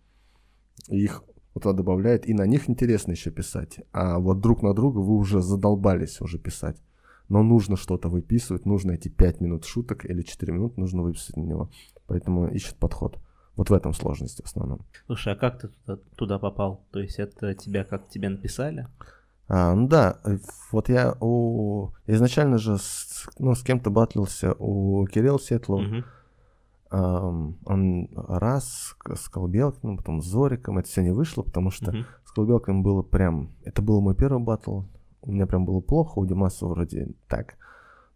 И 0.88 1.02
их 1.04 1.22
вот 1.54 1.62
туда 1.64 1.74
добавляет, 1.76 2.26
и 2.26 2.32
на 2.34 2.46
них 2.46 2.68
интересно 2.70 3.12
еще 3.12 3.30
писать. 3.30 3.80
А 3.92 4.18
вот 4.18 4.40
друг 4.40 4.62
на 4.62 4.72
друга 4.74 4.98
вы 5.00 5.14
уже 5.16 5.40
задолбались 5.42 6.20
уже 6.22 6.38
писать. 6.38 6.76
Но 7.28 7.42
нужно 7.42 7.76
что-то 7.76 8.08
выписывать, 8.08 8.66
нужно 8.66 8.92
эти 8.92 9.08
5 9.08 9.40
минут 9.40 9.64
шуток 9.64 10.04
или 10.04 10.22
4 10.22 10.52
минуты 10.52 10.80
нужно 10.80 11.02
выписать 11.02 11.36
на 11.36 11.42
него. 11.42 11.70
Поэтому 12.06 12.48
ищут 12.48 12.76
подход. 12.76 13.18
Вот 13.56 13.70
в 13.70 13.72
этом 13.72 13.94
сложность 13.94 14.42
в 14.42 14.46
основном. 14.46 14.80
Слушай, 15.06 15.34
а 15.34 15.36
как 15.36 15.60
ты 15.60 15.68
туда, 15.68 15.98
туда 16.16 16.38
попал? 16.38 16.84
То 16.90 17.00
есть 17.00 17.18
это 17.18 17.54
тебя 17.54 17.84
как 17.84 18.08
тебе 18.08 18.28
написали? 18.28 18.88
А, 19.46 19.74
ну 19.74 19.86
да, 19.88 20.18
э, 20.24 20.38
вот 20.72 20.88
я 20.88 21.14
у... 21.20 21.90
изначально 22.06 22.58
же 22.58 22.78
с, 22.78 23.28
ну, 23.38 23.54
с 23.54 23.62
кем-то 23.62 23.90
батлился 23.90 24.54
у 24.58 25.06
Кирилла 25.06 25.38
Сетлова. 25.38 25.82
Мгм. 25.82 26.04
Ам, 26.90 27.56
он 27.64 28.08
раз 28.14 28.96
с 29.14 29.28
Колбелкиным, 29.28 29.98
потом 29.98 30.22
с 30.22 30.26
Зориком. 30.26 30.78
Это 30.78 30.88
все 30.88 31.02
не 31.02 31.10
вышло, 31.12 31.42
потому 31.42 31.70
что 31.70 31.92
Мгм. 31.92 32.06
с 32.24 32.32
Колбелкиным 32.32 32.82
было 32.82 33.02
прям... 33.02 33.50
Это 33.64 33.82
был 33.82 34.00
мой 34.00 34.14
первый 34.14 34.42
батл. 34.42 34.82
У 35.26 35.32
меня 35.32 35.46
прям 35.46 35.64
было 35.64 35.80
плохо, 35.80 36.18
у 36.18 36.26
Димаса 36.26 36.66
вроде 36.66 37.08
так. 37.28 37.56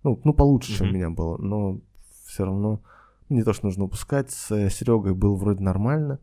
Ну, 0.03 0.21
ну 0.25 0.35
получше, 0.35 0.77
чем 0.77 0.89
у 0.89 0.93
меня 0.93 1.11
было, 1.11 1.39
но 1.39 1.81
все 2.27 2.45
равно 2.45 2.83
не 3.29 3.43
то, 3.43 3.53
что 3.53 3.67
нужно 3.67 3.85
упускать. 3.85 4.31
С 4.31 4.49
Серегой 4.49 5.15
был 5.15 5.37
вроде 5.37 5.63
нормально, 5.63 6.21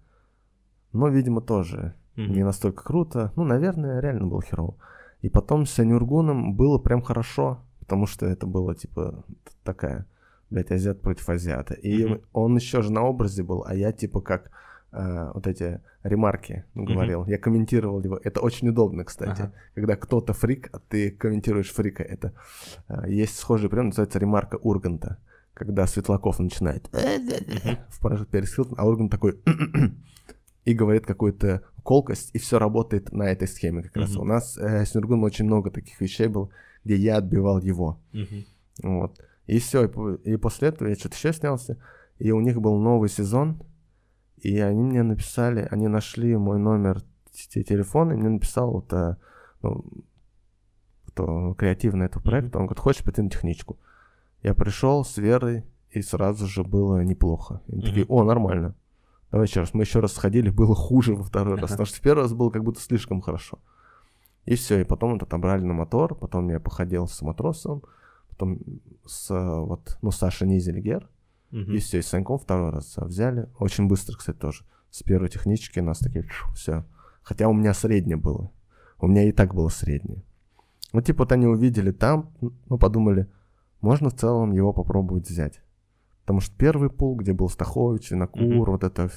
но, 0.93 1.07
видимо, 1.09 1.41
тоже 1.41 1.95
mm-hmm. 2.15 2.27
не 2.27 2.43
настолько 2.43 2.83
круто. 2.83 3.31
Ну, 3.35 3.43
наверное, 3.43 3.99
реально 3.99 4.27
был 4.27 4.41
херово. 4.41 4.75
И 5.21 5.29
потом 5.29 5.65
с 5.65 5.77
Анюргуном 5.79 6.55
было 6.55 6.77
прям 6.77 7.01
хорошо, 7.01 7.59
потому 7.79 8.05
что 8.05 8.25
это 8.27 8.45
было, 8.45 8.75
типа, 8.75 9.25
такая, 9.63 10.05
блядь, 10.49 10.71
азиат 10.71 11.01
против 11.01 11.27
азиата. 11.29 11.73
И 11.73 12.03
mm-hmm. 12.03 12.23
он 12.33 12.55
еще 12.55 12.81
же 12.81 12.91
на 12.91 13.03
образе 13.03 13.43
был, 13.43 13.63
а 13.65 13.73
я, 13.73 13.91
типа, 13.91 14.21
как 14.21 14.51
э, 14.95 15.31
вот 15.33 15.47
эти 15.47 15.81
ремарки 16.03 16.65
говорил. 16.73 17.23
Mm-hmm. 17.23 17.31
Я 17.31 17.37
комментировал 17.37 18.01
его. 18.01 18.19
Это 18.23 18.41
очень 18.41 18.69
удобно, 18.69 19.03
кстати. 19.03 19.41
Uh-huh. 19.41 19.51
Когда 19.73 19.95
кто-то 19.95 20.33
фрик, 20.33 20.69
а 20.71 20.79
ты 20.79 21.11
комментируешь 21.11 21.71
фрика. 21.71 22.03
Это 22.03 22.33
э, 22.87 23.09
есть 23.09 23.37
схожий 23.37 23.69
прием, 23.69 23.87
называется 23.87 24.19
ремарка 24.19 24.55
Урганта. 24.55 25.17
Когда 25.53 25.87
Светлаков 25.87 26.39
начинает 26.39 26.87
mm-hmm. 26.89 27.77
в 27.89 28.25
Перес 28.25 28.57
а 28.77 28.87
Ургант 28.87 29.11
такой 29.11 29.39
и 30.65 30.73
говорит 30.73 31.05
какую-то 31.05 31.63
колкость, 31.83 32.31
и 32.33 32.39
все 32.39 32.59
работает 32.59 33.11
на 33.11 33.23
этой 33.23 33.47
схеме 33.47 33.83
как 33.83 33.95
mm-hmm. 33.95 34.01
раз. 34.01 34.15
У 34.17 34.23
нас 34.25 34.57
э, 34.57 34.85
с 34.85 34.93
Нургуном 34.93 35.23
очень 35.23 35.45
много 35.45 35.69
таких 35.71 35.99
вещей 36.01 36.27
было, 36.27 36.49
где 36.83 36.95
я 36.95 37.17
отбивал 37.17 37.59
его. 37.59 37.99
Mm-hmm. 38.13 38.45
Вот. 38.83 39.19
И 39.47 39.59
все, 39.59 39.85
и, 39.85 40.31
и 40.33 40.37
после 40.37 40.69
этого 40.69 40.87
я 40.87 40.95
что-то 40.95 41.15
еще 41.15 41.31
снялся, 41.33 41.77
и 42.19 42.31
у 42.31 42.39
них 42.39 42.59
был 42.59 42.77
новый 42.79 43.09
сезон, 43.09 43.61
и 44.37 44.59
они 44.59 44.81
мне 44.81 45.03
написали, 45.03 45.67
они 45.71 45.87
нашли 45.87 46.35
мой 46.37 46.59
номер 46.59 47.01
телефона, 47.31 48.13
и 48.13 48.15
мне 48.15 48.29
написал 48.29 48.71
вот, 48.71 48.91
а, 48.93 49.17
ну, 49.61 49.85
кто 51.07 51.53
креативный 51.55 52.07
этого 52.07 52.21
проекта, 52.21 52.57
mm-hmm. 52.57 52.61
он 52.61 52.65
говорит, 52.67 52.83
хочешь 52.83 53.03
пойти 53.03 53.21
на 53.21 53.29
техничку? 53.29 53.77
Я 54.43 54.53
пришел 54.53 55.03
с 55.03 55.17
Верой, 55.17 55.63
и 55.89 56.01
сразу 56.01 56.47
же 56.47 56.63
было 56.63 57.01
неплохо. 57.03 57.61
И 57.67 57.71
они 57.71 57.81
mm-hmm. 57.81 57.85
такие, 57.85 58.05
о, 58.07 58.23
нормально. 58.23 58.75
Давай 59.31 59.47
еще 59.47 59.61
раз. 59.61 59.73
Мы 59.73 59.83
еще 59.83 59.99
раз 59.99 60.13
сходили, 60.13 60.49
было 60.49 60.75
хуже 60.75 61.15
во 61.15 61.23
второй 61.23 61.57
раз, 61.57 61.69
потому 61.71 61.85
что 61.85 61.97
в 61.97 62.01
первый 62.01 62.21
раз 62.21 62.33
было 62.33 62.49
как 62.49 62.63
будто 62.63 62.81
слишком 62.81 63.21
хорошо. 63.21 63.59
И 64.45 64.55
все, 64.55 64.79
и 64.79 64.83
потом 64.83 65.15
это 65.15 65.25
отобрали 65.25 65.63
на 65.63 65.73
мотор, 65.73 66.13
потом 66.15 66.49
я 66.49 66.59
походил 66.59 67.07
с 67.07 67.21
матросом, 67.21 67.81
потом 68.29 68.59
с 69.05 69.29
вот, 69.29 69.97
ну, 70.01 70.11
Саша 70.11 70.45
Низельгер, 70.45 71.09
Угу. 71.51 71.71
И 71.71 71.79
все, 71.79 71.99
и 71.99 72.01
с 72.01 72.07
Саньком 72.07 72.37
второй 72.37 72.71
раз 72.71 72.97
взяли. 72.97 73.49
Очень 73.59 73.87
быстро, 73.87 74.17
кстати, 74.17 74.37
тоже. 74.37 74.65
С 74.89 75.03
первой 75.03 75.29
технички 75.29 75.79
нас 75.79 75.99
такие, 75.99 76.25
все. 76.53 76.85
Хотя 77.21 77.47
у 77.47 77.53
меня 77.53 77.73
среднее 77.73 78.17
было. 78.17 78.51
У 78.99 79.07
меня 79.07 79.23
и 79.23 79.31
так 79.31 79.53
было 79.53 79.69
среднее. 79.69 80.23
Ну, 80.93 81.01
типа, 81.01 81.23
вот 81.23 81.31
они 81.31 81.47
увидели 81.47 81.91
там, 81.91 82.31
ну, 82.41 82.77
подумали, 82.77 83.27
можно 83.81 84.09
в 84.09 84.15
целом 84.15 84.51
его 84.51 84.73
попробовать 84.73 85.29
взять. 85.29 85.61
Потому 86.21 86.39
что 86.39 86.55
первый 86.57 86.89
пул, 86.89 87.15
где 87.15 87.33
был 87.33 87.49
Стахович, 87.49 88.11
Винокур, 88.11 88.41
mm 88.41 88.71
вот 88.71 88.83
это 88.83 89.11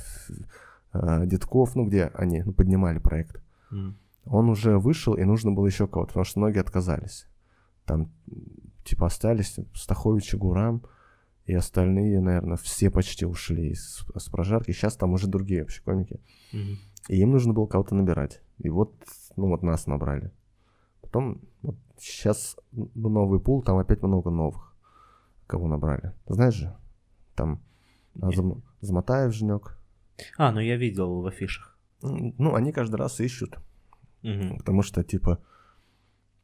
э, 0.93 1.26
Дедков, 1.26 1.74
ну, 1.74 1.87
где 1.87 2.07
они 2.14 2.43
ну, 2.43 2.53
поднимали 2.53 2.99
проект, 2.99 3.41
mm 3.72 3.95
он 4.31 4.51
уже 4.51 4.79
вышел, 4.79 5.14
и 5.14 5.24
нужно 5.24 5.53
было 5.53 5.66
еще 5.66 5.87
кого-то, 5.87 6.09
потому 6.09 6.24
что 6.24 6.41
многие 6.41 6.61
отказались. 6.61 7.26
Там, 7.87 8.12
типа, 8.85 9.07
остались 9.07 9.59
Стахович 9.74 10.35
и 10.35 10.37
Гурам, 10.37 10.83
и 11.49 11.55
остальные, 11.55 12.20
наверное, 12.20 12.59
все 12.59 12.90
почти 12.90 13.24
ушли 13.24 13.70
из, 13.70 14.05
с 14.14 14.28
прожарки. 14.28 14.70
Сейчас 14.70 14.96
там 14.96 15.14
уже 15.14 15.28
другие 15.28 15.62
вообще 15.62 15.80
комики. 15.82 16.20
Mm-hmm. 16.53 16.76
И 17.09 17.16
им 17.16 17.30
нужно 17.30 17.55
было 17.55 17.66
кого-то 17.66 17.94
набирать. 17.94 18.42
И 18.59 18.68
вот, 18.68 18.94
ну 19.36 19.49
вот 19.49 19.62
нас 19.62 19.86
набрали. 19.86 20.30
Потом, 21.01 21.40
вот 21.62 21.76
сейчас 21.96 22.55
новый 22.74 23.40
пул, 23.40 23.62
там 23.62 23.78
опять 23.78 24.03
много 24.03 24.28
новых. 24.28 24.76
Кого 25.46 25.68
набрали. 25.68 26.12
знаешь 26.26 26.53
же, 26.53 26.76
там 27.34 27.62
Зам, 28.14 28.62
Замотаев 28.82 29.32
Жнек. 29.32 29.78
А, 30.36 30.53
ну 30.53 30.61
я 30.61 30.76
видел 30.76 31.22
в 31.22 31.26
афишах. 31.26 31.78
Ну, 32.03 32.55
они 32.57 32.72
каждый 32.72 32.96
раз 32.96 33.20
ищут. 33.20 33.57
Угу. 34.22 34.59
Потому 34.59 34.82
что, 34.82 35.03
типа, 35.03 35.42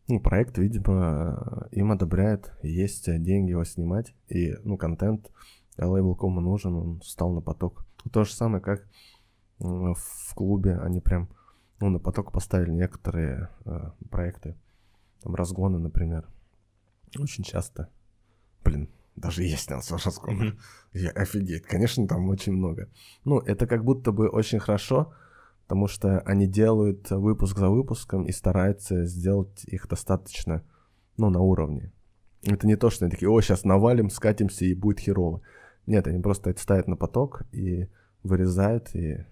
ну, 0.07 0.21
проект, 0.21 0.59
видимо, 0.59 1.69
им 1.71 1.93
одобряет, 1.93 2.53
есть 2.63 3.07
деньги 3.23 3.51
его 3.51 3.65
снимать, 3.65 4.15
и, 4.29 4.55
ну, 4.63 4.77
контент 4.77 5.31
лейбл 5.79 6.15
кому 6.15 6.41
нужен, 6.41 6.75
он 6.75 7.01
встал 7.01 7.33
на 7.33 7.41
поток. 7.41 7.87
То 8.13 8.25
же 8.25 8.33
самое, 8.33 8.63
как 8.63 8.87
в 9.59 10.35
клубе, 10.35 10.77
они 10.79 11.01
прям, 11.01 11.29
ну, 11.81 11.89
на 11.89 11.99
поток 11.99 12.33
поставили 12.33 12.71
некоторые 12.71 13.49
э, 13.65 13.91
проекты, 14.11 14.57
там, 15.23 15.35
разгоны, 15.35 15.79
например, 15.79 16.29
очень 17.19 17.45
часто, 17.45 17.89
блин, 18.63 18.91
даже 19.17 19.47
снялся 19.57 19.97
в 19.97 20.05
разгонах, 20.05 20.55
mm-hmm. 20.55 20.59
я 20.95 21.11
офигеть, 21.11 21.65
конечно, 21.65 22.07
там 22.07 22.29
очень 22.29 22.53
много. 22.53 22.91
Ну, 23.25 23.39
это 23.39 23.67
как 23.67 23.85
будто 23.85 24.13
бы 24.13 24.29
очень 24.29 24.59
хорошо, 24.59 25.15
потому 25.65 25.89
что 25.89 26.21
они 26.21 26.47
делают 26.47 27.11
выпуск 27.11 27.57
за 27.57 27.71
выпуском 27.71 28.25
и 28.25 28.33
стараются 28.33 29.07
сделать 29.07 29.65
их 29.65 29.89
достаточно, 29.89 30.63
ну, 31.17 31.31
на 31.31 31.41
уровне. 31.41 31.91
Это 32.43 32.67
не 32.67 32.77
то, 32.77 32.91
что 32.91 33.07
они 33.07 33.13
такие, 33.13 33.31
о, 33.31 33.41
сейчас 33.41 33.65
навалим, 33.65 34.11
скатимся 34.11 34.67
и 34.67 34.75
будет 34.75 35.01
херово. 35.01 35.41
Нет, 35.87 36.07
они 36.07 36.21
просто 36.21 36.51
это 36.51 36.61
ставят 36.61 36.87
на 36.87 36.97
поток 36.97 37.43
и 37.53 37.89
вырезают, 38.23 38.95
и 38.95 39.25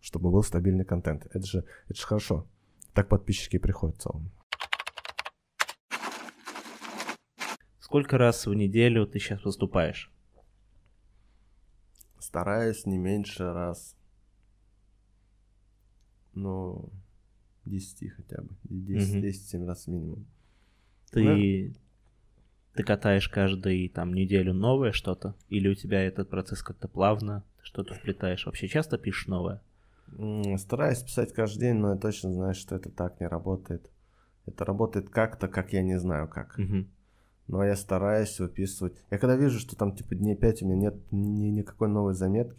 чтобы 0.00 0.30
был 0.30 0.44
стабильный 0.44 0.84
контент. 0.84 1.26
Это 1.26 1.44
же, 1.44 1.64
это 1.88 1.98
же 1.98 2.06
хорошо. 2.06 2.46
Так 2.94 3.08
подписчики 3.08 3.58
приходят 3.58 3.96
в 3.96 4.02
целом. 4.02 4.30
Сколько 7.80 8.16
раз 8.16 8.46
в 8.46 8.54
неделю 8.54 9.06
ты 9.08 9.18
сейчас 9.18 9.44
выступаешь? 9.44 10.12
Стараюсь 12.20 12.86
не 12.86 12.98
меньше 12.98 13.52
раз 13.52 13.96
ну, 16.42 16.90
10 17.66 18.12
хотя 18.12 18.42
бы. 18.42 18.50
10-7 18.68 19.58
угу. 19.58 19.66
раз 19.66 19.86
минимум. 19.86 20.26
Ты, 21.10 21.72
да? 21.72 21.74
ты 22.74 22.82
катаешь 22.84 23.28
каждую 23.28 23.90
там 23.90 24.14
неделю 24.14 24.52
новое 24.52 24.92
что-то? 24.92 25.34
Или 25.48 25.68
у 25.68 25.74
тебя 25.74 26.02
этот 26.02 26.30
процесс 26.30 26.62
как-то 26.62 26.88
плавно, 26.88 27.44
что-то 27.62 27.94
вплетаешь? 27.94 28.46
Вообще 28.46 28.68
часто 28.68 28.98
пишешь 28.98 29.26
новое? 29.26 29.62
Стараюсь 30.58 31.02
писать 31.02 31.32
каждый 31.32 31.60
день, 31.60 31.74
но 31.76 31.92
я 31.92 31.96
точно 31.96 32.32
знаю, 32.32 32.54
что 32.54 32.76
это 32.76 32.90
так 32.90 33.20
не 33.20 33.28
работает. 33.28 33.90
Это 34.46 34.64
работает 34.64 35.08
как-то, 35.08 35.48
как 35.48 35.72
я 35.72 35.82
не 35.82 35.98
знаю 35.98 36.28
как. 36.28 36.58
Угу. 36.58 36.86
Но 37.48 37.64
я 37.64 37.76
стараюсь 37.76 38.38
выписывать. 38.38 38.94
Я 39.10 39.18
когда 39.18 39.36
вижу, 39.36 39.58
что 39.58 39.76
там 39.76 39.94
типа 39.94 40.14
дней 40.14 40.36
5 40.36 40.62
у 40.62 40.66
меня 40.66 40.76
нет 40.76 40.94
ни, 41.10 41.48
никакой 41.48 41.88
новой 41.88 42.14
заметки, 42.14 42.58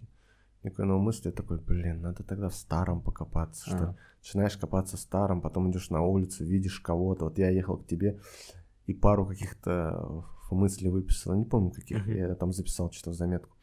никакой 0.64 0.86
новой 0.86 1.03
мысли, 1.03 1.30
я 1.30 1.32
такой, 1.32 1.59
блин, 1.59 2.01
надо 2.01 2.24
тогда 2.24 2.49
в 2.49 2.55
старом 2.55 3.01
покопаться, 3.01 3.66
что 3.66 3.84
а. 3.84 3.95
начинаешь 4.20 4.57
копаться 4.57 4.97
в 4.97 4.99
старом, 4.99 5.41
потом 5.41 5.72
идешь 5.72 5.89
на 5.89 6.01
улицу, 6.01 6.43
видишь 6.43 6.80
кого-то, 6.80 7.26
вот 7.26 7.38
я 7.38 7.49
ехал 7.49 7.78
к 7.78 7.88
тебе 7.88 8.20
и 8.86 8.93
пару 8.93 9.26
каких-то 9.26 10.26
мыслей 10.51 10.89
выписал, 10.89 11.34
не 11.36 11.45
помню 11.45 11.72
каких, 11.72 12.07
uh-huh. 12.07 12.30
я 12.30 12.36
там 12.36 12.51
записал 12.51 12.91
что-то 12.91 13.12
в 13.12 13.14
заметку, 13.14 13.55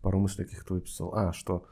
пару 0.00 0.20
мыслей 0.20 0.44
каких-то 0.44 0.74
выписал, 0.74 1.14
а, 1.14 1.32
что 1.32 1.66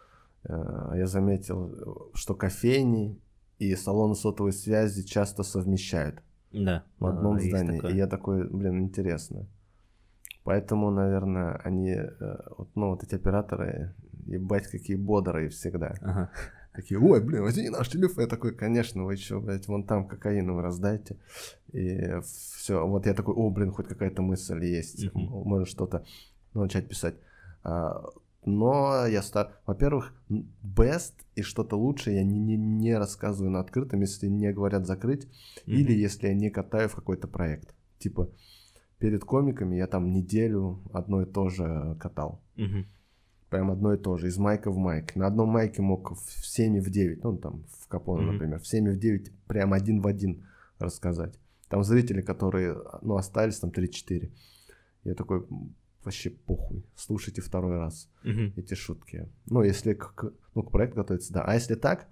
э, 0.45 0.93
я 0.97 1.07
заметил, 1.07 2.11
что 2.15 2.35
кофейни 2.35 3.21
и 3.59 3.75
салоны 3.77 4.15
сотовой 4.15 4.53
связи 4.53 5.03
часто 5.03 5.43
совмещают. 5.43 6.21
Да. 6.53 6.85
В 6.99 7.07
одном 7.07 7.37
а, 7.37 7.41
здании. 7.41 7.93
И 7.93 7.97
я 7.97 8.07
такой, 8.09 8.49
блин, 8.49 8.81
интересно. 8.81 9.47
Поэтому, 10.43 10.91
наверное, 10.91 11.57
они, 11.63 11.91
э, 11.91 12.11
вот, 12.57 12.71
ну, 12.75 12.89
вот 12.89 13.05
эти 13.05 13.15
операторы, 13.15 13.95
ебать, 14.31 14.66
какие 14.66 14.97
бодрые 14.97 15.49
всегда. 15.49 15.95
Ага. 16.01 16.31
Такие, 16.72 17.01
ой, 17.01 17.20
блин, 17.20 17.43
возьми 17.43 17.68
наш 17.68 17.89
телефон. 17.89 18.24
Я 18.24 18.31
такой, 18.31 18.55
конечно, 18.55 19.05
вы 19.05 19.16
что, 19.16 19.41
блядь, 19.41 19.66
вон 19.66 19.85
там 19.85 20.07
кокаин 20.07 20.53
вы 20.53 20.62
раздайте. 20.62 21.16
И 21.72 22.20
все, 22.22 22.87
вот 22.87 23.07
я 23.07 23.14
такой, 23.14 23.35
о, 23.35 23.51
блин, 23.51 23.72
хоть 23.72 23.89
какая-то 23.89 24.22
мысль 24.22 24.64
есть, 24.64 25.05
uh-huh. 25.05 25.12
можно 25.14 25.66
что-то 25.66 26.05
начать 26.55 26.89
писать. 26.89 27.16
А, 27.64 28.05
но 28.45 29.05
я 29.07 29.22
стар... 29.22 29.53
Во-первых, 29.66 30.14
best 30.31 31.14
и 31.35 31.43
что-то 31.43 31.76
лучше 31.76 32.12
я 32.12 32.22
не, 32.22 32.39
не, 32.39 32.57
не 32.57 32.97
рассказываю 32.97 33.51
на 33.51 33.61
открытом, 33.61 34.01
если 34.01 34.28
не 34.28 34.53
говорят 34.53 34.87
закрыть, 34.87 35.24
mm-hmm. 35.24 35.72
или 35.72 35.93
если 35.93 36.28
я 36.28 36.35
не 36.35 36.51
катаю 36.51 36.89
в 36.89 36.95
какой-то 36.95 37.26
проект. 37.26 37.74
Типа, 37.99 38.31
перед 38.99 39.24
комиками 39.24 39.76
я 39.76 39.89
там 39.89 40.12
неделю 40.12 40.81
одно 40.93 41.22
и 41.22 41.26
то 41.26 41.49
же 41.49 41.97
катал. 42.01 42.41
Mm-hmm 42.57 42.85
прям 43.51 43.71
одно 43.71 43.93
и 43.93 43.99
то 43.99 44.17
же, 44.17 44.29
из 44.29 44.39
майка 44.39 44.71
в 44.71 44.79
майк. 44.79 45.17
На 45.17 45.27
одном 45.27 45.51
майке 45.51 45.83
мог 45.83 46.13
в 46.13 46.47
7 46.47 46.77
и 46.77 46.81
в 46.81 46.89
9, 46.89 47.25
ну 47.25 47.37
там 47.37 47.65
в 47.81 47.89
Капоне, 47.89 48.23
mm-hmm. 48.23 48.33
например, 48.33 48.61
в 48.61 48.67
7 48.67 48.89
и 48.89 48.91
в 48.91 48.99
9 48.99 49.33
прям 49.47 49.73
один 49.73 50.01
в 50.01 50.07
один 50.07 50.47
рассказать. 50.79 51.35
Там 51.69 51.85
зрители, 51.85 52.23
которые, 52.23 52.77
ну, 53.03 53.17
остались 53.17 53.59
там 53.59 53.71
3-4. 53.71 54.31
Я 55.05 55.15
такой, 55.15 55.47
вообще 56.05 56.31
похуй, 56.31 56.85
слушайте 56.97 57.43
второй 57.43 57.77
раз 57.77 58.09
mm-hmm. 58.25 58.55
эти 58.57 58.75
шутки. 58.75 59.29
Ну, 59.47 59.63
если 59.63 59.95
к, 59.95 60.33
ну, 60.55 60.63
к 60.63 60.71
проекту 60.71 60.97
готовиться, 60.97 61.33
да. 61.33 61.45
А 61.45 61.55
если 61.55 61.75
так, 61.75 62.09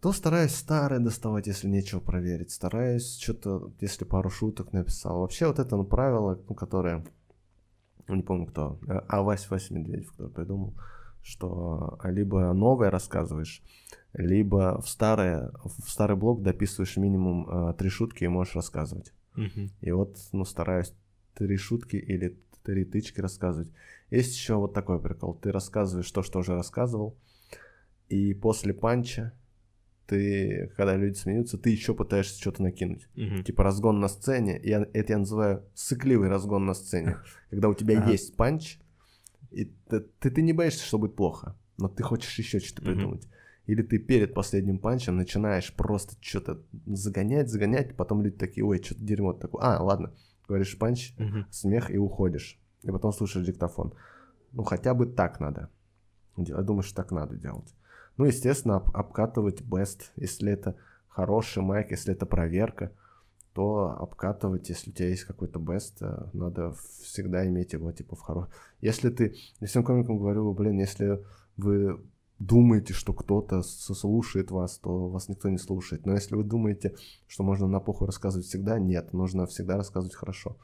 то 0.00 0.12
стараюсь 0.12 0.54
старое 0.54 0.98
доставать, 0.98 1.46
если 1.46 1.68
нечего 1.68 2.00
проверить. 2.00 2.50
Стараюсь 2.50 3.18
что-то, 3.18 3.72
если 3.80 4.04
пару 4.04 4.30
шуток 4.30 4.72
написал. 4.72 5.20
Вообще 5.20 5.46
вот 5.46 5.58
это 5.58 5.76
ну, 5.76 5.84
правило, 5.84 6.40
ну, 6.48 6.54
которое 6.54 7.04
ну, 8.10 8.16
не 8.16 8.22
помню 8.22 8.46
кто, 8.46 8.78
а, 8.88 9.04
а 9.08 9.22
Вась 9.22 9.48
Вася 9.48 9.74
Медведев, 9.74 10.12
кто 10.12 10.28
придумал, 10.28 10.74
что 11.22 11.98
либо 12.04 12.52
новое 12.52 12.90
рассказываешь, 12.90 13.62
либо 14.12 14.80
в, 14.80 14.88
старое, 14.88 15.52
в 15.64 15.88
старый 15.90 16.16
блог 16.16 16.42
дописываешь 16.42 16.96
минимум 16.96 17.48
э, 17.48 17.74
три 17.74 17.88
шутки 17.88 18.24
и 18.24 18.28
можешь 18.28 18.56
рассказывать. 18.56 19.12
Мгм. 19.36 19.70
И 19.80 19.92
вот, 19.92 20.18
ну, 20.32 20.44
стараюсь 20.44 20.92
три 21.34 21.56
шутки 21.56 21.96
или 21.96 22.36
три 22.64 22.84
тычки 22.84 23.20
рассказывать. 23.20 23.70
Есть 24.10 24.34
еще 24.34 24.56
вот 24.56 24.74
такой 24.74 25.00
прикол. 25.00 25.34
Ты 25.34 25.52
рассказываешь 25.52 26.10
то, 26.10 26.22
что 26.22 26.40
уже 26.40 26.54
рассказывал, 26.54 27.16
и 28.08 28.34
после 28.34 28.74
панча 28.74 29.32
ты, 30.10 30.72
когда 30.76 30.96
люди 30.96 31.16
смеются, 31.16 31.56
ты 31.56 31.70
еще 31.70 31.94
пытаешься 31.94 32.40
что-то 32.40 32.64
накинуть. 32.64 33.06
Мгм. 33.14 33.44
Типа 33.44 33.62
разгон 33.62 34.00
на 34.00 34.08
сцене. 34.08 34.60
Я, 34.64 34.88
это 34.92 35.12
я 35.12 35.18
называю 35.18 35.64
сыкливый 35.74 36.28
разгон 36.28 36.66
на 36.66 36.74
сцене. 36.74 37.16
Когда 37.50 37.68
у 37.68 37.74
тебя 37.74 37.98
Ага. 37.98 38.10
есть 38.10 38.34
панч, 38.36 38.80
и 39.52 39.66
ты, 39.88 40.00
ты, 40.00 40.30
ты 40.30 40.42
не 40.42 40.52
боишься, 40.52 40.84
что 40.84 40.98
будет 40.98 41.14
плохо, 41.14 41.56
но 41.78 41.88
ты 41.88 42.02
хочешь 42.02 42.36
еще 42.38 42.58
что-то 42.58 42.82
придумать. 42.82 43.28
Или 43.66 43.82
ты 43.82 43.98
перед 43.98 44.34
последним 44.34 44.80
панчем 44.80 45.16
начинаешь 45.16 45.72
просто 45.72 46.16
что-то 46.20 46.60
загонять, 46.86 47.48
загонять, 47.48 47.94
потом 47.94 48.22
люди 48.22 48.36
такие, 48.36 48.64
ой, 48.64 48.82
что-то 48.82 49.04
дерьмо 49.04 49.32
такое. 49.32 49.62
А, 49.62 49.80
ладно, 49.80 50.12
говоришь 50.48 50.76
панч, 50.76 51.14
смех 51.50 51.88
и 51.88 51.98
уходишь. 51.98 52.58
И 52.82 52.90
потом 52.90 53.12
слушаешь 53.12 53.46
диктофон. 53.46 53.94
Ну, 54.50 54.64
хотя 54.64 54.92
бы 54.92 55.06
так 55.06 55.38
надо. 55.38 55.70
Я 56.36 56.62
думаю, 56.62 56.82
что 56.82 56.96
так 56.96 57.12
надо 57.12 57.36
делать. 57.36 57.72
Ну, 58.20 58.26
естественно, 58.26 58.76
об- 58.76 58.94
обкатывать 58.94 59.62
best. 59.62 60.10
Если 60.16 60.52
это 60.52 60.76
хороший 61.08 61.62
майк, 61.62 61.90
если 61.90 62.12
это 62.12 62.26
проверка, 62.26 62.92
то 63.54 63.96
обкатывать, 63.98 64.68
если 64.68 64.90
у 64.90 64.92
тебя 64.92 65.08
есть 65.08 65.24
какой-то 65.24 65.58
best, 65.58 65.94
э, 66.02 66.28
надо 66.34 66.74
всегда 67.02 67.48
иметь 67.48 67.72
его, 67.72 67.90
типа, 67.92 68.16
в 68.16 68.20
хоро... 68.20 68.48
Если 68.82 69.08
ты... 69.08 69.36
Я 69.60 69.66
всем 69.66 69.84
комикам 69.84 70.18
говорю, 70.18 70.52
блин, 70.52 70.78
если 70.78 71.24
вы 71.56 71.98
думаете, 72.38 72.92
что 72.92 73.14
кто-то 73.14 73.62
слушает 73.62 74.50
вас, 74.50 74.76
то 74.76 75.08
вас 75.08 75.30
никто 75.30 75.48
не 75.48 75.56
слушает. 75.56 76.04
Но 76.04 76.12
если 76.12 76.34
вы 76.34 76.44
думаете, 76.44 76.96
что 77.26 77.42
можно 77.42 77.68
на 77.68 77.80
похуй 77.80 78.06
рассказывать 78.06 78.46
всегда, 78.46 78.78
нет, 78.78 79.14
нужно 79.14 79.46
всегда 79.46 79.78
рассказывать 79.78 80.14
хорошо. 80.14 80.58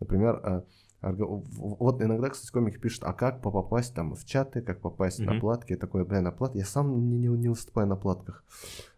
Например, 0.00 0.40
э, 0.42 0.62
вот 1.02 2.02
иногда, 2.02 2.30
кстати, 2.30 2.50
комики 2.50 2.78
пишут, 2.78 3.04
а 3.04 3.12
как 3.12 3.42
по- 3.42 3.50
попасть 3.50 3.94
там 3.94 4.14
в 4.14 4.24
чаты, 4.24 4.60
как 4.60 4.80
попасть 4.80 5.18
на 5.20 5.32
Мгм. 5.32 5.40
платки. 5.40 5.72
Я 5.72 5.78
такой, 5.78 6.04
бля, 6.04 6.20
на 6.20 6.32
платки. 6.32 6.58
Я 6.58 6.64
сам 6.64 7.08
не, 7.08 7.18
не, 7.18 7.28
не 7.28 7.48
выступаю 7.48 7.86
на 7.86 7.96
платках. 7.96 8.44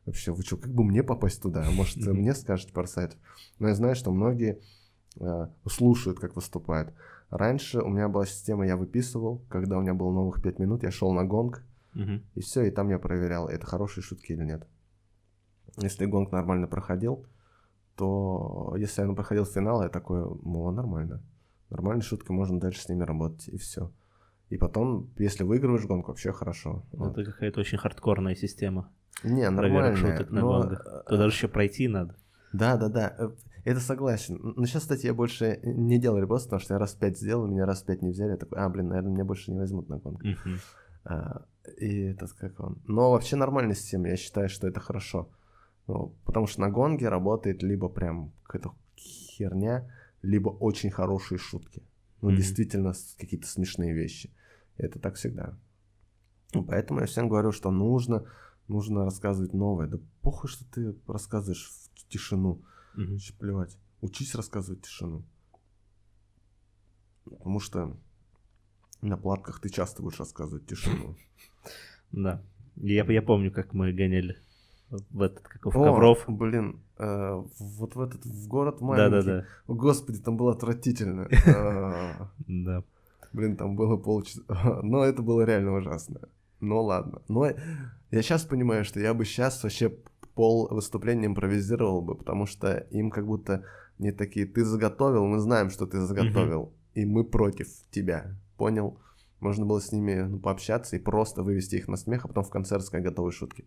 Вообще, 0.06 0.32
вы 0.32 0.42
что, 0.42 0.56
как 0.56 0.72
бы 0.72 0.84
мне 0.84 1.02
попасть 1.02 1.42
туда? 1.42 1.66
А 1.66 1.70
Может, 1.70 2.06
мне 2.06 2.34
скажете 2.34 2.72
пару 2.72 2.86
сайтов? 2.86 3.18
Но 3.58 3.68
я 3.68 3.74
знаю, 3.74 3.94
что 3.94 4.10
многие 4.12 4.60
э, 5.20 5.48
слушают, 5.66 6.18
как 6.18 6.36
выступают. 6.36 6.94
Раньше 7.30 7.80
у 7.80 7.88
меня 7.88 8.08
была 8.08 8.24
система, 8.24 8.66
я 8.66 8.76
выписывал, 8.76 9.42
когда 9.50 9.76
у 9.76 9.82
меня 9.82 9.92
было 9.92 10.10
новых 10.10 10.40
5 10.42 10.58
минут, 10.58 10.82
я 10.82 10.90
шел 10.90 11.12
на 11.12 11.24
гонг, 11.24 11.62
и 12.34 12.40
все, 12.40 12.62
и 12.62 12.70
там 12.70 12.88
я 12.88 12.98
проверял, 12.98 13.48
это 13.48 13.66
хорошие 13.66 14.02
шутки 14.02 14.32
или 14.32 14.44
нет. 14.44 14.66
Если 15.76 16.06
гонг 16.06 16.32
нормально 16.32 16.68
проходил, 16.68 17.26
то 17.96 18.74
если 18.78 19.02
я 19.02 19.12
проходил 19.12 19.44
финал, 19.44 19.82
я 19.82 19.88
такой, 19.88 20.20
ну, 20.20 20.70
нормально. 20.70 21.20
Нормальные 21.70 22.02
шутки, 22.02 22.30
можно 22.30 22.58
дальше 22.58 22.80
с 22.82 22.88
ними 22.88 23.02
работать, 23.04 23.48
и 23.48 23.58
все. 23.58 23.90
И 24.48 24.56
потом, 24.56 25.10
если 25.18 25.44
выигрываешь 25.44 25.84
гонку, 25.84 26.10
вообще 26.10 26.32
хорошо. 26.32 26.84
Ну, 26.92 27.04
Вот. 27.04 27.18
Это 27.18 27.30
какая-то 27.32 27.60
очень 27.60 27.78
хардкорная 27.78 28.34
система. 28.34 28.90
Не, 29.22 29.48
нормально. 29.50 29.96
шуток 29.96 30.30
на 30.30 30.40
гонгах. 30.40 31.04
Туда 31.06 31.16
даже 31.18 31.34
еще 31.34 31.48
пройти 31.48 31.88
надо. 31.88 32.14
Да, 32.52 32.76
да, 32.76 32.88
да. 32.88 33.14
э, 33.18 33.30
Это 33.64 33.80
согласен. 33.80 34.54
Но 34.56 34.64
сейчас, 34.64 34.82
кстати, 34.82 35.06
я 35.06 35.12
больше 35.12 35.60
не 35.62 35.98
делал 35.98 36.18
репост, 36.18 36.46
потому 36.46 36.60
что 36.60 36.74
я 36.74 36.78
раз 36.78 36.94
пять 36.94 37.18
сделал, 37.18 37.46
меня 37.46 37.66
раз 37.66 37.82
пять 37.82 38.00
не 38.00 38.10
взяли. 38.10 38.30
Я 38.30 38.36
такой, 38.38 38.58
а, 38.58 38.68
блин, 38.70 38.88
наверное, 38.88 39.12
меня 39.12 39.24
больше 39.24 39.50
не 39.50 39.58
возьмут 39.58 39.88
на 39.90 39.98
гонку. 39.98 40.22
А, 41.04 41.42
и 41.78 42.04
этот 42.04 42.32
как 42.32 42.58
он. 42.60 42.78
Но 42.86 43.10
вообще 43.10 43.36
нормальная 43.36 43.74
система, 43.74 44.08
я 44.08 44.16
считаю, 44.16 44.48
что 44.48 44.66
это 44.66 44.80
хорошо. 44.80 45.28
Ну, 45.86 46.14
потому 46.24 46.46
что 46.46 46.60
на 46.60 46.70
гонге 46.70 47.08
работает 47.08 47.62
либо 47.62 47.88
прям 47.88 48.32
какая-то 48.44 48.72
херня, 48.96 49.90
либо 50.22 50.48
очень 50.50 50.90
хорошие 50.90 51.38
шутки. 51.38 51.82
Ну, 52.20 52.28
Мгм. 52.30 52.36
действительно, 52.38 52.92
какие-то 53.18 53.46
смешные 53.46 53.94
вещи. 53.94 54.30
Это 54.76 54.98
так 54.98 55.14
всегда. 55.16 55.58
Ну, 56.54 56.64
Поэтому 56.64 57.00
я 57.00 57.06
всем 57.06 57.28
говорю, 57.28 57.52
что 57.52 57.70
нужно, 57.70 58.24
нужно 58.68 59.04
рассказывать 59.04 59.52
новое. 59.54 59.86
Да 59.86 59.98
похуй, 60.22 60.48
что 60.50 60.64
ты 60.64 60.96
рассказываешь 61.06 61.70
в 61.94 62.08
тишину. 62.08 62.62
Вообще 62.94 63.32
плевать. 63.34 63.76
Учись 64.00 64.34
рассказывать 64.34 64.82
тишину. 64.82 65.24
Потому 67.24 67.60
что 67.60 67.96
на 69.02 69.16
платках 69.16 69.60
ты 69.60 69.68
часто 69.68 70.02
будешь 70.02 70.18
рассказывать 70.18 70.66
тишину. 70.66 71.16
Да. 72.10 72.42
Я, 72.76 73.04
я 73.04 73.20
помню, 73.20 73.52
как 73.52 73.74
мы 73.74 73.92
гоняли 73.92 74.38
в 74.90 75.22
этот, 75.22 75.40
как 75.40 75.66
в 75.66 75.68
О, 75.68 75.84
Ковров. 75.84 76.24
Блин, 76.26 76.80
э, 76.98 77.42
вот 77.58 77.94
в 77.94 78.00
этот 78.00 78.24
в 78.24 78.48
город 78.48 78.80
маленький. 78.80 79.26
Да-да-да. 79.26 79.46
Господи, 79.66 80.18
там 80.18 80.36
было 80.36 80.52
отвратительно. 80.52 81.28
А, 81.46 82.30
Да. 82.46 82.82
Блин, 83.32 83.56
там 83.56 83.76
было 83.76 83.96
полчаса. 83.96 84.40
Но 84.82 85.04
это 85.04 85.22
было 85.22 85.42
реально 85.42 85.74
ужасно. 85.76 86.20
Ну 86.60 86.82
ладно. 86.82 87.22
Но 87.28 87.46
я 87.46 88.22
сейчас 88.22 88.44
понимаю, 88.44 88.84
что 88.84 89.00
я 89.00 89.14
бы 89.14 89.24
сейчас 89.24 89.62
вообще 89.62 89.94
пол 90.34 90.68
выступления 90.70 91.26
импровизировал 91.26 92.00
бы, 92.00 92.14
потому 92.14 92.46
что 92.46 92.78
им 92.90 93.10
как 93.10 93.26
будто 93.26 93.64
не 93.98 94.12
такие, 94.12 94.46
ты 94.46 94.64
заготовил, 94.64 95.26
мы 95.26 95.40
знаем, 95.40 95.70
что 95.70 95.86
ты 95.86 96.00
заготовил, 96.00 96.72
и 96.94 97.04
мы 97.04 97.24
против 97.24 97.68
тебя. 97.90 98.36
Понял? 98.56 98.98
Можно 99.40 99.66
было 99.66 99.80
с 99.80 99.92
ними 99.92 100.22
ну, 100.22 100.38
пообщаться 100.38 100.96
и 100.96 101.00
просто 101.00 101.42
вывести 101.42 101.76
их 101.76 101.88
на 101.88 101.96
смех, 101.96 102.24
а 102.24 102.28
потом 102.28 102.44
в 102.44 102.50
конце 102.50 102.76
рассказать 102.76 103.04
готовые 103.04 103.32
шутки. 103.32 103.64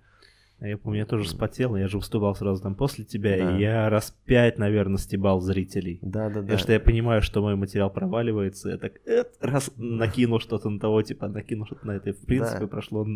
А 0.62 0.68
Я 0.68 0.78
помню, 0.78 1.00
я 1.00 1.06
тоже 1.08 1.28
спотел, 1.28 1.76
я 1.76 1.88
же 1.88 1.98
выступал 1.98 2.36
сразу 2.36 2.62
там 2.62 2.76
после 2.76 3.04
тебя, 3.04 3.36
Да. 3.36 3.58
и 3.58 3.62
я 3.62 3.90
раз 3.90 4.16
пять, 4.26 4.60
наверное, 4.60 5.00
стебал 5.00 5.42
зрителей. 5.42 5.98
Да-да-да. 6.04 6.42
Потому 6.42 6.60
что 6.60 6.72
я 6.74 6.80
понимаю, 6.80 7.24
что 7.24 7.42
мой 7.42 7.56
материал 7.56 7.90
проваливается, 7.90 8.70
я 8.70 8.78
так 8.78 8.94
«Эт», 9.06 9.36
раз 9.42 9.72
накинул 9.76 10.40
что-то 10.40 10.70
на 10.70 10.80
того, 10.80 11.02
типа 11.02 11.28
накинул 11.28 11.66
что-то 11.66 11.88
на 11.88 11.94
это, 11.94 12.12
и 12.12 12.14
в 12.14 12.22
принципе 12.26 12.60
Да. 12.60 12.68
прошло 12.68 13.08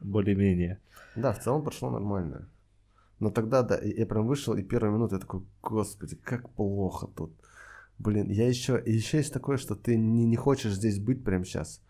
более-менее. 0.00 0.78
Да, 1.14 1.32
в 1.32 1.40
целом 1.40 1.62
прошло 1.62 1.90
нормально. 1.90 2.48
Но 3.20 3.30
тогда, 3.30 3.62
да, 3.62 3.78
я 3.82 4.06
прям 4.06 4.26
вышел, 4.26 4.54
и 4.54 4.62
первую 4.62 4.94
минуту 4.94 5.16
я 5.16 5.20
такой, 5.20 5.42
господи, 5.62 6.16
как 6.16 6.48
плохо 6.50 7.06
тут. 7.14 7.32
Блин, 7.98 8.30
я 8.30 8.48
еще, 8.48 8.82
еще 8.84 9.18
есть 9.18 9.32
такое, 9.32 9.58
что 9.58 9.74
ты 9.76 9.96
не, 9.98 10.24
не 10.24 10.36
хочешь 10.36 10.72
здесь 10.72 10.98
быть 10.98 11.22
прямо 11.22 11.44
сейчас. 11.44 11.82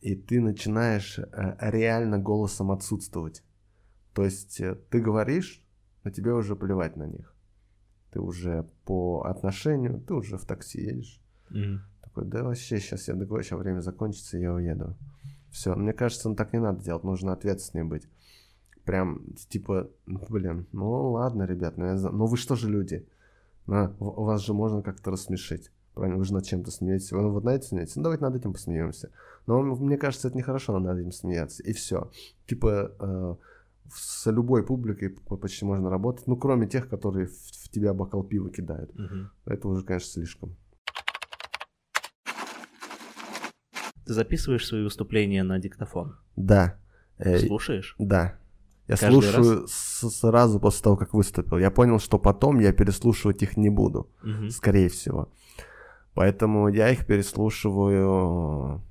И 0.00 0.14
ты 0.14 0.40
начинаешь 0.40 1.18
э, 1.18 1.56
реально 1.58 2.18
голосом 2.18 2.70
отсутствовать. 2.70 3.42
То 4.14 4.24
есть 4.24 4.60
э, 4.60 4.76
ты 4.90 5.00
говоришь, 5.00 5.62
но 6.04 6.10
тебе 6.10 6.32
уже 6.32 6.56
плевать 6.56 6.96
на 6.96 7.04
них. 7.06 7.34
Ты 8.12 8.20
уже 8.20 8.66
по 8.84 9.22
отношению, 9.22 10.00
ты 10.00 10.14
уже 10.14 10.38
в 10.38 10.44
такси 10.44 10.80
едешь. 10.80 11.20
Мгм. 11.50 11.82
Такой, 12.02 12.24
да 12.24 12.44
вообще, 12.44 12.78
сейчас 12.78 13.08
я 13.08 13.14
договорюсь, 13.14 13.46
сейчас 13.46 13.58
время 13.58 13.80
закончится, 13.80 14.38
я 14.38 14.52
уеду. 14.52 14.96
Все, 15.50 15.74
мне 15.74 15.92
кажется, 15.92 16.28
ну 16.28 16.36
так 16.36 16.52
не 16.52 16.60
надо 16.60 16.82
делать, 16.82 17.04
нужно 17.04 17.32
ответственнее 17.32 17.84
быть. 17.84 18.08
Прям, 18.84 19.22
типа, 19.48 19.90
ну, 20.06 20.20
блин, 20.28 20.66
ну 20.72 21.12
ладно, 21.12 21.44
ребят, 21.44 21.76
ну, 21.76 21.86
я 21.86 21.96
зна- 21.96 22.10
ну 22.10 22.26
вы 22.26 22.36
что 22.36 22.54
же 22.54 22.68
люди? 22.68 23.06
Ну, 23.66 23.94
вас 23.98 24.42
же 24.42 24.52
можно 24.52 24.82
как-то 24.82 25.10
рассмешить. 25.10 25.70
Правильно, 25.94 26.18
вы 26.18 26.24
же 26.24 26.34
над 26.34 26.44
чем-то 26.44 26.70
смеетесь. 26.70 27.12
Вы 27.12 27.22
ну, 27.22 27.30
вот 27.30 27.44
на 27.44 27.50
это 27.50 27.64
смеетесь? 27.64 27.96
Ну 27.96 28.02
давайте 28.02 28.24
над 28.24 28.34
этим 28.34 28.52
посмеемся. 28.52 29.10
Но 29.46 29.62
мне 29.62 29.96
кажется, 29.96 30.28
это 30.28 30.36
нехорошо 30.36 30.72
надо 30.72 30.86
над 30.92 30.98
этим 30.98 31.12
смеяться. 31.12 31.62
И 31.62 31.72
все. 31.72 32.10
Типа, 32.46 32.92
э, 32.98 33.34
с 33.92 34.30
любой 34.30 34.64
публикой 34.64 35.10
почти 35.10 35.64
можно 35.64 35.90
работать, 35.90 36.26
ну 36.26 36.36
кроме 36.36 36.66
тех, 36.66 36.88
которые 36.88 37.26
в, 37.26 37.32
в 37.36 37.68
тебя 37.70 37.92
бокал 37.94 38.22
пива 38.24 38.50
кидают. 38.50 38.94
Мгм. 38.98 39.30
Это 39.46 39.68
уже, 39.68 39.84
конечно, 39.84 40.08
слишком. 40.10 40.56
Ты 44.06 44.12
записываешь 44.12 44.66
свои 44.66 44.82
выступления 44.82 45.42
на 45.42 45.58
диктофон? 45.58 46.16
Да. 46.36 46.78
Э, 47.18 47.38
Слушаешь? 47.38 47.94
Да. 47.98 48.36
Я 48.86 48.96
Каждый 48.96 49.22
слушаю 49.22 49.66
с- 49.66 50.10
сразу 50.10 50.60
после 50.60 50.82
того, 50.82 50.96
как 50.96 51.14
выступил. 51.14 51.56
Я 51.58 51.70
понял, 51.70 51.98
что 51.98 52.18
потом 52.18 52.60
я 52.60 52.72
переслушивать 52.72 53.42
их 53.42 53.56
не 53.56 53.70
буду, 53.70 54.10
Мгм. 54.22 54.50
скорее 54.50 54.88
всего. 54.90 55.30
Поэтому 56.12 56.68
я 56.68 56.90
их 56.90 57.06
переслушиваю 57.06 58.82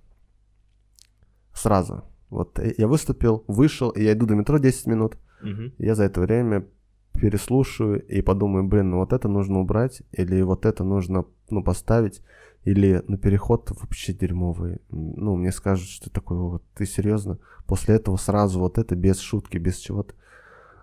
сразу. 1.53 2.03
Вот 2.33 2.59
э, 2.59 2.73
я 2.77 2.87
выступил, 2.87 3.43
вышел, 3.47 3.89
и 3.89 4.03
я 4.03 4.13
иду 4.13 4.25
до 4.25 4.35
метро 4.35 4.57
10 4.57 4.87
минут. 4.87 5.17
Мгм. 5.41 5.73
Я 5.77 5.95
за 5.95 6.03
это 6.03 6.21
время 6.21 6.65
переслушаю 7.13 8.05
и 8.07 8.21
подумаю, 8.21 8.67
блин, 8.67 8.89
ну 8.89 8.97
вот 8.97 9.13
это 9.13 9.27
нужно 9.27 9.59
убрать, 9.59 10.01
или 10.11 10.41
вот 10.41 10.65
это 10.65 10.83
нужно, 10.83 11.25
ну, 11.49 11.63
поставить, 11.63 12.21
или 12.63 13.03
на 13.07 13.17
переход 13.17 13.71
вообще 13.79 14.13
дерьмовый. 14.13 14.79
Ну, 14.89 15.35
мне 15.35 15.51
скажут, 15.51 15.87
что 15.87 16.09
такое, 16.09 16.39
вот, 16.39 16.63
ты 16.75 16.85
серьезно? 16.85 17.37
После 17.67 17.95
этого 17.95 18.17
сразу 18.17 18.59
вот 18.59 18.77
это, 18.77 18.95
без 18.95 19.19
шутки, 19.19 19.57
без 19.57 19.77
чего-то. 19.77 20.15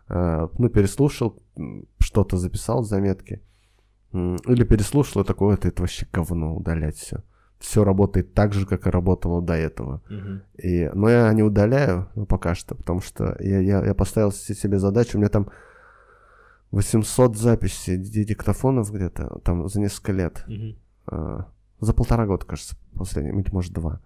Э, 0.08 0.48
ну, 0.56 0.68
переслушал, 0.68 1.42
что-то 1.98 2.36
записал 2.36 2.82
в 2.82 2.86
заметки. 2.86 3.42
М, 4.12 4.36
Или 4.46 4.64
переслушал, 4.64 5.22
и 5.22 5.26
такое, 5.26 5.54
это, 5.54 5.68
это 5.68 5.82
вообще 5.82 6.06
говно, 6.12 6.56
удалять 6.56 6.96
все. 6.96 7.22
Все 7.60 7.84
работает 7.84 8.34
так 8.34 8.52
же, 8.54 8.66
как 8.66 8.86
и 8.86 8.90
работало 8.90 9.40
до 9.42 9.52
этого. 9.54 10.00
Мгм. 10.10 10.42
И, 10.58 10.90
но 10.94 11.08
я 11.10 11.32
не 11.32 11.42
удаляю, 11.42 12.08
ну, 12.16 12.26
пока 12.26 12.54
что, 12.54 12.74
потому 12.74 13.00
что 13.00 13.36
я, 13.38 13.60
я, 13.60 13.84
я 13.84 13.94
поставил 13.94 14.32
се- 14.32 14.54
себе 14.54 14.78
задачу, 14.78 15.16
у 15.16 15.20
меня 15.20 15.28
там 15.28 15.48
800 16.72 17.36
записей 17.36 17.96
ди- 17.98 18.24
диктофонов 18.24 18.92
где-то, 18.92 19.40
там 19.44 19.68
за 19.68 19.80
несколько 19.80 20.12
лет. 20.12 20.44
Мгм. 20.46 20.76
А, 21.06 21.46
за 21.80 21.92
полтора 21.94 22.26
года, 22.26 22.46
кажется, 22.46 22.76
последний, 22.94 23.38
или 23.40 23.50
может 23.52 23.72
два. 23.72 24.00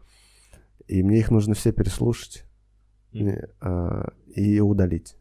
И 0.87 1.03
мне 1.03 1.19
их 1.19 1.31
нужно 1.31 1.55
все 1.55 1.73
переслушать 1.73 2.45
Мгм. 3.13 3.29
и, 3.29 3.39
а, 3.61 4.09
и 4.35 4.61
удалить. 4.61 5.17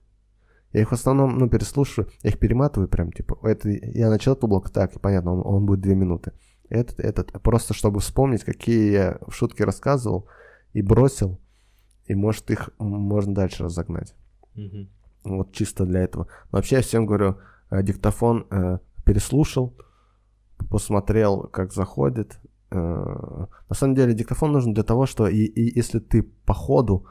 Я 0.71 0.81
их 0.81 0.89
в 0.89 0.93
основном, 0.93 1.37
ну, 1.37 1.47
переслушиваю, 1.49 2.09
я 2.23 2.31
их 2.31 2.39
перематываю 2.39 2.87
прям, 2.87 3.11
типа, 3.11 3.37
это, 3.43 3.69
я 3.69 4.09
начал 4.09 4.31
этот 4.33 4.49
блок, 4.49 4.71
так, 4.71 4.95
и 4.95 4.99
понятно, 4.99 5.33
он, 5.33 5.55
он 5.57 5.65
будет 5.67 5.81
две 5.81 5.93
минуты. 5.93 6.31
Этот, 6.69 6.99
этот, 6.99 7.31
просто 7.41 7.73
чтобы 7.73 7.99
вспомнить, 7.99 8.43
какие 8.43 8.91
я 8.91 9.19
шутки 9.29 9.61
рассказывал 9.61 10.27
и 10.73 10.81
бросил, 10.81 11.39
и 12.05 12.15
может 12.15 12.49
их 12.51 12.69
можно 12.79 13.33
дальше 13.33 13.63
разогнать. 13.63 14.15
Мгм. 14.55 14.89
Вот 15.23 15.51
чисто 15.53 15.85
для 15.85 16.01
этого. 16.01 16.27
Но 16.51 16.57
вообще 16.57 16.77
я 16.77 16.81
всем 16.81 17.05
говорю, 17.05 17.37
э, 17.69 17.83
диктофон 17.83 18.47
э, 18.49 18.79
переслушал, 19.05 19.73
посмотрел, 20.69 21.47
как 21.51 21.73
заходит. 21.73 22.39
Э, 22.71 22.77
на 22.77 23.75
самом 23.75 23.95
деле 23.95 24.13
диктофон 24.13 24.51
нужен 24.51 24.73
для 24.73 24.83
того, 24.83 25.05
что 25.05 25.27
и, 25.27 25.45
и 25.45 25.77
если 25.77 25.99
ты 25.99 26.23
по 26.23 26.53
ходу 26.53 27.05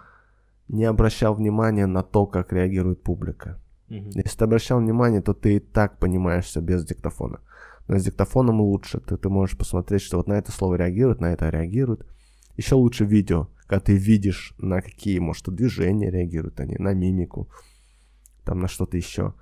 не 0.69 0.85
обращал 0.85 1.35
внимания 1.35 1.87
на 1.87 2.03
то, 2.03 2.27
как 2.27 2.53
реагирует 2.53 3.03
публика. 3.03 3.61
Мгм. 3.89 4.11
Если 4.15 4.39
ты 4.39 4.45
обращал 4.45 4.81
внимание, 4.81 5.21
то 5.21 5.35
ты 5.35 5.57
и 5.57 5.61
так 5.61 5.99
понимаешь 5.99 6.47
все 6.47 6.61
без 6.61 6.85
диктофона. 6.85 7.41
Но 7.89 7.99
с 7.99 8.05
диктофоном 8.05 8.61
лучше. 8.61 9.01
Ты, 9.01 9.17
ты 9.17 9.29
можешь 9.29 9.57
посмотреть, 9.57 10.03
что 10.03 10.17
вот 10.19 10.29
на 10.29 10.35
это 10.35 10.53
слово 10.53 10.77
реагирует, 10.77 11.21
на 11.21 11.33
это 11.33 11.51
реагирует. 11.51 12.07
Еще 12.57 12.75
лучше 12.75 13.05
видео, 13.05 13.49
когда 13.67 13.81
ты 13.81 13.97
видишь, 13.97 14.55
на 14.59 14.81
какие, 14.83 15.19
может, 15.19 15.49
движения 15.49 16.11
реагируют 16.11 16.61
они, 16.61 16.77
на 16.79 16.93
мимику, 16.93 17.49
там 18.45 18.61
на 18.61 18.69
что-то 18.69 18.97
еще. 18.97 19.35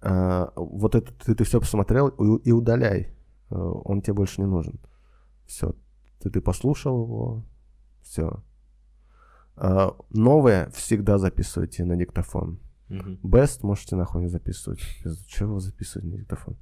А, 0.00 0.52
вот 0.56 0.94
это 0.94 1.12
ты, 1.12 1.34
ты 1.34 1.44
все 1.44 1.60
посмотрел 1.60 2.08
и, 2.08 2.48
и 2.48 2.52
удаляй. 2.52 3.14
А, 3.50 3.56
Он 3.56 4.02
тебе 4.02 4.14
больше 4.14 4.40
не 4.40 4.46
нужен. 4.46 4.78
Все. 5.46 5.74
Ты, 6.20 6.30
ты 6.30 6.40
послушал 6.40 7.02
его, 7.02 7.44
все. 8.02 8.42
новое 10.10 10.70
всегда 10.70 11.18
записывайте 11.18 11.84
на 11.84 11.96
диктофон. 11.96 12.58
Мгм. 12.88 13.18
Best 13.22 13.60
можете 13.62 13.96
нахуй 13.96 14.22
не 14.22 14.28
записывать. 14.28 14.80
Чего 15.26 15.60
записывать 15.60 16.06
на 16.06 16.18
диктофон? 16.18 16.56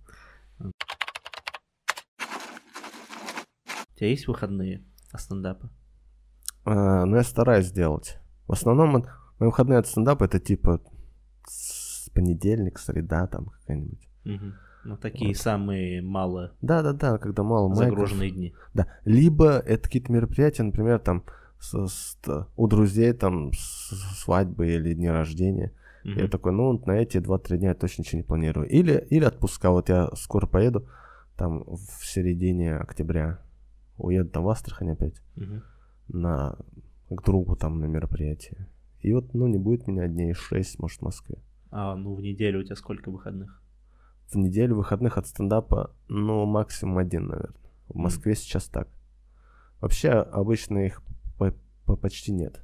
У 3.95 3.99
тебя 3.99 4.09
есть 4.11 4.27
выходные 4.27 4.83
от 5.13 5.21
стендапа? 5.21 5.71
А, 6.65 7.05
ну, 7.05 7.17
я 7.17 7.23
стараюсь 7.23 7.71
делать. 7.71 8.19
В 8.47 8.53
основном 8.53 8.91
мои 8.91 9.03
выходные 9.39 9.79
от 9.79 9.87
стендапа 9.87 10.25
это 10.25 10.41
типа 10.41 10.81
понедельник, 12.15 12.79
среда 12.79 13.27
там 13.27 13.47
какая-нибудь. 13.47 14.09
Мгм. 14.25 14.55
Ну, 14.85 14.97
такие 14.97 15.29
Вот. 15.29 15.37
самые 15.39 16.03
мало 16.03 16.53
Да-да-да, 16.61 17.19
когда 17.19 17.43
мало 17.43 17.69
майков. 17.69 17.85
загруженные 17.89 18.31
дни. 18.31 18.55
Да. 18.75 18.87
Либо 19.05 19.59
это 19.59 19.83
какие-то 19.85 20.13
мероприятия, 20.13 20.63
например, 20.63 20.99
там 20.99 21.25
с- 21.59 21.87
с- 21.89 22.19
у 22.57 22.67
друзей 22.69 23.13
там 23.15 23.53
с- 23.55 24.21
свадьбы 24.23 24.69
или 24.69 24.93
дни 24.95 25.09
рождения. 25.09 25.73
Мгм. 26.05 26.19
Я 26.19 26.29
такой, 26.29 26.53
ну, 26.53 26.79
на 26.87 26.93
эти 26.93 27.19
2-3 27.19 27.59
дня 27.59 27.71
я 27.71 27.75
точно 27.75 28.03
ничего 28.03 28.19
не 28.19 28.25
планирую. 28.25 28.69
Или, 28.69 29.07
или 29.11 29.25
отпуска. 29.25 29.71
Вот 29.71 29.89
я 29.89 30.11
скоро 30.17 30.47
поеду, 30.47 30.87
там 31.37 31.65
в 31.65 32.05
середине 32.05 32.77
октября. 32.77 33.39
Уеду 33.97 34.29
там 34.31 34.45
в 34.45 34.49
Астрахань 34.49 34.91
опять. 34.91 35.15
Мгм. 35.37 35.63
на 36.09 36.57
к 37.11 37.23
другу 37.25 37.57
там 37.57 37.81
на 37.81 37.85
мероприятие. 37.87 38.69
И 39.01 39.13
вот, 39.15 39.33
ну, 39.35 39.47
не 39.47 39.59
будет 39.59 39.87
меня 39.87 40.07
дней 40.09 40.33
6, 40.35 40.79
может, 40.79 40.99
в 41.01 41.03
Москве. 41.03 41.39
А, 41.71 41.95
ну, 41.97 42.15
в 42.15 42.21
неделю 42.21 42.61
у 42.61 42.63
тебя 42.63 42.77
сколько 42.77 43.11
выходных? 43.11 43.63
В 44.29 44.37
неделю 44.37 44.77
выходных 44.77 45.17
от 45.19 45.27
стендапа, 45.27 45.95
ну, 46.09 46.45
максимум 46.47 46.99
один, 46.99 47.27
наверное. 47.29 47.55
В 47.89 47.97
Москве 47.97 48.35
сейчас 48.35 48.65
так. 48.69 48.89
Вообще, 49.81 50.11
обычно 50.11 50.79
их 50.87 51.03
по- 51.39 51.55
по- 51.85 51.97
почти 51.97 52.33
нет. 52.33 52.63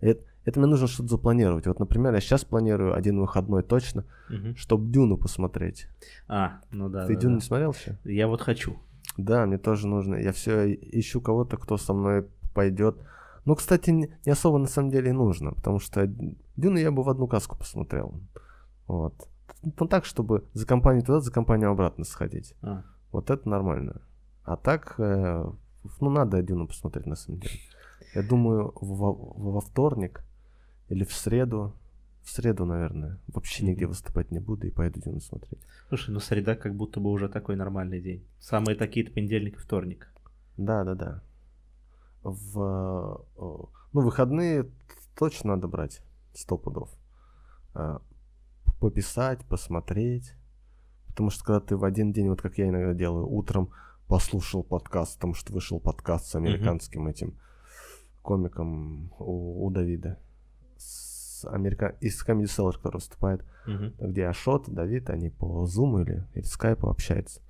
Это, 0.00 0.24
это 0.44 0.58
мне 0.60 0.68
нужно 0.68 0.86
что-то 0.86 1.08
запланировать. 1.10 1.66
Вот, 1.66 1.78
например, 1.78 2.14
я 2.14 2.20
сейчас 2.20 2.44
планирую 2.44 2.94
один 2.94 3.20
выходной 3.20 3.62
точно, 3.62 4.04
Мгм. 4.30 4.56
чтобы 4.56 4.90
Дюну 4.90 5.16
посмотреть. 5.18 5.86
А, 6.28 6.60
ну 6.70 6.88
да. 6.88 7.06
Ты 7.06 7.14
да, 7.14 7.20
Дюну 7.20 7.34
да. 7.34 7.36
не 7.36 7.46
смотрел 7.46 7.72
еще? 7.72 7.98
Я 8.04 8.26
вот 8.28 8.40
хочу. 8.40 8.78
Да, 9.16 9.46
мне 9.46 9.58
тоже 9.58 9.86
нужно. 9.86 10.16
Я 10.16 10.32
все 10.32 10.72
ищу 10.72 11.20
кого-то, 11.20 11.56
кто 11.56 11.76
со 11.76 11.92
мной 11.92 12.26
пойдет. 12.54 12.96
Ну, 13.44 13.54
кстати, 13.54 13.90
не 13.90 14.30
особо 14.30 14.58
на 14.58 14.66
самом 14.66 14.90
деле 14.90 15.10
и 15.10 15.14
нужно, 15.14 15.52
потому 15.52 15.80
что 15.80 16.06
Дюну 16.56 16.78
я 16.78 16.90
бы 16.90 17.02
в 17.02 17.08
одну 17.08 17.26
каску 17.26 17.56
посмотрел. 17.56 18.20
Вот. 18.86 19.14
Ну, 19.62 19.86
так, 19.86 20.04
чтобы 20.04 20.44
за 20.52 20.66
компанию 20.66 21.04
туда, 21.04 21.20
за 21.20 21.32
компанию 21.32 21.70
обратно 21.70 22.04
сходить. 22.04 22.54
А, 22.62 22.84
Вот 23.10 23.30
это 23.30 23.48
нормально. 23.48 24.02
А 24.44 24.56
так, 24.56 24.94
э, 24.98 25.44
ну, 26.00 26.10
надо 26.10 26.42
Дюну 26.42 26.66
посмотреть, 26.66 27.06
на 27.06 27.16
самом 27.16 27.40
деле. 27.40 27.54
Я 28.14 28.22
думаю, 28.22 28.72
во, 28.80 29.12
во 29.12 29.60
вторник 29.60 30.24
или 30.88 31.04
в 31.04 31.12
среду, 31.12 31.74
в 32.22 32.30
среду, 32.30 32.64
наверное, 32.64 33.18
вообще 33.28 33.64
нигде 33.64 33.84
Мгм. 33.84 33.90
выступать 33.90 34.30
не 34.30 34.38
буду 34.38 34.66
и 34.66 34.70
поеду 34.70 35.00
Дюну 35.00 35.20
смотреть. 35.20 35.60
Слушай, 35.88 36.10
ну 36.10 36.20
среда 36.20 36.54
как 36.54 36.74
будто 36.74 37.00
бы 37.00 37.10
уже 37.10 37.28
такой 37.28 37.56
нормальный 37.56 38.00
день. 38.00 38.24
Самые 38.38 38.76
такие-то 38.76 39.12
понедельник 39.12 39.56
и 39.56 39.58
вторник. 39.58 40.08
Да, 40.56 40.84
да, 40.84 40.94
да. 40.94 41.22
В, 42.22 43.24
э, 43.36 43.66
ну, 43.92 44.00
выходные 44.00 44.70
точно 45.18 45.56
надо 45.56 45.68
брать, 45.68 46.02
сто 46.32 46.56
пудов. 46.56 46.90
А, 47.74 48.00
Пописать, 48.80 49.44
посмотреть. 49.46 50.34
Потому 51.08 51.30
что 51.30 51.44
когда 51.44 51.60
ты 51.60 51.76
в 51.76 51.84
один 51.84 52.12
день, 52.12 52.28
вот 52.28 52.42
как 52.42 52.58
я 52.58 52.68
иногда 52.68 52.94
делаю, 52.94 53.28
утром 53.28 53.70
послушал 54.08 54.64
подкаст, 54.64 55.14
потому 55.16 55.34
что 55.34 55.52
вышел 55.52 55.78
подкаст 55.78 56.26
с 56.26 56.34
американским 56.34 57.06
этим 57.06 57.38
комиком 58.22 59.12
у, 59.18 59.66
у 59.66 59.70
Давида. 59.70 60.18
Америка... 61.44 61.94
Из 62.00 62.24
Comedy 62.26 62.44
Cellar, 62.44 62.72
который 62.72 62.96
выступает 62.96 63.44
Мгм. 63.66 63.92
где 64.00 64.26
Ашот, 64.26 64.68
Давид, 64.68 65.08
они 65.10 65.30
по 65.30 65.64
Zoom 65.64 66.02
или, 66.02 66.24
или 66.34 66.44
Skype 66.44 66.88
общаются. 66.88 67.40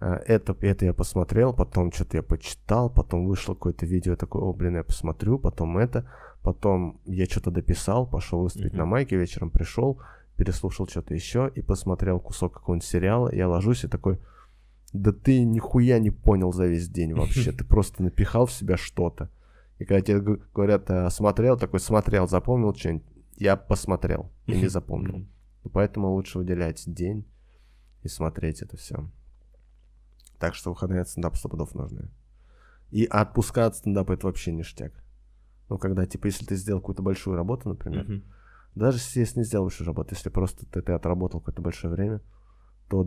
А, 0.00 0.16
Это, 0.26 0.56
это 0.60 0.84
я 0.86 0.92
посмотрел, 0.94 1.52
потом 1.52 1.92
что-то 1.92 2.16
я 2.18 2.22
почитал, 2.22 2.88
потом 2.88 3.26
вышло 3.26 3.54
какое-то 3.54 3.84
видео, 3.84 4.12
я 4.12 4.16
такой, 4.16 4.40
о, 4.42 4.52
блин, 4.52 4.76
я 4.76 4.84
посмотрю, 4.84 5.38
потом 5.38 5.76
это, 5.76 6.08
потом 6.42 7.00
я 7.04 7.26
что-то 7.26 7.50
дописал, 7.50 8.06
пошел 8.06 8.42
выступить 8.42 8.72
Мгм. 8.72 8.78
на 8.78 8.86
майке, 8.86 9.16
вечером 9.16 9.50
пришел, 9.50 10.00
переслушал 10.36 10.86
что-то 10.86 11.14
еще 11.14 11.50
и 11.54 11.62
посмотрел 11.62 12.20
кусок 12.20 12.54
какого-нибудь 12.54 12.86
сериала, 12.86 13.34
я 13.34 13.48
ложусь 13.48 13.84
и 13.84 13.88
такой, 13.88 14.18
да 14.92 15.12
ты 15.12 15.42
нихуя 15.44 15.98
не 15.98 16.10
понял 16.10 16.52
за 16.52 16.66
весь 16.66 16.88
день 16.88 17.12
вообще, 17.12 17.50
ты 17.58 17.64
просто 17.64 18.02
напихал 18.02 18.46
в 18.46 18.52
себя 18.52 18.76
что-то. 18.76 19.28
И 19.78 19.84
когда 19.84 20.00
тебе 20.00 20.20
говорят, 20.54 20.90
«А, 20.90 21.08
смотрел, 21.10 21.56
такой 21.56 21.80
смотрел, 21.80 22.28
запомнил 22.28 22.74
что-нибудь, 22.74 23.06
я 23.36 23.56
посмотрел 23.56 24.32
и 24.46 24.52
не 24.60 24.68
запомнил. 24.68 25.26
Поэтому 25.72 26.12
лучше 26.12 26.38
выделять 26.38 26.82
день 26.86 27.26
и 28.02 28.08
смотреть 28.08 28.62
это 28.62 28.76
все. 28.76 29.08
Так 30.38 30.54
что 30.54 30.70
выходные 30.70 31.02
от 31.02 31.08
стендапа 31.08 31.36
сто 31.36 31.48
пудов 31.48 31.74
нужны. 31.74 32.10
И 32.90 33.06
отпуска 33.06 33.66
от 33.66 33.76
стендапа 33.76 34.12
это 34.12 34.26
вообще 34.26 34.52
ништяк. 34.52 34.92
Ну, 35.68 35.78
когда, 35.78 36.06
типа, 36.06 36.26
если 36.26 36.46
ты 36.46 36.56
сделал 36.56 36.80
какую-то 36.80 37.02
большую 37.02 37.36
работу, 37.36 37.68
например, 37.68 38.22
даже 38.74 38.98
если 39.14 39.40
не 39.40 39.44
сделал 39.44 39.66
большую 39.66 39.86
работу, 39.86 40.14
если 40.14 40.30
просто 40.30 40.66
ты, 40.66 40.80
ты 40.80 40.92
отработал 40.92 41.40
какое-то 41.40 41.62
большое 41.62 41.92
время, 41.92 42.20
то 42.88 43.04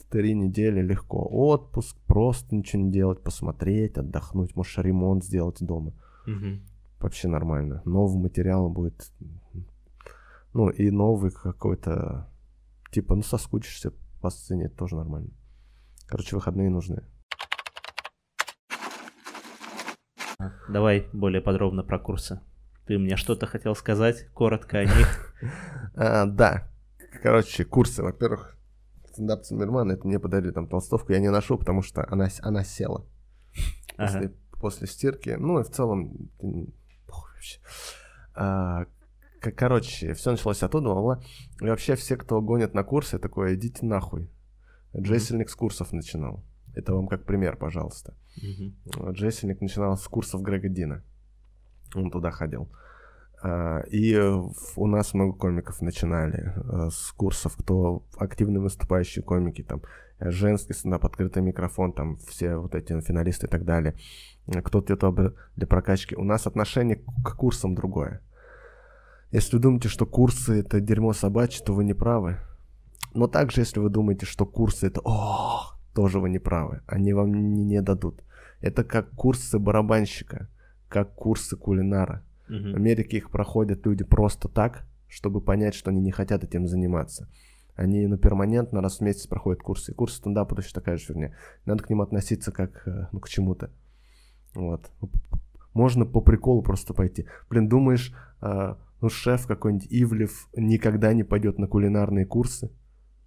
две-три 0.00 0.34
недели 0.34 0.80
легко. 0.80 1.26
Отпуск, 1.30 1.96
просто 2.06 2.54
ничего 2.54 2.82
не 2.82 2.90
делать, 2.92 3.22
посмотреть, 3.22 3.98
отдохнуть, 3.98 4.56
можешь 4.56 4.78
ремонт 4.78 5.24
сделать 5.24 5.58
дома 5.60 5.92
Мгм. 6.26 6.62
вообще 7.00 7.28
нормально. 7.28 7.82
Новый 7.84 8.20
материал 8.22 8.68
будет, 8.68 9.10
ну, 10.52 10.70
и 10.70 10.90
новый 10.90 11.30
какой-то, 11.30 12.28
типа, 12.90 13.14
ну, 13.14 13.22
соскучишься 13.22 13.92
по 14.20 14.30
сцене, 14.30 14.66
это 14.66 14.76
тоже 14.76 14.96
нормально. 14.96 15.30
Короче, 16.06 16.36
выходные 16.36 16.70
нужны. 16.70 17.04
Давай 20.68 21.06
более 21.12 21.40
подробно 21.42 21.82
про 21.82 21.98
курсы. 21.98 22.40
Ты 22.86 22.98
мне 22.98 23.16
что-то 23.16 23.46
хотел 23.46 23.74
сказать, 23.74 24.28
коротко 24.34 24.78
о 24.78 24.84
них. 24.84 25.26
А, 25.96 26.26
да, 26.26 26.68
короче, 27.22 27.64
курсы, 27.64 28.02
во-первых, 28.02 28.56
стендап 29.20 29.42
Циммермана, 29.42 29.92
это 29.92 30.06
мне 30.06 30.18
подарили 30.18 30.50
там 30.50 30.66
толстовку, 30.66 31.12
я 31.12 31.18
не 31.18 31.30
ношу, 31.30 31.58
потому 31.58 31.82
что 31.82 32.06
она, 32.10 32.28
она 32.40 32.64
села 32.64 33.04
Ага. 33.98 34.12
после, 34.12 34.28
после 34.60 34.86
стирки. 34.86 35.36
Ну, 35.38 35.60
и 35.60 35.62
в 35.62 35.70
целом, 35.70 36.30
похуй 37.06 37.32
вообще. 37.34 37.60
А, 38.34 38.86
короче, 39.40 40.14
все 40.14 40.30
началось 40.30 40.62
оттуда, 40.62 40.88
бла-бла. 40.88 41.22
И 41.60 41.64
вообще 41.66 41.96
все, 41.96 42.16
кто 42.16 42.40
гонит 42.40 42.72
на 42.72 42.82
курсы, 42.82 43.18
такое, 43.18 43.54
идите 43.54 43.84
нахуй. 43.84 44.30
Джейсельник 44.96 45.50
с 45.50 45.54
курсов 45.54 45.92
начинал. 45.92 46.42
Это 46.74 46.94
вам 46.94 47.06
как 47.06 47.26
пример, 47.26 47.56
пожалуйста. 47.56 48.14
Мгм. 48.36 49.12
Джессиник 49.12 49.60
начинал 49.60 49.96
с 49.96 50.06
курсов 50.08 50.40
Грега 50.40 50.68
Дина. 50.68 51.04
Он 51.94 52.10
туда 52.10 52.30
ходил. 52.30 52.62
А, 52.62 52.74
И 53.42 54.12
э, 54.14 54.30
в- 54.30 54.72
у 54.76 54.86
нас 54.86 55.14
много 55.14 55.32
комиков 55.38 55.80
начинали 55.80 56.52
э, 56.54 56.90
с 56.90 57.10
курсов, 57.12 57.56
кто 57.56 58.04
активные 58.18 58.60
выступающие 58.60 59.22
комики, 59.22 59.62
там, 59.62 59.80
э, 60.18 60.30
женский 60.30 60.74
стендап, 60.74 61.06
открытый 61.06 61.42
микрофон, 61.42 61.92
там, 61.92 62.16
все 62.18 62.56
вот 62.56 62.74
эти 62.74 63.00
финалисты 63.00 63.46
и 63.46 63.50
так 63.50 63.64
далее. 63.64 63.94
Э, 64.46 64.60
Кто-то 64.60 64.92
это 64.92 65.34
для 65.56 65.66
прокачки. 65.66 66.14
У 66.16 66.24
нас 66.24 66.46
отношение 66.46 66.96
к 66.96 67.34
курсам 67.36 67.74
другое. 67.74 68.20
Если 69.32 69.56
вы 69.56 69.62
думаете, 69.62 69.88
что 69.88 70.06
курсы 70.06 70.60
это 70.60 70.80
дерьмо 70.80 71.12
собачье, 71.14 71.64
то 71.64 71.72
вы 71.72 71.84
не 71.84 71.94
правы. 71.94 72.36
Но 73.14 73.26
также, 73.26 73.62
если 73.62 73.80
вы 73.80 73.88
думаете, 73.88 74.26
что 74.26 74.44
курсы 74.44 74.86
это 74.88 75.00
о, 75.04 75.78
тоже 75.94 76.20
вы 76.20 76.28
не 76.28 76.38
правы. 76.38 76.82
Они 76.86 77.12
вам 77.14 77.32
не, 77.32 77.64
не 77.64 77.80
дадут. 77.82 78.22
Это 78.60 78.84
как 78.84 79.10
курсы 79.12 79.58
барабанщика, 79.58 80.48
как 80.88 81.14
курсы 81.14 81.56
кулинара. 81.56 82.22
В 82.50 82.52
Мгм. 82.52 82.74
Америке 82.74 83.18
их 83.18 83.30
проходят 83.30 83.86
люди 83.86 84.02
просто 84.02 84.48
так, 84.48 84.84
чтобы 85.06 85.40
понять, 85.40 85.74
что 85.74 85.90
они 85.90 86.00
не 86.00 86.10
хотят 86.10 86.42
этим 86.42 86.66
заниматься. 86.66 87.28
Они 87.76 88.04
ну, 88.08 88.18
перманентно 88.18 88.82
раз 88.82 88.98
в 88.98 89.02
месяц 89.02 89.28
проходят 89.28 89.62
курсы. 89.62 89.92
И 89.92 89.94
курсы 89.94 90.16
стендапа 90.16 90.56
точно 90.56 90.80
такая 90.80 90.96
же 90.96 91.04
фигня. 91.06 91.32
Надо 91.64 91.84
к 91.84 91.88
ним 91.90 92.00
относиться 92.02 92.50
как 92.50 92.86
э, 92.88 93.06
ну, 93.12 93.20
к 93.20 93.28
чему-то. 93.28 93.70
Вот. 94.54 94.90
Можно 95.74 96.04
по 96.06 96.20
приколу 96.20 96.62
просто 96.62 96.92
пойти. 96.92 97.26
Блин, 97.48 97.68
думаешь, 97.68 98.12
э, 98.42 98.74
ну 99.00 99.08
шеф 99.08 99.46
какой-нибудь 99.46 99.86
Ивлев 99.88 100.48
никогда 100.56 101.12
не 101.14 101.22
пойдет 101.22 101.58
на 101.58 101.68
кулинарные 101.68 102.26
курсы? 102.26 102.72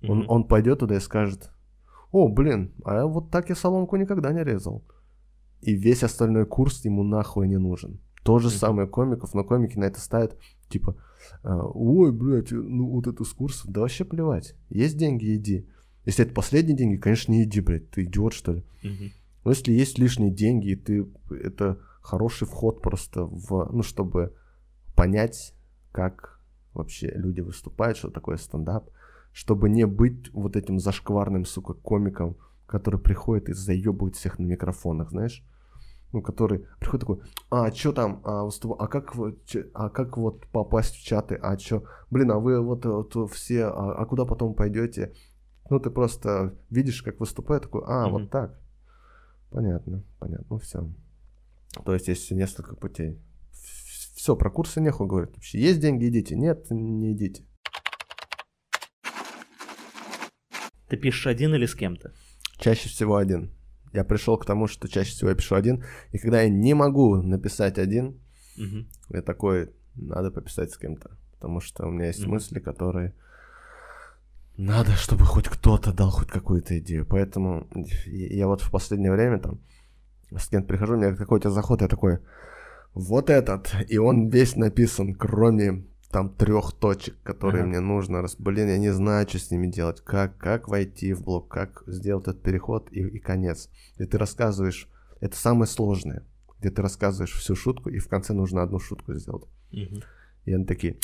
Он, 0.05 0.19
Мгм. 0.19 0.30
он 0.30 0.47
пойдет 0.49 0.80
туда 0.80 0.97
и 0.97 0.99
скажет, 0.99 1.49
о, 2.11 2.28
блин, 2.28 2.74
а 2.84 3.05
вот 3.05 3.32
так 3.32 3.47
я 3.47 3.55
соломку 3.55 3.95
никогда 3.95 4.34
не 4.34 4.43
резал. 4.43 4.84
И 5.61 5.74
весь 5.74 6.03
остальной 6.03 6.45
курс 6.45 6.84
ему 6.84 7.03
нахуй 7.03 7.47
не 7.47 7.57
нужен. 7.57 8.01
То 8.24 8.39
же 8.39 8.49
самое 8.49 8.88
комиков, 8.88 9.34
но 9.34 9.43
комики 9.43 9.78
на 9.78 9.86
это 9.86 9.99
ставят, 9.99 10.38
типа, 10.69 10.95
а, 11.43 11.65
ой, 11.65 12.11
блядь, 12.11 12.51
ну 12.51 12.88
вот 12.89 13.07
это 13.07 13.24
с 13.24 13.34
курсов, 13.34 13.69
да 13.69 13.82
вообще 13.82 14.05
плевать. 14.05 14.55
Есть 14.69 14.97
деньги, 14.97 15.36
иди. 15.36 15.67
Если 16.05 16.26
это 16.26 16.34
последние 16.34 16.76
деньги, 16.76 16.97
конечно, 16.97 17.32
не 17.32 17.43
иди, 17.43 17.61
блядь, 17.61 17.89
ты 17.89 18.03
идиот, 18.03 18.34
что 18.34 18.53
ли. 18.53 18.63
Мгм. 18.84 19.11
Но 19.43 19.51
если 19.51 19.74
есть 19.74 19.97
лишние 19.97 20.32
деньги, 20.32 20.69
и 20.69 20.76
ты, 20.76 21.05
это 21.32 21.80
хороший 22.01 22.47
вход 22.47 22.82
просто 22.82 23.26
в, 23.26 23.69
ну, 23.71 23.84
чтобы 23.84 24.34
понять, 24.95 25.53
как 25.91 26.39
вообще 26.74 27.11
люди 27.15 27.41
выступают, 27.41 27.97
что 27.97 28.09
такое 28.09 28.38
стендап, 28.38 28.89
чтобы 29.32 29.69
не 29.69 29.86
быть 29.86 30.34
вот 30.34 30.55
этим 30.55 30.80
зашкварным, 30.80 31.45
сука, 31.45 31.74
комиком, 31.74 32.38
который 32.65 32.99
приходит 32.99 33.49
и 33.49 33.53
заебывает 33.53 34.15
всех 34.15 34.39
на 34.39 34.45
микрофонах, 34.45 35.09
знаешь? 35.09 35.43
Ну, 36.14 36.22
который 36.22 36.68
приходит 36.80 37.01
такой, 37.01 37.22
а, 37.49 37.72
что 37.72 37.91
там, 37.91 38.22
а, 38.24 38.43
выступ- 38.45 38.76
а 38.80 38.88
как, 38.88 39.16
а 39.74 39.89
как 39.89 40.16
вот 40.16 40.45
попасть 40.47 40.95
в 40.95 41.03
чаты, 41.03 41.36
а 41.36 41.57
что, 41.57 41.86
блин, 42.11 42.30
а 42.32 42.38
вы 42.38 42.61
вот, 42.61 42.86
вот 42.86 43.32
все, 43.32 43.66
а, 43.66 43.95
а 43.95 44.05
куда 44.05 44.24
потом 44.26 44.53
пойдете? 44.53 45.14
Ну, 45.72 45.80
ты 45.80 45.89
просто 45.89 46.55
видишь, 46.70 47.01
как 47.01 47.20
выступает, 47.20 47.64
такой, 47.64 47.82
а, 47.88 48.03
Мгм. 48.07 48.11
вот 48.11 48.30
так. 48.30 48.59
Понятно, 49.49 50.03
понятно, 50.20 50.45
ну 50.51 50.57
все. 50.59 50.88
То 51.84 51.93
есть 51.95 52.07
есть 52.07 52.30
несколько 52.32 52.76
путей. 52.76 53.20
Все, 53.51 54.36
про 54.36 54.51
курсы 54.51 54.80
нехуй 54.82 55.07
говорить. 55.07 55.34
Вообще, 55.34 55.59
есть 55.59 55.80
деньги, 55.80 56.07
идите. 56.07 56.36
Нет, 56.36 56.68
не 56.70 57.14
идите. 57.14 57.43
Ты 60.89 60.97
пишешь 60.97 61.26
один 61.26 61.55
или 61.55 61.66
с 61.66 61.74
кем-то? 61.74 62.14
Чаще 62.59 62.88
всего 62.88 63.16
один. 63.16 63.51
Я 63.94 64.04
пришел 64.04 64.38
к 64.38 64.46
тому, 64.46 64.68
что 64.68 64.88
чаще 64.88 65.12
всего 65.12 65.30
я 65.30 65.36
пишу 65.36 65.56
один. 65.56 65.84
И 66.12 66.18
когда 66.18 66.41
я 66.41 66.50
не 66.50 66.74
могу 66.74 67.16
написать 67.22 67.78
один, 67.78 68.20
Мгм. 68.58 68.88
я 69.10 69.22
такой, 69.22 69.70
надо 69.96 70.32
пописать 70.32 70.72
с 70.72 70.78
кем-то. 70.78 71.12
Потому 71.36 71.62
что 71.62 71.86
у 71.88 71.91
меня 71.91 72.08
есть 72.08 72.22
Мгм. 72.22 72.32
мысли, 72.32 72.60
которые 72.60 73.14
надо, 74.58 74.91
чтобы 74.91 75.26
хоть 75.26 75.48
кто-то 75.50 75.94
дал 75.94 76.12
хоть 76.12 76.28
какую-то 76.30 76.78
идею. 76.80 77.06
Поэтому 77.06 77.68
я 78.06 78.28
я 78.28 78.48
вот 78.48 78.62
в 78.62 78.72
последнее 78.72 79.12
время 79.12 79.39
там 79.39 79.60
с 80.36 80.48
кем-то 80.48 80.68
прихожу, 80.68 80.94
у 80.94 80.98
меня 80.98 81.16
какой-то 81.16 81.50
заход, 81.52 81.82
я 81.82 81.88
такой, 81.88 82.20
вот 82.94 83.30
этот, 83.30 83.76
и 83.89 83.98
он 83.98 84.30
весь 84.30 84.56
написан, 84.56 85.14
кроме 85.16 85.84
там 86.14 86.30
трех 86.30 86.72
точек, 86.74 87.16
которые 87.24 87.64
Ага. 87.64 87.70
мне 87.70 87.80
нужно. 87.80 88.22
Раз, 88.22 88.36
блин, 88.38 88.68
я 88.68 88.78
не 88.78 88.93
знаю, 88.93 89.28
что 89.28 89.39
с 89.39 89.51
ними 89.51 89.68
делать, 89.68 89.99
как, 90.01 90.38
как 90.38 90.68
войти 90.70 91.11
в 91.14 91.24
блог, 91.24 91.49
как 91.49 91.84
сделать 91.88 92.28
этот 92.28 92.43
переход 92.43 92.88
и, 92.91 92.99
и 93.01 93.20
конец. 93.20 93.70
И 93.97 94.05
ты 94.05 94.18
рассказываешь, 94.18 94.88
это 95.20 95.36
самое 95.36 95.66
сложное, 95.68 96.24
где 96.59 96.70
ты 96.70 96.82
рассказываешь 96.84 97.34
всю 97.34 97.55
шутку, 97.55 97.89
и 97.89 97.97
в 97.97 98.07
конце 98.07 98.34
нужно 98.34 98.61
одну 98.61 98.80
шутку 98.80 99.16
сделать. 99.16 99.49
Мгм. 99.72 100.01
И 100.45 100.53
они 100.53 100.66
такие, 100.66 100.97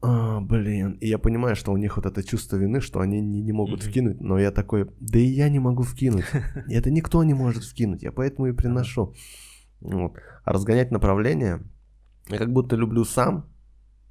а, 0.00 0.40
блин. 0.40 0.92
И 1.02 1.08
я 1.08 1.18
понимаю, 1.18 1.54
что 1.54 1.70
у 1.70 1.76
них 1.76 1.96
вот 1.96 2.06
это 2.06 2.24
чувство 2.24 2.56
вины, 2.56 2.80
что 2.80 3.00
они 3.00 3.20
не, 3.20 3.42
не 3.42 3.52
могут 3.52 3.82
Мгм. 3.82 3.90
вкинуть, 3.90 4.20
но 4.20 4.38
я 4.38 4.50
такой, 4.50 4.88
да 4.98 5.18
и 5.18 5.24
я 5.26 5.50
не 5.50 5.58
могу 5.58 5.82
вкинуть. 5.82 6.24
Это 6.68 6.90
никто 6.90 7.22
не 7.22 7.34
может 7.34 7.64
вкинуть, 7.64 8.02
я 8.02 8.12
поэтому 8.12 8.48
и 8.48 8.52
приношу. 8.52 9.14
Вот. 9.80 10.14
А 10.44 10.52
разгонять 10.52 10.90
направление 10.90 11.60
я 12.28 12.38
как 12.38 12.52
будто 12.52 12.76
люблю 12.76 13.04
сам, 13.04 13.51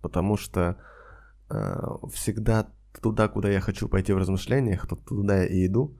потому 0.02 0.38
что 0.38 0.78
э, 1.50 1.80
всегда 2.14 2.68
туда, 3.02 3.28
куда 3.28 3.50
я 3.50 3.60
хочу 3.60 3.88
пойти 3.88 4.14
в 4.14 4.18
размышлениях, 4.18 4.88
то 4.88 4.96
туда 4.96 5.38
я 5.38 5.46
и 5.46 5.66
иду. 5.66 5.98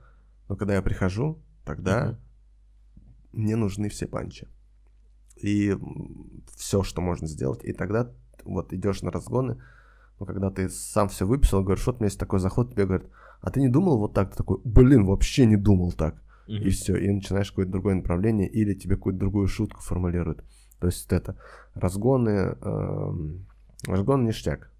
Но 0.50 0.56
когда 0.56 0.74
я 0.74 0.82
прихожу, 0.82 1.42
тогда 1.64 2.20
мне 3.32 3.56
нужны 3.56 3.90
все 3.90 4.08
панчи. 4.08 4.48
И 5.38 5.76
все, 6.56 6.84
что 6.84 7.02
можно 7.02 7.28
сделать. 7.28 7.64
И 7.64 7.74
тогда 7.74 8.12
вот 8.44 8.74
идешь 8.74 9.02
на 9.02 9.12
разгоны, 9.12 9.62
но 10.20 10.26
когда 10.26 10.52
ты 10.52 10.70
сам 10.70 11.10
все 11.10 11.26
выписал, 11.26 11.64
говоришь, 11.64 11.86
вот 11.88 11.96
у 11.96 12.00
меня 12.00 12.08
есть 12.08 12.20
такой 12.20 12.40
заход, 12.40 12.72
тебе 12.72 12.86
говорят, 12.86 13.08
а 13.42 13.50
ты 13.50 13.60
не 13.60 13.70
думал 13.70 13.98
вот 13.98 14.14
так? 14.14 14.32
Ты 14.32 14.38
такой, 14.38 14.60
блин, 14.64 15.06
вообще 15.06 15.46
не 15.46 15.58
думал 15.58 15.94
так. 15.94 16.22
Мгм. 16.48 16.64
И 16.64 16.70
все, 16.70 16.96
и 16.96 17.10
начинаешь 17.10 17.50
какое-то 17.50 17.72
другое 17.72 17.96
направление, 17.96 18.48
или 18.48 18.74
тебе 18.74 18.96
какую-то 18.96 19.20
другую 19.20 19.48
шутку 19.48 19.82
формулируют. 19.82 20.44
То 20.80 20.88
есть 20.88 21.12
это 21.12 21.38
разгоны, 21.74 22.56
эм, 22.62 23.48
разгон 23.86 24.26
ништяк. 24.26 24.72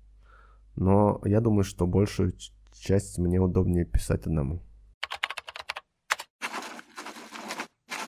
Но 0.76 1.22
я 1.26 1.42
думаю, 1.42 1.64
что 1.64 1.86
большую 1.88 2.34
часть 2.74 3.18
мне 3.18 3.40
удобнее 3.40 3.86
писать 3.86 4.26
одному. 4.26 4.62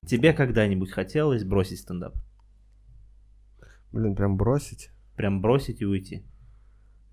Тебе 0.06 0.34
когда-нибудь 0.34 0.92
хотелось 0.92 1.44
бросить 1.44 1.80
стендап? 1.80 2.14
Блин, 3.92 4.16
прям 4.16 4.38
бросить? 4.38 4.92
Прям 5.16 5.42
бросить 5.42 5.82
и 5.82 5.86
уйти? 5.86 6.26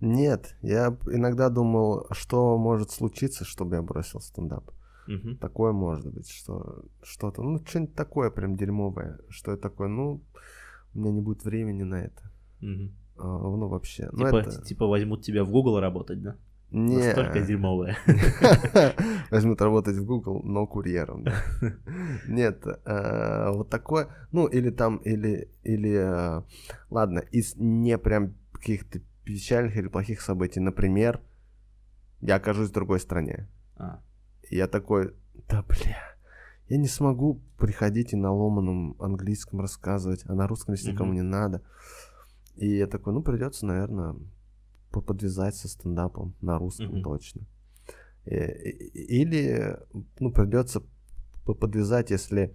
Нет, 0.00 0.56
я 0.62 0.96
иногда 1.06 1.50
думал, 1.50 2.06
что 2.12 2.56
может 2.56 2.90
случиться, 2.90 3.44
чтобы 3.44 3.76
я 3.76 3.82
бросил 3.82 4.20
стендап. 4.20 4.70
Мгм. 5.06 5.36
Такое 5.38 5.72
может 5.72 6.12
быть, 6.12 6.28
что 6.30 6.84
что-то, 7.02 7.42
ну, 7.42 7.58
что-нибудь 7.64 7.94
такое 7.94 8.30
прям 8.30 8.56
дерьмовое. 8.56 9.18
Что 9.28 9.50
я 9.52 9.56
такое, 9.56 9.88
ну, 9.88 10.22
у 10.94 10.98
меня 10.98 11.12
не 11.12 11.20
будет 11.20 11.44
времени 11.44 11.82
на 11.82 11.96
это. 11.96 12.30
Мгм. 12.60 12.94
А, 13.20 13.38
ну, 13.38 13.68
вообще. 13.68 14.08
Ну, 14.12 14.24
Типа, 14.24 14.36
это... 14.38 14.62
типа 14.62 14.86
возьмут 14.86 15.22
тебя 15.22 15.44
в 15.44 15.50
Google 15.50 15.78
работать, 15.80 16.22
да? 16.22 16.36
Не. 16.70 16.98
Настолько 16.98 17.40
дерьмовое. 17.40 17.96
Возьмут 19.30 19.60
работать 19.60 19.96
в 19.96 20.04
Google, 20.04 20.40
но 20.44 20.66
курьером. 20.68 21.24
да. 21.24 21.34
Нет, 22.28 22.64
э, 22.64 23.50
вот 23.50 23.70
такое, 23.70 24.08
ну 24.30 24.46
или 24.46 24.70
там, 24.70 24.98
или, 24.98 25.50
или, 25.64 25.94
э, 25.94 26.42
ладно, 26.88 27.18
из 27.18 27.56
не 27.56 27.98
прям 27.98 28.34
каких-то 28.52 29.00
печальных 29.24 29.76
или 29.76 29.88
плохих 29.88 30.20
событий, 30.20 30.60
например, 30.60 31.20
я 32.20 32.36
окажусь 32.36 32.70
в 32.70 32.72
другой 32.72 33.00
стране. 33.00 33.48
А, 33.76 34.00
я 34.48 34.68
такой, 34.68 35.14
да 35.48 35.62
бля, 35.62 35.98
я 36.68 36.76
не 36.76 36.86
смогу 36.86 37.40
приходить 37.58 38.12
и 38.12 38.16
на 38.16 38.32
ломаном 38.32 38.94
английском 39.00 39.60
рассказывать, 39.60 40.22
а 40.26 40.34
на 40.34 40.46
русском 40.46 40.74
если 40.74 40.92
никому 40.92 41.12
не 41.12 41.22
надо. 41.22 41.62
И 42.60 42.76
я 42.76 42.86
такой, 42.86 43.14
ну 43.14 43.22
придется, 43.22 43.64
наверное, 43.64 44.16
подвязать 44.90 45.54
со 45.54 45.66
стендапом 45.66 46.34
на 46.42 46.58
русском 46.58 46.88
Мгм. 46.96 47.02
точно. 47.02 47.46
Э, 48.26 48.52
Или, 48.52 49.78
ну, 50.18 50.30
придется 50.30 50.82
подвязать, 51.44 52.10
если 52.10 52.54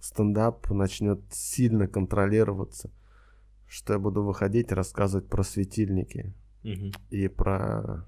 стендап 0.00 0.70
начнет 0.70 1.20
сильно 1.30 1.88
контролироваться, 1.88 2.90
что 3.66 3.94
я 3.94 3.98
буду 3.98 4.22
выходить 4.22 4.70
и 4.70 4.74
рассказывать 4.74 5.28
про 5.28 5.44
светильники 5.44 6.34
мгм. 6.62 6.92
и 7.08 7.28
про 7.28 8.06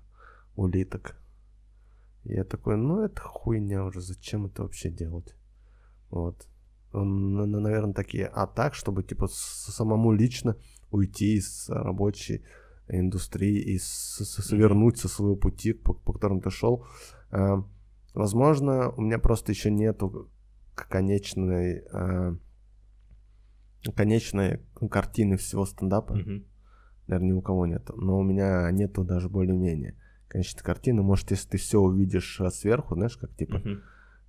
улиток. 0.57 1.17
Я 2.25 2.45
такой, 2.45 2.77
ну 2.77 3.03
это 3.03 3.23
хуйня 3.23 3.83
уже, 3.85 4.03
зачем 4.03 4.45
это 4.45 4.63
вообще 4.63 4.91
делать? 4.91 5.35
Вот. 6.11 6.47
наверное, 6.93 7.95
такие. 7.95 8.27
А 8.27 8.47
так, 8.47 8.75
чтобы 8.75 9.03
типа 9.03 9.27
самому 9.29 10.13
лично 10.13 10.57
уйти 10.93 11.37
из 11.39 11.69
рабочей 11.69 12.43
индустрии 12.89 13.59
и 13.75 13.79
свернуть 13.79 14.99
со 14.99 15.09
своего 15.09 15.37
пути, 15.37 15.73
по, 15.73 15.95
по 15.95 16.13
которому 16.13 16.41
ты 16.41 16.51
шел. 16.51 16.87
э, 17.31 17.57
Возможно, 18.15 18.91
у 18.91 19.01
меня 19.01 19.19
просто 19.19 19.53
еще 19.53 19.71
нету 19.71 20.29
конечной, 20.75 21.83
э, 21.93 22.37
конечной 23.97 24.61
картины 24.91 25.37
всего 25.37 25.65
стендапа. 25.67 26.15
Мгм. 26.15 26.45
Наверное, 27.07 27.29
ни 27.29 27.33
у 27.33 27.43
кого 27.43 27.67
нет. 27.67 27.89
Но 27.97 28.19
у 28.19 28.23
меня 28.23 28.71
нету 28.71 29.05
даже 29.05 29.29
более-менее 29.29 29.97
конечной 30.29 30.63
картины. 30.63 31.03
Может, 31.03 31.31
если 31.31 31.49
ты 31.51 31.59
все 31.59 31.79
увидишь 31.81 32.41
э, 32.41 32.51
сверху, 32.51 32.95
знаешь, 32.95 33.17
как 33.17 33.35
типа, 33.35 33.59
Мгм. 33.59 33.83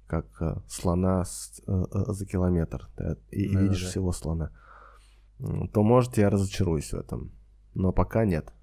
как 0.07 0.26
э, 0.41 0.55
слона 0.68 1.24
с- 1.24 1.61
э, 1.68 1.72
э, 1.93 2.14
за 2.14 2.26
километр, 2.26 2.89
да, 2.97 3.18
и, 3.32 3.47
Да-да-да. 3.47 3.64
видишь 3.64 3.84
всего 3.86 4.11
слона, 4.11 4.51
то, 5.39 5.84
может, 5.84 6.17
я 6.17 6.29
разочаруюсь 6.29 6.91
в 6.91 6.97
этом. 6.97 7.31
Но 7.73 7.91
пока 7.91 8.25
нет. 8.25 8.53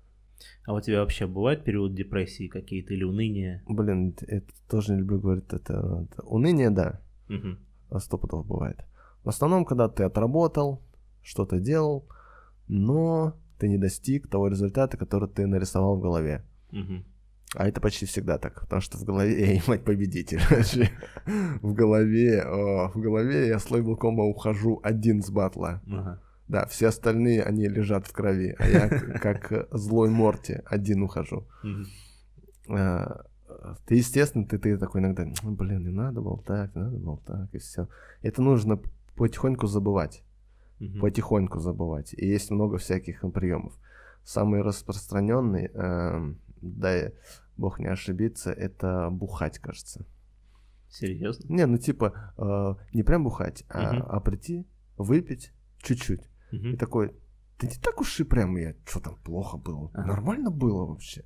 А 0.66 0.72
у 0.72 0.80
тебя 0.80 1.00
вообще 1.00 1.26
бывают 1.26 1.64
периоды 1.64 1.94
депрессии 1.96 2.48
какие-то 2.48 2.94
или 2.94 3.04
уныния? 3.04 3.62
Блин, 3.68 4.14
это 4.26 4.46
тоже 4.68 4.92
не 4.94 5.00
люблю 5.00 5.20
говорить. 5.20 5.44
Это, 5.52 6.06
это 6.10 6.22
уныние, 6.22 6.70
да, 6.70 7.00
Мгм. 7.28 7.58
сто 7.98 8.16
пудов 8.18 8.46
бывает. 8.46 8.78
В 9.24 9.28
основном, 9.28 9.64
когда 9.64 9.88
ты 9.88 10.04
отработал, 10.04 10.80
что-то 11.22 11.58
делал, 11.60 12.06
но 12.68 13.36
ты 13.58 13.68
не 13.68 13.76
достиг 13.76 14.28
того 14.30 14.48
результата, 14.48 14.96
который 14.96 15.28
ты 15.28 15.46
нарисовал 15.46 15.96
в 15.98 16.00
голове. 16.00 16.42
Мгм. 16.70 17.04
А 17.56 17.68
это 17.68 17.80
почти 17.80 18.06
всегда 18.06 18.38
так, 18.38 18.60
потому 18.62 18.80
что 18.80 18.96
в 18.96 19.04
голове 19.04 19.54
я, 19.56 19.62
мать, 19.66 19.84
победитель. 19.84 20.40
в 21.62 21.74
голове, 21.74 22.42
о, 22.42 22.88
в 22.88 22.96
голове 22.96 23.48
я 23.48 23.58
с 23.58 23.70
лейблкома 23.70 24.24
ухожу 24.24 24.80
один 24.82 25.22
с 25.22 25.30
батла. 25.30 25.82
Ага. 25.86 26.22
Да, 26.50 26.66
все 26.66 26.88
остальные, 26.88 27.44
они 27.44 27.68
лежат 27.68 28.08
в 28.08 28.12
крови, 28.12 28.56
а 28.58 28.66
я 28.68 28.88
как 29.22 29.52
э, 29.52 29.66
злой 29.70 30.10
Морти 30.10 30.60
один 30.66 31.04
ухожу. 31.04 31.46
А, 32.68 33.24
Ты, 33.86 33.94
естественно, 33.94 34.44
ты, 34.44 34.58
ты 34.58 34.76
такой 34.76 35.00
иногда, 35.00 35.24
«Ну, 35.42 35.52
блин, 35.52 35.84
не 35.84 35.92
надо 35.92 36.20
было 36.20 36.42
так, 36.42 36.74
не 36.74 36.82
надо 36.82 36.96
было 36.98 37.18
так, 37.24 37.54
и 37.54 37.58
все. 37.58 37.86
Это 38.22 38.42
нужно 38.42 38.80
потихоньку 39.14 39.68
забывать, 39.68 40.24
Мгм. 40.80 41.00
потихоньку 41.00 41.60
забывать. 41.60 42.14
И 42.14 42.26
есть 42.26 42.50
много 42.50 42.78
всяких 42.78 43.20
приемов. 43.32 43.72
Самый 44.24 44.62
распространенный, 44.62 45.66
эм, 45.72 46.40
дай 46.60 47.12
бог 47.56 47.78
не 47.78 47.86
ошибиться, 47.86 48.50
это 48.50 49.08
бухать, 49.10 49.60
кажется. 49.60 50.04
Серьезно? 50.88 51.46
Не, 51.52 51.66
ну 51.66 51.78
типа, 51.78 52.34
э, 52.36 52.74
не 52.92 53.04
прям 53.04 53.22
бухать, 53.22 53.64
а, 53.68 54.00
а 54.00 54.20
прийти, 54.20 54.66
выпить 54.96 55.52
чуть-чуть. 55.78 56.28
Мгм. 56.52 56.74
И 56.74 56.76
такой, 56.76 57.12
да 57.60 57.66
не 57.66 57.74
так 57.74 58.00
уж 58.00 58.20
и 58.20 58.24
прям 58.24 58.56
я, 58.56 58.74
что 58.86 59.00
там 59.00 59.16
плохо 59.24 59.56
было, 59.56 59.90
Ага. 59.94 60.06
нормально 60.08 60.50
было 60.50 60.84
вообще. 60.86 61.24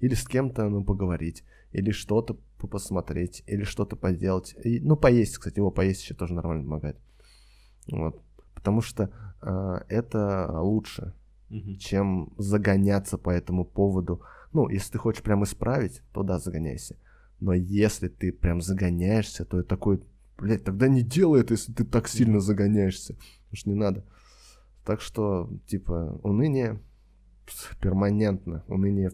Или 0.00 0.14
с 0.14 0.26
кем-то, 0.26 0.68
ну, 0.68 0.84
поговорить, 0.84 1.44
или 1.72 1.90
что-то 1.92 2.36
по- 2.58 2.66
посмотреть, 2.66 3.42
или 3.46 3.64
что-то 3.64 3.96
поделать. 3.96 4.54
И, 4.64 4.80
ну, 4.80 4.96
поесть, 4.96 5.38
кстати, 5.38 5.58
его 5.58 5.70
поесть 5.70 6.02
еще 6.02 6.14
тоже 6.14 6.34
нормально 6.34 6.64
помогает. 6.64 6.96
Вот. 7.90 8.22
Потому 8.54 8.80
что 8.80 9.10
э, 9.42 9.80
это 9.88 10.60
лучше, 10.60 11.12
Мгм. 11.50 11.76
чем 11.78 12.32
загоняться 12.38 13.18
по 13.18 13.30
этому 13.30 13.64
поводу. 13.64 14.22
Ну, 14.52 14.68
если 14.68 14.92
ты 14.92 14.98
хочешь 14.98 15.22
прям 15.22 15.42
исправить, 15.44 16.02
то 16.12 16.22
да, 16.22 16.38
загоняйся. 16.38 16.96
Но 17.40 17.52
если 17.52 18.08
ты 18.08 18.32
прям 18.32 18.60
загоняешься, 18.60 19.44
то 19.44 19.62
такой, 19.62 20.00
блядь, 20.38 20.64
тогда 20.64 20.88
не 20.88 21.02
делай 21.02 21.40
это, 21.40 21.54
если 21.54 21.72
ты 21.72 21.84
так 21.84 22.08
сильно 22.08 22.40
загоняешься. 22.40 23.14
Потому 23.14 23.56
что 23.56 23.70
не 23.70 23.76
надо. 23.76 24.04
Так 24.84 25.00
что, 25.00 25.48
типа, 25.66 26.20
уныние 26.22 26.80
перманентно, 27.80 28.64
уныние 28.68 29.10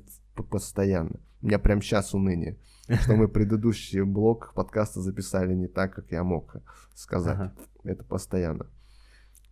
постоянно. 0.50 1.20
У 1.42 1.46
меня 1.46 1.58
прям 1.58 1.82
сейчас 1.82 2.14
уныние. 2.14 2.58
Что 2.88 3.14
мы 3.16 3.28
предыдущий 3.28 4.00
блок 4.02 4.52
подкаста 4.54 5.00
записали 5.00 5.54
не 5.54 5.68
так, 5.68 5.94
как 5.94 6.10
я 6.10 6.24
мог 6.24 6.56
сказать. 6.94 7.34
Ага. 7.34 7.54
Это 7.84 8.02
постоянно 8.02 8.66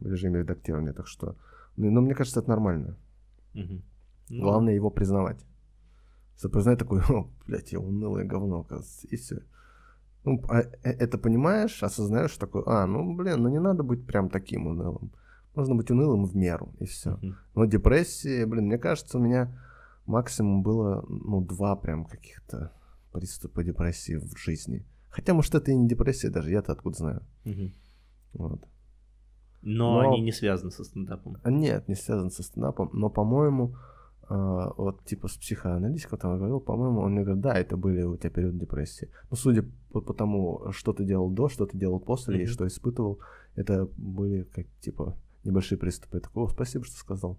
в 0.00 0.06
режиме 0.06 0.40
редактирования. 0.40 0.92
Так 0.92 1.06
что, 1.06 1.36
ну, 1.76 1.90
ну, 1.90 2.00
мне 2.00 2.14
кажется, 2.14 2.40
это 2.40 2.48
нормально. 2.48 2.96
Мгм. 3.54 3.82
Ну, 4.28 4.42
Главное 4.42 4.74
его 4.74 4.90
признавать. 4.90 5.44
Если 6.34 6.48
признать 6.48 6.78
такой, 6.78 7.00
о, 7.08 7.30
блядь, 7.46 7.72
я 7.72 7.80
унылое 7.80 8.24
говно, 8.24 8.60
оказывается, 8.60 9.06
и 9.08 9.16
все. 9.16 9.42
Ну, 10.24 10.42
а 10.48 10.60
э- 10.60 10.70
это 10.82 11.18
понимаешь, 11.18 11.82
осознаешь, 11.82 12.36
такой, 12.36 12.62
а, 12.66 12.86
ну, 12.86 13.14
блин, 13.14 13.42
ну 13.42 13.48
не 13.48 13.60
надо 13.60 13.82
быть 13.82 14.06
прям 14.06 14.28
таким 14.28 14.66
унылым. 14.66 15.12
Можно 15.56 15.74
быть 15.74 15.90
унылым 15.90 16.26
в 16.26 16.36
меру, 16.36 16.74
и 16.78 16.84
все. 16.84 17.16
Мгм. 17.16 17.36
Но 17.54 17.64
депрессии, 17.64 18.44
блин, 18.44 18.66
мне 18.66 18.78
кажется, 18.78 19.18
у 19.18 19.22
меня 19.22 19.58
максимум 20.04 20.62
было, 20.62 21.04
ну, 21.08 21.40
два 21.40 21.74
прям 21.76 22.04
каких-то 22.04 22.72
приступа 23.10 23.64
депрессии 23.64 24.16
в 24.16 24.36
жизни. 24.36 24.84
Хотя, 25.08 25.32
может, 25.32 25.54
это 25.54 25.70
и 25.72 25.74
не 25.74 25.88
депрессия 25.88 26.28
даже, 26.28 26.50
я-то 26.50 26.72
откуда 26.72 26.98
знаю. 26.98 27.22
Мгм. 27.44 27.72
Вот. 28.34 28.68
Но, 29.62 29.94
Но- 30.02 30.10
они 30.10 30.20
не 30.20 30.30
связаны 30.32 30.70
со 30.70 30.84
стендапом. 30.84 31.38
А 31.42 31.50
Нет, 31.50 31.88
не 31.88 31.94
связан 31.94 32.30
со 32.30 32.42
стендапом, 32.42 32.90
но, 32.92 33.08
по-моему, 33.08 33.74
а, 34.28 34.72
вот 34.76 35.04
типа 35.06 35.28
с 35.28 35.36
психоаналитиком 35.38 36.18
там 36.18 36.32
я 36.32 36.36
говорил, 36.36 36.60
по-моему, 36.60 37.00
он 37.00 37.12
мне 37.12 37.22
говорит, 37.22 37.42
да, 37.42 37.54
это 37.54 37.76
были 37.78 38.02
у 38.02 38.16
тебя 38.18 38.28
периоды 38.30 38.58
депрессии. 38.58 39.08
Ну, 39.30 39.36
судя 39.36 39.64
по, 39.90 40.02
по 40.02 40.12
тому, 40.12 40.70
что 40.72 40.92
ты 40.92 41.04
делал 41.04 41.30
до, 41.30 41.48
что 41.48 41.64
ты 41.64 41.78
делал 41.78 41.98
после 41.98 42.40
и 42.40 42.42
Мгм. 42.42 42.52
что 42.52 42.66
испытывал, 42.66 43.20
это 43.54 43.88
были 43.96 44.42
как 44.42 44.66
типа 44.80 45.16
небольшие 45.46 45.78
приступы. 45.78 46.18
Я 46.18 46.20
такой, 46.22 46.44
«О, 46.44 46.48
спасибо, 46.48 46.84
что 46.84 46.96
сказал. 46.96 47.38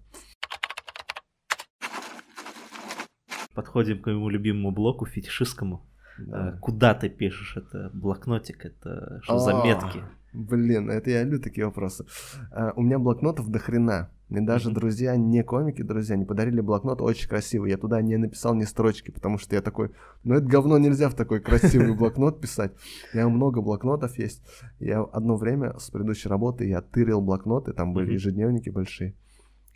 Подходим 3.54 4.00
к 4.00 4.06
моему 4.06 4.28
любимому 4.28 4.70
блоку, 4.70 5.04
фетишистскому. 5.06 5.84
Да. 6.18 6.54
Э, 6.54 6.58
Куда 6.60 6.94
ты 6.94 7.08
пишешь? 7.08 7.56
Это 7.56 7.90
блокнотик, 7.92 8.64
это 8.64 9.20
что 9.22 9.38
заметки? 9.38 10.02
Блин, 10.32 10.90
это 10.90 11.10
я 11.10 11.24
люблю 11.24 11.40
такие 11.40 11.66
вопросы. 11.66 12.06
А, 12.52 12.72
у 12.76 12.82
меня 12.82 12.98
блокнотов 12.98 13.48
до 13.48 13.58
хрена. 13.58 14.10
Мне 14.28 14.42
даже 14.42 14.66
Мгм. 14.68 14.74
друзья, 14.74 15.16
не 15.16 15.42
комики, 15.42 15.80
друзья, 15.82 16.14
не 16.16 16.26
подарили 16.26 16.60
блокнот 16.60 17.00
очень 17.00 17.28
красивый. 17.28 17.70
Я 17.70 17.78
туда 17.78 18.02
не 18.02 18.16
написал 18.18 18.54
ни 18.54 18.64
строчки, 18.64 19.10
потому 19.10 19.38
что 19.38 19.54
я 19.54 19.62
такой, 19.62 19.90
ну 20.22 20.34
это 20.34 20.46
говно 20.46 20.76
нельзя 20.78 21.08
в 21.08 21.14
такой 21.14 21.40
красивый 21.40 21.94
блокнот 21.96 22.40
писать. 22.40 22.72
У 23.12 23.16
меня 23.16 23.28
много 23.30 23.62
блокнотов 23.62 24.18
есть. 24.18 24.42
Я 24.80 25.00
одно 25.02 25.36
время 25.36 25.78
с 25.78 25.90
предыдущей 25.90 26.28
работы 26.28 26.66
я 26.66 26.82
тырил 26.82 27.22
блокноты, 27.22 27.72
там 27.72 27.94
были 27.94 28.06
Мгм. 28.06 28.14
ежедневники 28.14 28.68
большие. 28.68 29.14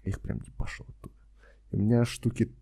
Их 0.05 0.21
прям 0.21 0.39
не 0.45 0.51
пошел 0.51 0.85
оттуда. 0.89 1.15
У 1.71 1.79
меня 1.79 2.05
штуки 2.05 2.55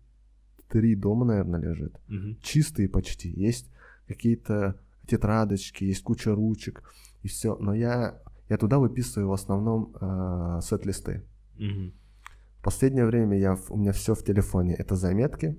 три 0.69 0.95
дома, 0.95 1.25
наверное, 1.25 1.59
лежит 1.59 1.99
Мгм. 2.07 2.37
чистые 2.41 2.87
почти. 2.87 3.29
Есть 3.29 3.69
какие-то 4.07 4.79
тетрадочки, 5.07 5.83
есть 5.83 6.03
куча 6.03 6.33
ручек 6.33 6.83
и 7.23 7.27
все. 7.27 7.57
Но 7.57 7.73
я, 7.73 8.21
я 8.47 8.57
туда 8.57 8.79
выписываю 8.79 9.27
в 9.27 9.33
основном 9.33 9.93
э, 9.99 10.59
сет-листы. 10.61 11.23
В 11.57 12.63
последнее 12.63 13.05
время 13.05 13.37
я, 13.39 13.57
у 13.69 13.77
меня 13.77 13.91
все 13.91 14.13
в 14.13 14.23
телефоне. 14.23 14.75
Это 14.75 14.95
заметки, 14.95 15.57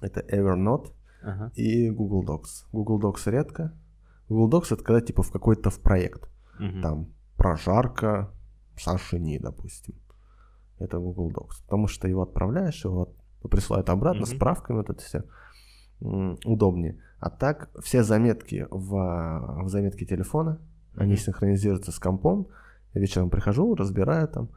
это 0.00 0.20
Evernote 0.20 0.92
Ага. 1.22 1.50
и 1.54 1.90
Google 1.90 2.24
Docs. 2.24 2.66
Google 2.72 3.00
Docs 3.00 3.30
редко. 3.30 3.72
Google 4.28 4.60
Docs 4.60 4.74
это 4.74 4.84
когда 4.84 5.00
типа 5.00 5.22
в 5.22 5.30
какой-то 5.32 5.70
в 5.70 5.80
проект. 5.80 6.28
Мгм. 6.58 6.82
Там 6.82 7.08
прожарка 7.36 8.30
сашини, 8.78 9.38
допустим. 9.38 9.94
Это 10.78 10.98
Google 10.98 11.30
Docs. 11.30 11.62
Потому 11.64 11.86
что 11.88 12.08
его 12.08 12.22
отправляешь, 12.22 12.84
его 12.84 13.14
присылают 13.50 13.88
обратно, 13.90 14.22
Мгм. 14.22 14.36
справками 14.36 14.76
вот 14.78 14.90
это 14.90 15.00
все. 15.02 15.24
Удобнее. 16.00 16.98
А 17.20 17.30
так, 17.30 17.70
все 17.82 18.02
заметки 18.02 18.66
в, 18.70 19.62
в 19.64 19.68
заметке 19.68 20.04
телефона, 20.04 20.60
они 20.96 21.16
синхронизируются 21.16 21.92
с 21.92 21.98
компом. 21.98 22.48
Я 22.94 23.00
вечером 23.00 23.30
прихожу, 23.30 23.74
разбираю 23.76 24.26
там. 24.28 24.50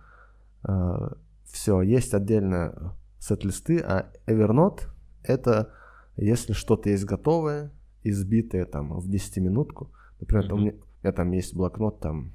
Все, 1.45 1.81
есть 1.81 2.13
отдельно 2.13 2.95
сет-листы, 3.19 3.79
а 3.79 4.11
Evernote 4.27 4.89
это 5.23 5.71
если 6.17 6.53
что-то 6.53 6.89
есть 6.89 7.05
готовое, 7.05 7.71
избитое 8.03 8.65
там 8.65 8.97
в 8.99 9.09
10-минутку. 9.09 9.91
Например, 10.19 10.47
там 10.47 10.57
у, 10.57 10.61
меня, 10.61 10.71
у 10.71 11.03
меня 11.03 11.11
там 11.13 11.31
есть 11.31 11.53
блокнот, 11.53 11.99
там 11.99 12.31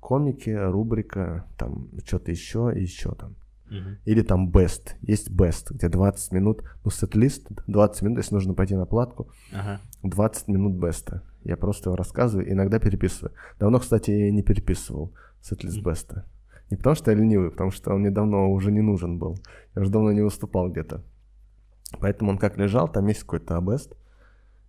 комики, 0.00 0.50
рубрика, 0.50 1.46
там 1.56 1.88
что-то 2.04 2.30
еще 2.30 2.72
и 2.74 2.82
еще 2.82 3.14
там. 3.14 3.36
Мгм. 3.70 3.96
Или 4.04 4.20
там 4.22 4.50
best. 4.50 4.96
Есть 5.00 5.30
best, 5.30 5.72
где 5.72 5.88
20 5.88 6.32
минут, 6.32 6.62
ну, 6.84 6.90
сет-лист, 6.90 7.48
20 7.66 8.02
минут, 8.02 8.18
если 8.18 8.34
нужно 8.34 8.52
пойти 8.52 8.74
на 8.74 8.84
платку, 8.84 9.30
Ага. 9.52 9.80
20 10.02 10.48
минут 10.48 10.74
беста. 10.74 11.22
Я 11.44 11.56
просто 11.56 11.88
его 11.88 11.96
рассказываю, 11.96 12.52
иногда 12.52 12.78
переписываю. 12.78 13.32
Давно, 13.58 13.78
кстати, 13.78 14.10
я 14.10 14.30
не 14.30 14.42
переписывал 14.42 15.14
сет-лист 15.40 15.78
Мгм. 15.78 15.84
беста. 15.90 16.26
Не 16.72 16.76
потому 16.76 16.96
что 16.96 17.10
я 17.10 17.18
ленивый, 17.18 17.50
потому 17.50 17.70
что 17.70 17.92
он 17.92 18.00
мне 18.00 18.10
давно 18.10 18.50
уже 18.50 18.72
не 18.72 18.80
нужен 18.80 19.18
был. 19.18 19.36
Я 19.74 19.82
уже 19.82 19.90
давно 19.90 20.10
не 20.10 20.22
выступал 20.22 20.70
где-то. 20.70 21.04
Поэтому 22.00 22.30
он 22.30 22.38
как 22.38 22.56
лежал, 22.56 22.88
там 22.90 23.08
есть 23.08 23.20
какой-то 23.20 23.60
бест, 23.60 23.94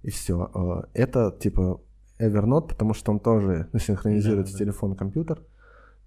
и 0.01 0.09
все. 0.09 0.83
Это 0.93 1.31
типа 1.31 1.79
Evernote, 2.19 2.67
потому 2.67 2.93
что 2.93 3.13
он 3.13 3.21
тоже 3.21 3.69
ну, 3.71 3.79
синхронизируется 3.79 4.51
Да, 4.51 4.59
да. 4.59 4.65
телефон-компьютер, 4.65 5.43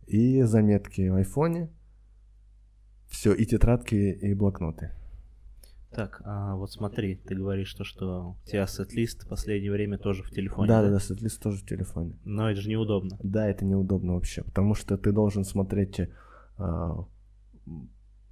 и 0.07 0.42
заметки 0.42 1.09
в 1.09 1.14
айфоне, 1.14 1.70
все, 3.09 3.32
и 3.32 3.47
тетрадки, 3.47 3.94
и 3.94 4.34
блокноты. 4.34 4.92
Так, 5.91 6.20
а 6.24 6.57
вот 6.57 6.72
смотри, 6.72 7.16
ты 7.16 7.34
говоришь, 7.34 7.68
что, 7.68 7.84
что 7.84 8.37
у 8.43 8.49
тебя 8.49 8.66
сет-лист 8.66 9.24
в 9.24 9.28
последнее 9.28 9.72
время 9.72 9.99
тоже 9.99 10.22
в 10.22 10.30
телефоне. 10.30 10.68
Да, 10.68 10.82
да, 10.82 10.91
да, 10.91 10.99
сет-лист 10.99 11.41
тоже 11.43 11.59
в 11.59 11.66
телефоне. 11.66 12.18
Но 12.24 12.51
это 12.51 12.61
же 12.61 12.68
неудобно. 12.68 13.18
Да, 13.22 13.49
это 13.49 13.64
неудобно 13.64 14.14
вообще, 14.14 14.43
потому 14.43 14.74
что 14.74 14.99
ты 14.99 15.12
должен 15.12 15.45
смотреть, 15.45 16.01
а, 16.59 17.07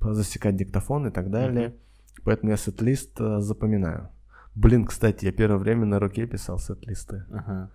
засекать 0.01 0.57
диктофон 0.57 1.07
и 1.07 1.11
так 1.11 1.31
далее. 1.31 1.69
Mm-hmm. 1.69 2.23
Поэтому 2.25 2.51
я 2.51 2.57
сет-лист 2.57 3.21
а, 3.21 3.41
запоминаю. 3.41 4.11
Блин, 4.55 4.85
кстати, 4.85 5.25
я 5.25 5.33
первое 5.33 5.59
время 5.59 5.87
на 5.87 5.99
руке 5.99 6.27
писал 6.27 6.59
сет-листы. 6.59 7.25
Ага. 7.31 7.71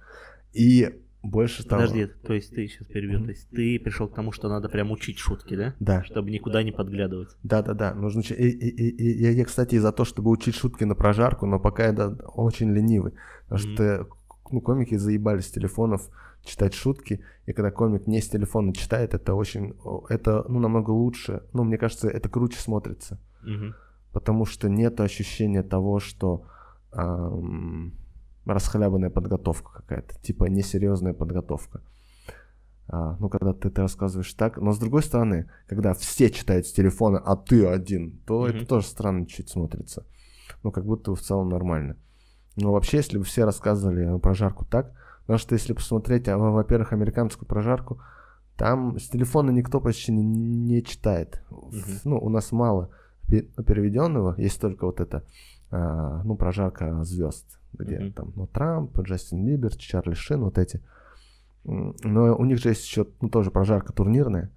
И 0.54 1.02
больше 1.22 1.68
того... 1.68 1.82
Подожди, 1.82 2.06
то 2.06 2.34
есть 2.34 2.54
ты 2.56 2.68
сейчас 2.68 2.88
перебью, 2.88 3.22
то 3.24 3.30
есть 3.30 3.50
ты 3.50 3.78
пришел 3.80 4.08
к 4.08 4.16
тому, 4.16 4.32
что 4.32 4.48
надо 4.48 4.70
прям 4.70 4.92
учить 4.92 5.18
шутки, 5.18 5.56
да? 5.56 5.76
Да. 5.80 6.04
Чтобы 6.04 6.32
никуда 6.32 6.64
не 6.64 6.72
подглядывать. 6.72 7.36
Да, 7.44 7.62
да, 7.62 7.74
да. 7.74 7.94
Нужно... 7.94 8.22
И, 8.22 8.50
и, 8.50 8.70
и, 8.70 8.90
и, 8.90 9.22
я, 9.22 9.32
я, 9.32 9.46
кстати, 9.46 9.78
за 9.78 9.92
то, 9.92 10.06
чтобы 10.06 10.32
учить 10.32 10.56
шутки 10.56 10.86
на 10.86 10.96
прожарку, 10.96 11.46
но 11.46 11.60
пока 11.60 11.88
я 11.88 11.92
да, 11.92 12.08
очень 12.36 12.72
ленивый. 12.72 13.14
Потому 13.48 13.68
mm-hmm. 13.68 13.76
что 13.76 14.08
ну, 14.52 14.62
комики 14.62 14.96
заебались 14.96 15.48
с 15.48 15.52
телефонов 15.52 16.10
читать 16.46 16.74
шутки, 16.74 17.22
и 17.46 17.52
когда 17.52 17.70
комик 17.70 18.08
не 18.08 18.22
с 18.22 18.30
телефона 18.30 18.74
читает, 18.74 19.14
это 19.14 19.34
очень... 19.36 19.74
Это, 20.08 20.46
ну, 20.48 20.60
намного 20.60 20.92
лучше. 20.92 21.44
Ну, 21.52 21.66
мне 21.66 21.78
кажется, 21.78 22.08
это 22.08 22.30
круче 22.30 22.60
смотрится. 22.60 23.20
Mm-hmm. 23.46 23.74
Потому 24.14 24.46
что 24.46 24.70
нет 24.70 25.00
ощущения 25.02 25.64
того, 25.64 26.00
что... 26.00 26.46
Эм 26.94 27.94
расхлябанная 28.54 29.10
подготовка 29.10 29.82
какая-то, 29.82 30.20
типа 30.22 30.46
несерьезная 30.46 31.14
подготовка. 31.14 31.82
А, 32.92 33.18
ну, 33.20 33.30
когда 33.30 33.54
ты, 33.54 33.70
ты 33.70 33.82
рассказываешь 33.82 34.34
так. 34.34 34.58
Но 34.58 34.72
с 34.72 34.80
другой 34.80 35.04
стороны, 35.04 35.50
когда 35.68 35.94
все 35.94 36.30
читают 36.32 36.66
с 36.66 36.72
телефона, 36.72 37.20
а 37.20 37.36
ты 37.36 37.68
один, 37.68 38.20
то 38.26 38.48
mm-hmm. 38.48 38.58
это 38.58 38.66
тоже 38.66 38.88
странно 38.88 39.28
чуть 39.28 39.50
смотрится. 39.50 40.06
Ну, 40.64 40.72
как 40.72 40.86
будто 40.86 41.14
в 41.14 41.22
целом 41.22 41.50
нормально. 41.50 41.98
Но 42.56 42.74
вообще, 42.74 42.98
если 42.98 43.20
бы 43.20 43.24
все 43.24 43.46
рассказывали 43.46 44.18
прожарку 44.20 44.66
так, 44.66 44.92
потому 45.22 45.38
что 45.38 45.54
если 45.54 45.74
посмотреть, 45.74 46.28
а, 46.28 46.38
во-первых, 46.38 46.92
американскую 46.92 47.48
прожарку, 47.48 48.02
там 48.58 49.00
с 49.00 49.08
телефона 49.08 49.52
никто 49.52 49.80
почти 49.80 50.12
не, 50.12 50.24
не 50.24 50.84
читает. 50.84 51.44
Mm-hmm. 51.52 52.02
Ну, 52.06 52.18
у 52.18 52.30
нас 52.30 52.52
мало 52.52 52.90
переведенного, 53.28 54.34
есть 54.40 54.60
только 54.60 54.86
вот 54.86 55.00
это, 55.00 55.24
а, 55.70 56.24
ну, 56.24 56.36
прожарка 56.36 57.04
звезд 57.04 57.59
где 57.74 57.98
mm-hmm. 57.98 58.14
там, 58.14 58.34
ну, 58.36 58.48
Трамп, 58.48 59.00
Джастин 59.00 59.46
Бибер, 59.46 59.76
Чарли 59.76 60.14
Шин, 60.14 60.42
вот 60.42 60.58
эти. 60.58 60.82
Но 61.64 62.36
у 62.36 62.46
них 62.46 62.60
же 62.60 62.70
есть 62.70 62.86
еще, 62.86 63.08
ну, 63.22 63.30
тоже 63.30 63.52
прожарка 63.52 63.94
турнирная, 63.94 64.52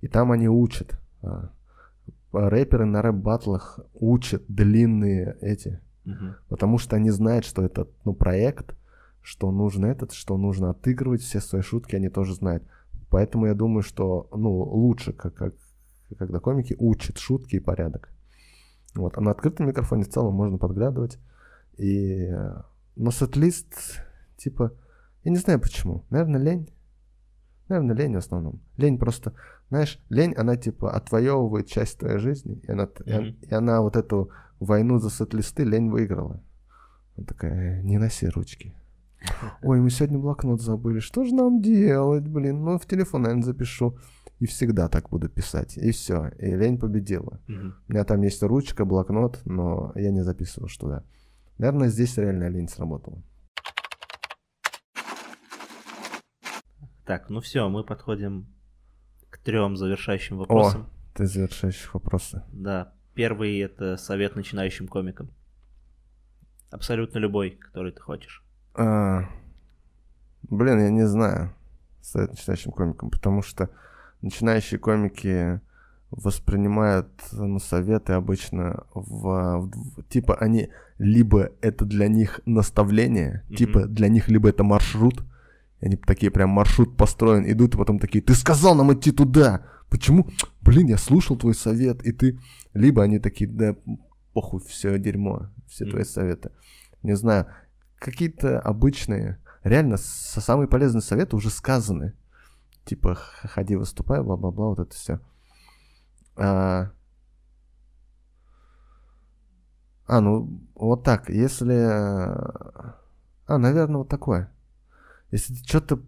и 0.00 0.08
там 0.08 0.32
они 0.32 0.48
учат. 0.48 0.98
А, 1.22 1.50
рэперы 2.32 2.84
на 2.84 3.02
рэп-баттлах 3.02 3.80
учат 3.94 4.42
длинные 4.48 5.36
эти, 5.40 5.80
mm-hmm. 6.04 6.34
потому 6.48 6.78
что 6.78 6.96
они 6.96 7.10
знают, 7.10 7.44
что 7.44 7.62
это, 7.62 7.88
ну, 8.04 8.14
проект, 8.14 8.76
что 9.22 9.50
нужно 9.50 9.86
этот, 9.86 10.12
что 10.12 10.36
нужно 10.36 10.70
отыгрывать, 10.70 11.20
все 11.20 11.40
свои 11.40 11.62
шутки 11.62 11.96
они 11.96 12.08
тоже 12.08 12.34
знают. 12.34 12.62
Поэтому 13.10 13.46
я 13.46 13.54
думаю, 13.54 13.82
что, 13.82 14.28
ну, 14.32 14.50
лучше, 14.50 15.12
как, 15.12 15.34
как, 15.34 15.54
когда 16.18 16.40
комики 16.40 16.76
учат 16.78 17.18
шутки 17.18 17.56
и 17.56 17.60
порядок. 17.60 18.10
Вот. 18.94 19.16
А 19.16 19.20
на 19.20 19.30
открытом 19.30 19.68
микрофоне 19.68 20.04
в 20.04 20.08
целом 20.08 20.34
можно 20.34 20.58
подглядывать. 20.58 21.18
И... 21.78 22.30
Но 22.96 23.10
сет-лист, 23.10 24.00
типа, 24.36 24.72
я 25.24 25.30
не 25.30 25.38
знаю 25.38 25.60
почему. 25.60 26.04
Наверное, 26.10 26.40
лень. 26.40 26.70
Наверное, 27.68 27.96
лень 27.96 28.14
в 28.14 28.18
основном. 28.18 28.60
Лень 28.76 28.98
просто, 28.98 29.34
знаешь, 29.68 30.00
лень, 30.08 30.34
она 30.34 30.56
типа 30.56 30.92
отвоевывает 30.92 31.66
часть 31.66 31.98
твоей 31.98 32.18
жизни, 32.18 32.60
и 32.62 32.70
она, 32.70 32.84
mm-hmm. 32.84 33.36
и, 33.42 33.46
и 33.46 33.54
она 33.54 33.80
вот 33.82 33.96
эту 33.96 34.30
войну 34.60 34.98
за 34.98 35.10
сет-листы 35.10 35.64
лень 35.64 35.90
выиграла. 35.90 36.40
Она 37.16 37.26
такая, 37.26 37.82
не 37.82 37.98
носи 37.98 38.28
ручки. 38.28 38.74
Ой, 39.62 39.80
мы 39.80 39.90
сегодня 39.90 40.18
блокнот 40.18 40.60
забыли. 40.60 41.00
Что 41.00 41.24
же 41.24 41.34
нам 41.34 41.60
делать, 41.60 42.26
блин? 42.26 42.64
Ну, 42.64 42.78
в 42.78 42.86
телефон, 42.86 43.22
наверное, 43.22 43.44
запишу. 43.44 43.98
И 44.38 44.46
всегда 44.46 44.88
так 44.88 45.08
буду 45.08 45.28
писать. 45.28 45.76
И 45.78 45.90
все. 45.92 46.28
И 46.38 46.54
лень 46.54 46.78
победила. 46.78 47.40
Mm-hmm. 47.48 47.72
У 47.88 47.92
меня 47.92 48.04
там 48.04 48.22
есть 48.22 48.42
ручка, 48.42 48.84
блокнот, 48.84 49.40
но 49.44 49.92
я 49.94 50.10
не 50.10 50.22
записывал, 50.22 50.68
что 50.68 50.88
да. 50.88 51.04
Наверное, 51.58 51.88
здесь 51.88 52.16
реально 52.18 52.48
лень 52.48 52.68
сработала. 52.68 53.22
Так, 57.06 57.30
ну 57.30 57.40
все, 57.40 57.68
мы 57.68 57.84
подходим 57.84 58.52
к 59.30 59.38
трем 59.38 59.76
завершающим 59.76 60.38
вопросам. 60.38 60.82
О, 60.82 61.16
ты 61.16 61.26
завершающих 61.26 61.94
вопросы. 61.94 62.42
Да. 62.52 62.92
Первый 63.14 63.58
это 63.58 63.96
совет 63.96 64.36
начинающим 64.36 64.88
комикам. 64.88 65.30
Абсолютно 66.70 67.18
любой, 67.18 67.52
который 67.52 67.92
ты 67.92 68.00
хочешь. 68.00 68.44
А, 68.74 69.22
блин, 70.42 70.80
я 70.80 70.90
не 70.90 71.06
знаю. 71.06 71.54
Совет 72.02 72.30
начинающим 72.30 72.72
комикам, 72.72 73.10
потому 73.10 73.40
что 73.40 73.70
начинающие 74.20 74.78
комики 74.78 75.60
воспринимают 76.16 77.08
ну, 77.32 77.58
советы 77.58 78.14
обычно 78.14 78.84
в, 78.94 79.68
в 79.68 80.02
типа 80.08 80.34
они 80.34 80.70
либо 80.98 81.50
это 81.60 81.84
для 81.84 82.08
них 82.08 82.40
наставление, 82.46 83.44
mm-hmm. 83.48 83.54
типа 83.56 83.86
для 83.86 84.08
них 84.08 84.28
либо 84.28 84.48
это 84.48 84.64
маршрут, 84.64 85.24
и 85.80 85.86
они 85.86 85.96
такие 85.96 86.30
прям 86.30 86.50
маршрут 86.50 86.96
построен, 86.96 87.50
идут 87.50 87.74
и 87.74 87.78
потом 87.78 87.98
такие, 87.98 88.22
ты 88.22 88.34
сказал 88.34 88.74
нам 88.74 88.92
идти 88.94 89.12
туда, 89.12 89.66
почему? 89.90 90.26
Блин, 90.62 90.88
я 90.88 90.96
слушал 90.96 91.36
твой 91.36 91.54
совет, 91.54 92.02
и 92.02 92.12
ты, 92.12 92.38
либо 92.72 93.02
они 93.02 93.18
такие, 93.18 93.48
да 93.48 93.76
похуй, 94.32 94.60
все 94.66 94.98
дерьмо, 94.98 95.50
все 95.68 95.84
mm-hmm. 95.84 95.90
твои 95.90 96.04
советы, 96.04 96.50
не 97.02 97.14
знаю, 97.14 97.46
какие-то 97.98 98.58
обычные, 98.58 99.38
реально 99.62 99.98
со 99.98 100.40
самые 100.40 100.66
полезные 100.66 101.02
советы 101.02 101.36
уже 101.36 101.50
сказаны, 101.50 102.14
типа 102.86 103.14
ходи 103.14 103.76
выступай, 103.76 104.22
бла-бла-бла, 104.22 104.68
вот 104.68 104.78
это 104.78 104.94
все. 104.94 105.20
А, 106.36 106.90
а, 110.06 110.20
ну, 110.20 110.60
вот 110.74 111.02
так, 111.02 111.28
если... 111.28 111.74
А, 113.48 113.58
наверное, 113.58 113.98
вот 113.98 114.08
такое. 114.08 114.52
Если 115.30 115.54
что-то... 115.54 116.00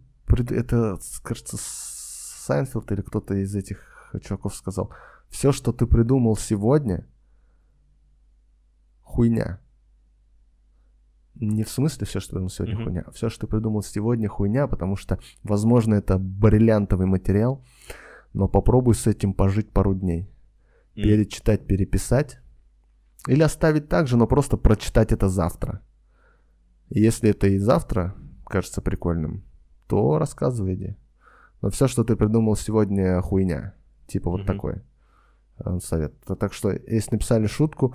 Это, 0.50 0.98
кажется, 1.22 1.56
Сайнфилд 1.58 2.90
или 2.92 3.02
кто-то 3.02 3.34
из 3.34 3.54
этих 3.54 4.10
чуваков 4.22 4.54
сказал. 4.54 4.92
Все, 5.28 5.52
что 5.52 5.72
ты 5.72 5.86
придумал 5.86 6.36
сегодня, 6.36 7.06
хуйня. 9.02 9.60
Не 11.34 11.64
в 11.64 11.70
смысле 11.70 12.06
все, 12.06 12.20
что 12.20 12.32
придумал 12.32 12.50
сегодня, 12.50 12.76
mm-hmm. 12.76 12.84
хуйня. 12.84 13.04
А 13.06 13.10
все, 13.12 13.28
что 13.28 13.42
ты 13.42 13.46
придумал 13.46 13.82
сегодня, 13.82 14.28
хуйня, 14.28 14.66
потому 14.66 14.96
что, 14.96 15.18
возможно, 15.42 15.94
это 15.94 16.18
бриллиантовый 16.18 17.06
материал, 17.06 17.64
но 18.32 18.48
попробуй 18.48 18.94
с 18.94 19.06
этим 19.06 19.32
пожить 19.32 19.70
пару 19.70 19.94
дней. 19.94 20.28
Мм. 20.94 21.02
Перечитать, 21.02 21.66
переписать. 21.66 22.38
Или 23.26 23.42
оставить 23.42 23.88
так 23.88 24.06
же, 24.06 24.16
но 24.16 24.26
просто 24.26 24.56
прочитать 24.56 25.12
это 25.12 25.28
завтра. 25.28 25.82
И 26.88 27.00
если 27.00 27.30
это 27.30 27.46
и 27.48 27.58
завтра 27.58 28.14
кажется 28.46 28.80
прикольным, 28.80 29.44
то 29.86 30.18
рассказывай 30.18 30.74
иди. 30.74 30.96
Но 31.60 31.70
все, 31.70 31.88
что 31.88 32.04
ты 32.04 32.16
придумал 32.16 32.56
сегодня, 32.56 33.20
хуйня. 33.20 33.74
Типа 34.06 34.30
вот 34.30 34.42
mm-hmm. 34.42 34.46
такой 34.46 34.82
э, 35.58 35.78
совет. 35.80 36.14
Так 36.38 36.52
что, 36.52 36.70
если 36.70 37.12
написали 37.12 37.46
шутку, 37.46 37.94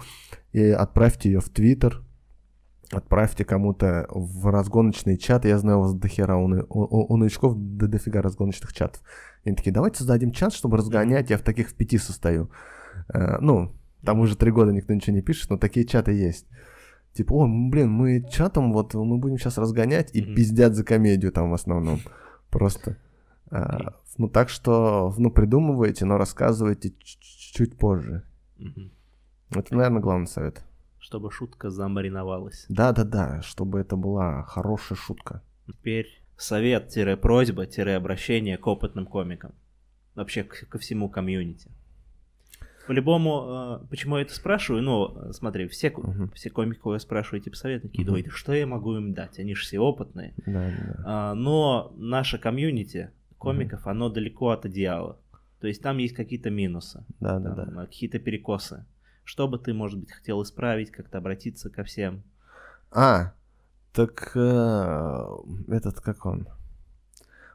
и 0.51 0.61
отправьте 0.63 1.31
ее 1.31 1.39
в 1.39 1.49
Твиттер, 1.49 2.03
отправьте 2.93 3.45
кому-то 3.45 4.07
в 4.09 4.51
разгоночный 4.51 5.17
чат. 5.17 5.45
Я 5.45 5.57
знаю, 5.57 5.79
у 5.79 5.81
вас 5.81 5.93
дохера, 5.93 6.35
у, 6.35 6.47
у, 6.47 7.13
у 7.13 7.17
новичков 7.17 7.55
до 7.55 7.87
дофига 7.87 8.21
разгоночных 8.21 8.73
чатов. 8.73 9.01
Они 9.45 9.55
такие, 9.55 9.71
давайте 9.71 9.99
создадим 9.99 10.31
чат, 10.31 10.53
чтобы 10.53 10.77
разгонять, 10.77 11.29
я 11.29 11.37
в 11.37 11.41
таких 11.41 11.69
в 11.69 11.75
пяти 11.75 11.97
состою. 11.97 12.49
Э, 13.13 13.37
ну, 13.39 13.73
там 14.03 14.19
уже 14.19 14.35
три 14.35 14.51
года 14.51 14.71
никто 14.71 14.93
ничего 14.93 15.15
не 15.15 15.21
пишет, 15.21 15.49
но 15.49 15.57
такие 15.57 15.85
чаты 15.85 16.11
есть. 16.13 16.47
Типа, 17.13 17.33
о, 17.33 17.47
блин, 17.47 17.91
мы 17.91 18.25
чатом 18.29 18.73
вот, 18.73 18.93
мы 18.93 19.17
будем 19.17 19.37
сейчас 19.37 19.57
разгонять 19.57 20.15
и 20.15 20.21
mm-hmm. 20.21 20.33
пиздят 20.35 20.75
за 20.75 20.83
комедию 20.83 21.31
там 21.31 21.51
в 21.51 21.53
основном. 21.53 21.99
Просто. 22.49 22.97
А, 23.51 23.93
ну, 24.17 24.27
так 24.27 24.49
что, 24.49 25.13
ну, 25.17 25.29
придумывайте, 25.29 26.05
но 26.05 26.17
рассказывайте 26.17 26.93
чуть 26.99 27.77
позже. 27.77 28.23
Mm-hmm. 28.59 28.91
Это, 29.55 29.75
наверное, 29.75 30.01
главный 30.01 30.27
совет. 30.27 30.63
Чтобы 31.03 31.31
шутка 31.31 31.69
замариновалась. 31.69 32.65
Да-да-да, 32.69 33.41
чтобы 33.41 33.81
это 33.81 33.97
была 33.97 34.43
хорошая 34.43 34.97
шутка. 34.97 35.43
Теперь 35.67 36.23
совет-просьба-обращение 36.37 38.57
к 38.57 38.65
опытным 38.65 39.05
комикам. 39.05 39.53
Вообще 40.15 40.45
к, 40.45 40.65
ко 40.69 40.77
всему 40.77 41.09
комьюнити. 41.09 41.69
По-любому, 42.87 43.81
э, 43.83 43.87
почему 43.89 44.15
я 44.15 44.21
это 44.21 44.33
спрашиваю? 44.33 44.81
Ну, 44.81 45.33
смотри, 45.33 45.67
все, 45.67 45.89
uh-huh. 45.89 46.33
все 46.35 46.49
комики, 46.49 46.79
кого 46.79 46.93
я 46.93 46.99
спрашиваю, 46.99 47.41
типа 47.41 47.57
советы, 47.57 47.89
такие, 47.89 48.07
uh-huh. 48.07 48.29
что 48.29 48.53
я 48.53 48.65
могу 48.65 48.95
им 48.95 49.13
дать? 49.13 49.39
Они 49.39 49.55
же 49.55 49.63
все 49.63 49.79
опытные. 49.79 50.33
Да, 50.45 50.71
да. 51.03 51.35
Но 51.35 51.91
наше 51.97 52.37
комьюнити 52.37 53.11
комиков, 53.37 53.85
uh-huh. 53.85 53.91
оно 53.91 54.07
далеко 54.07 54.51
от 54.51 54.65
идеала. 54.67 55.19
То 55.59 55.67
есть 55.67 55.81
там 55.81 55.97
есть 55.97 56.15
какие-то 56.15 56.49
минусы, 56.49 57.03
да, 57.19 57.39
да, 57.39 57.55
да. 57.55 57.85
какие-то 57.85 58.19
перекосы. 58.19 58.85
Что 59.23 59.47
бы 59.47 59.57
ты, 59.57 59.73
может 59.73 59.99
быть, 59.99 60.11
хотел 60.11 60.41
исправить, 60.43 60.91
как-то 60.91 61.17
обратиться 61.17 61.69
ко 61.69 61.83
всем? 61.83 62.23
А, 62.91 63.33
так 63.93 64.31
э, 64.35 65.25
этот 65.67 66.01
как 66.01 66.25
он? 66.25 66.47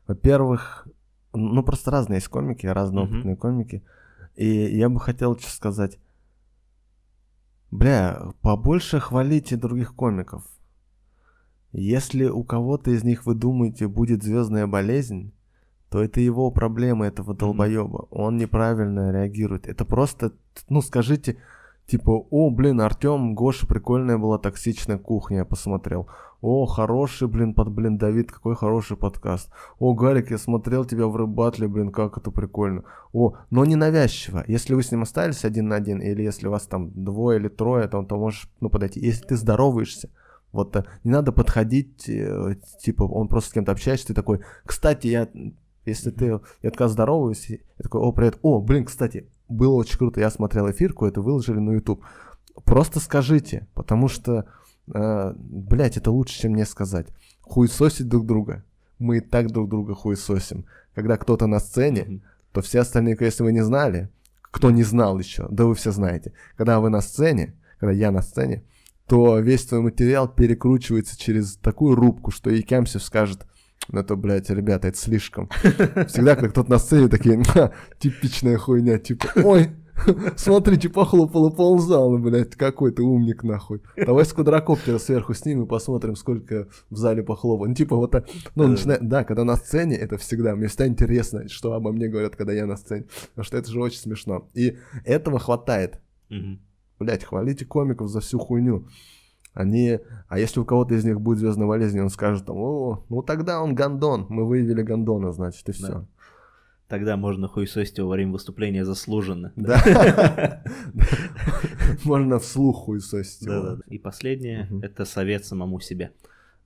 Во-первых, 0.07 0.89
ну 1.35 1.63
просто 1.63 1.91
разные 1.91 2.17
есть 2.17 2.29
комики, 2.29 2.67
разные 2.67 3.05
mm-hmm. 3.05 3.09
опытные 3.09 3.37
комики. 3.37 3.85
И 4.35 4.47
я 4.47 4.89
бы 4.89 5.01
хотел 5.01 5.39
что 5.39 5.51
сказать. 5.51 5.99
Бля, 7.71 8.33
побольше 8.41 8.99
хвалите 8.99 9.57
других 9.57 9.95
комиков. 9.95 10.45
Если 11.73 12.25
у 12.25 12.45
кого-то 12.45 12.91
из 12.91 13.05
них, 13.05 13.27
вы 13.27 13.35
думаете, 13.35 13.89
будет 13.89 14.23
звездная 14.23 14.67
болезнь, 14.67 15.35
то 15.91 16.03
это 16.03 16.21
его 16.21 16.51
проблема, 16.51 17.07
этого 17.07 17.35
долбоеба. 17.35 18.09
Он 18.11 18.39
неправильно 18.39 19.11
реагирует. 19.13 19.67
Это 19.67 19.85
просто, 19.85 20.33
ну 20.69 20.81
скажите, 20.81 21.37
типа, 21.89 22.27
о, 22.31 22.51
блин, 22.51 22.81
Артем, 22.81 23.35
Гоша, 23.35 23.67
прикольная 23.67 24.19
была 24.19 24.39
токсичная 24.39 24.99
кухня, 24.99 25.39
я 25.39 25.45
посмотрел. 25.45 26.07
О, 26.41 26.67
хороший, 26.67 27.27
блин, 27.27 27.55
под, 27.55 27.71
блин, 27.71 27.99
Давид, 27.99 28.31
какой 28.31 28.55
хороший 28.55 28.97
подкаст. 28.97 29.51
О, 29.81 29.95
Гарик, 29.95 30.31
я 30.31 30.39
смотрел 30.39 30.85
тебя 30.85 31.07
в 31.07 31.17
рыбатле, 31.17 31.67
блин, 31.67 31.91
как 31.91 32.19
это 32.19 32.31
прикольно. 32.31 32.85
О, 33.13 33.35
но 33.51 33.65
не 33.65 33.75
навязчиво. 33.75 34.45
Если 34.47 34.75
вы 34.75 34.83
с 34.85 34.93
ним 34.93 35.03
остались 35.03 35.45
один 35.45 35.69
на 35.69 35.77
один, 35.77 35.99
или 35.99 36.23
если 36.23 36.47
у 36.47 36.51
вас 36.53 36.67
там 36.67 36.93
двое 36.95 37.41
или 37.41 37.49
трое, 37.49 37.89
то, 37.89 38.05
то 38.05 38.17
можешь, 38.17 38.49
ну, 38.61 38.69
подойти. 38.69 39.01
Если 39.01 39.27
ты 39.27 39.37
здороваешься, 39.37 40.11
вот 40.53 40.77
э, 40.77 40.85
не 41.03 41.11
надо 41.11 41.33
подходить, 41.33 42.09
э, 42.09 42.55
типа, 42.83 43.03
он 43.03 43.29
просто 43.29 43.51
с 43.51 43.53
кем-то 43.55 43.73
общается, 43.73 44.09
ты 44.09 44.15
такой, 44.15 44.41
кстати, 44.65 45.09
я, 45.09 45.29
если 45.87 46.11
ты, 46.11 46.41
я 46.63 46.71
такая 46.71 46.89
здороваюсь, 46.89 47.51
я 47.51 47.59
такой, 47.83 48.01
о, 48.01 48.13
привет, 48.13 48.39
о, 48.43 48.61
блин, 48.61 48.85
кстати, 48.85 49.27
было 49.49 49.75
очень 49.75 49.99
круто, 49.99 50.21
я 50.21 50.31
смотрел 50.31 50.71
эфирку, 50.71 51.07
это 51.07 51.21
выложили 51.21 51.59
на 51.59 51.73
YouTube. 51.73 52.03
Просто 52.65 53.01
скажите, 53.01 53.67
потому 53.75 54.09
что, 54.09 54.47
э, 54.93 55.35
блядь, 55.37 55.97
это 55.97 56.11
лучше, 56.11 56.39
чем 56.39 56.53
мне 56.53 56.67
сказать. 56.67 57.07
Хуесосить 57.41 58.09
друг 58.09 58.27
друга. 58.27 58.65
Мы 58.99 59.19
и 59.19 59.21
так 59.21 59.51
друг 59.51 59.69
друга 59.69 59.95
хуесосим. 59.95 60.67
Когда 60.95 61.17
кто-то 61.17 61.47
на 61.47 61.61
сцене, 61.61 62.21
то 62.53 62.61
все 62.61 62.81
остальные, 62.81 63.17
если 63.21 63.43
вы 63.43 63.53
не 63.53 63.65
знали, 63.65 64.11
кто 64.51 64.71
не 64.71 64.83
знал 64.83 65.19
еще, 65.19 65.47
да 65.51 65.65
вы 65.65 65.75
все 65.75 65.93
знаете. 65.93 66.33
Когда 66.57 66.81
вы 66.81 66.91
на 66.91 67.01
сцене, 67.01 67.55
когда 67.79 67.93
я 67.93 68.11
на 68.11 68.23
сцене, 68.23 68.65
то 69.07 69.39
весь 69.39 69.65
твой 69.65 69.81
материал 69.81 70.29
перекручивается 70.29 71.19
через 71.19 71.57
такую 71.57 71.95
рубку, 71.95 72.31
что 72.31 72.51
и 72.51 72.63
Кемсев 72.63 73.03
скажет, 73.03 73.47
ну 73.91 74.01
это, 74.01 74.17
блядь, 74.17 74.51
ребята, 74.51 74.89
это 74.89 74.99
слишком. 74.99 75.49
Всегда, 76.09 76.35
когда 76.35 76.51
кто-то 76.51 76.71
на 76.71 76.79
сцене, 76.79 77.09
такие, 77.09 77.43
типичная 77.99 78.59
хуйня, 78.59 78.99
типа, 78.99 79.27
ой, 79.45 79.71
смотрите, 80.37 80.89
похлопало 80.89 81.51
ползал, 81.51 82.19
блядь, 82.19 82.55
какой 82.55 82.93
ты 82.93 83.03
умник, 83.03 83.43
нахуй. 83.45 83.81
Давай 83.97 84.25
с 84.25 84.33
квадрокоптера 84.33 84.99
сверху 84.99 85.35
снимем 85.35 85.65
и 85.65 85.67
посмотрим, 85.67 86.17
сколько 86.17 86.69
в 86.91 86.97
зале 86.97 87.23
похлопало. 87.23 87.69
Ну, 87.69 87.75
типа, 87.75 87.97
вот 87.97 88.11
так, 88.11 88.27
ну, 88.55 88.67
начинает, 88.67 89.09
да, 89.09 89.25
когда 89.25 89.45
на 89.45 89.57
сцене, 89.57 89.97
это 89.97 90.19
всегда, 90.19 90.55
мне 90.55 90.69
всегда 90.69 90.87
интересно, 90.87 91.49
что 91.49 91.73
обо 91.73 91.93
мне 91.93 92.09
говорят, 92.09 92.37
когда 92.37 92.53
я 92.53 92.67
на 92.67 92.77
сцене, 92.77 93.07
потому 93.31 93.45
что 93.45 93.57
это 93.57 93.71
же 93.71 93.81
очень 93.81 93.99
смешно. 94.01 94.49
И 94.55 94.77
этого 95.05 95.39
хватает. 95.39 96.01
Блять, 96.99 97.25
хвалите 97.25 97.65
комиков 97.65 98.09
за 98.09 98.21
всю 98.21 98.39
хуйню. 98.39 98.87
Они, 99.55 99.99
а 100.29 100.39
если 100.39 100.61
у 100.61 100.65
кого-то 100.65 100.95
из 100.95 101.05
них 101.05 101.21
будет 101.21 101.39
звездная 101.39 101.67
болезнь, 101.67 101.99
он 102.01 102.11
скажет 102.11 102.47
там, 102.47 102.57
о, 102.59 103.05
ну 103.09 103.23
тогда 103.23 103.61
он 103.61 103.75
гондон, 103.75 104.27
мы 104.29 104.47
выявили 104.47 104.83
гондона, 104.83 105.33
значит, 105.33 105.69
и 105.69 105.73
все. 105.73 105.89
Да. 105.89 106.07
Тогда 106.89 107.17
можно 107.17 107.49
хуесосить 107.49 107.99
его 107.99 108.09
во 108.09 108.15
время 108.15 108.33
выступления 108.33 108.85
заслуженно. 108.85 109.53
Да. 109.57 110.63
Можно 112.05 112.39
вслух 112.39 112.85
хуесосить 112.85 113.47
да. 113.47 113.79
И 113.89 113.99
последнее— 113.99 114.69
это 114.83 115.05
совет 115.05 115.45
самому 115.45 115.81
себе. 115.81 116.13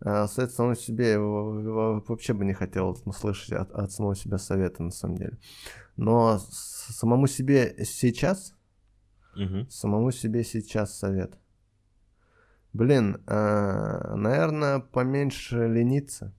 А, 0.01 0.29
совет 0.29 0.53
самому 0.53 0.77
себе 0.77 1.19
вообще 1.19 2.35
бы 2.35 2.45
не 2.45 2.53
хотел 2.53 2.97
слышать 3.15 3.53
от 3.53 3.91
самого 3.91 4.15
себя 4.15 4.39
совета, 4.39 4.83
на 4.83 4.91
самом 4.91 5.17
деле. 5.17 5.39
Но 5.97 6.39
самому 6.39 7.27
себе 7.27 7.75
сейчас. 7.85 8.55
Самому 9.71 10.13
себе 10.13 10.45
сейчас 10.45 10.97
совет. 10.97 11.39
Блин, 12.73 13.23
э, 13.27 14.15
наверное, 14.15 14.81
поменьше 14.81 15.67
лениться. 15.69 16.35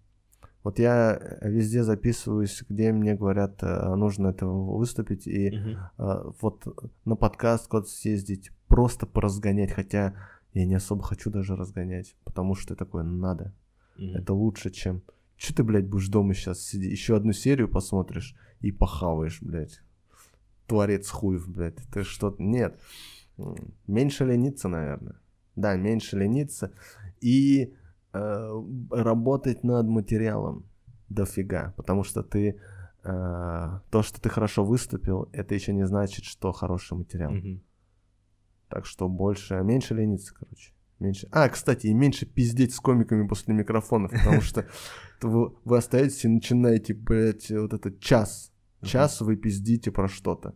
Вот 0.64 0.80
я 0.80 1.20
везде 1.42 1.84
записываюсь, 1.84 2.64
где 2.68 2.92
мне 2.92 3.16
говорят, 3.16 3.62
э, 3.62 3.96
нужно 3.96 4.28
это 4.28 4.46
выступить, 4.46 5.28
и 5.28 5.78
угу. 5.98 6.36
вот 6.42 6.66
на 7.06 7.16
подкаст 7.16 7.68
куда-то 7.68 7.90
съездить, 7.90 8.52
просто 8.68 9.06
поразгонять, 9.06 9.72
хотя 9.72 10.16
я 10.54 10.66
не 10.66 10.76
особо 10.76 11.04
хочу 11.04 11.30
даже 11.30 11.56
разгонять, 11.56 12.16
потому 12.24 12.56
что 12.56 12.76
такое 12.76 13.04
надо. 13.04 13.54
Угу. 13.98 14.06
Это 14.16 14.34
лучше, 14.34 14.70
чем... 14.70 15.04
Че 15.36 15.54
ты, 15.54 15.64
блядь, 15.64 15.88
будешь 15.88 16.08
дома 16.08 16.34
сейчас 16.34 16.62
сидеть, 16.62 16.92
еще 16.92 17.16
одну 17.16 17.34
серию 17.34 17.68
посмотришь 17.68 18.36
и 18.62 18.72
похаваешь, 18.72 19.42
блядь 19.42 19.82
творец 20.68 21.10
хуев, 21.10 21.48
блядь, 21.48 21.78
ты 21.92 22.04
что-то... 22.04 22.42
Нет, 22.42 22.80
меньше 23.88 24.26
лениться, 24.26 24.68
наверное. 24.68 25.20
Да, 25.56 25.76
меньше 25.76 26.18
лениться 26.18 26.72
и 27.22 27.74
э, 28.14 28.64
работать 28.92 29.64
над 29.64 29.88
материалом 29.88 30.66
дофига, 31.10 31.74
потому 31.78 32.04
что 32.04 32.24
ты... 32.24 32.60
Э, 33.04 33.80
то, 33.90 34.02
что 34.02 34.22
ты 34.22 34.30
хорошо 34.30 34.64
выступил, 34.64 35.30
это 35.32 35.56
еще 35.56 35.74
не 35.74 35.86
значит, 35.86 36.26
что 36.26 36.52
хороший 36.52 36.98
материал. 36.98 37.34
Mm-hmm. 37.34 37.60
Так 38.70 38.86
что 38.86 39.08
больше... 39.08 39.62
Меньше 39.64 39.94
лениться, 39.94 40.34
короче. 40.34 40.74
Меньше. 41.00 41.28
А, 41.32 41.50
кстати, 41.50 41.88
и 41.88 41.94
меньше 41.94 42.26
пиздеть 42.26 42.74
с 42.74 42.80
комиками 42.80 43.28
после 43.28 43.54
микрофонов, 43.54 44.12
потому 44.12 44.42
что 44.42 44.66
вы, 45.22 45.78
остаетесь 45.78 46.24
и 46.26 46.30
начинаете, 46.30 46.94
блядь, 46.94 47.52
вот 47.52 47.74
этот 47.74 48.00
час. 48.00 48.52
Час 48.82 49.22
вы 49.22 49.36
пиздите 49.36 49.92
про 49.92 50.08
что-то. 50.08 50.56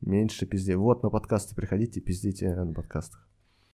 Меньше 0.00 0.46
пизде. 0.46 0.76
Вот 0.76 1.02
на 1.02 1.10
подкасты 1.10 1.54
приходите, 1.54 2.00
пиздите 2.00 2.54
на 2.54 2.72
подкастах. 2.72 3.27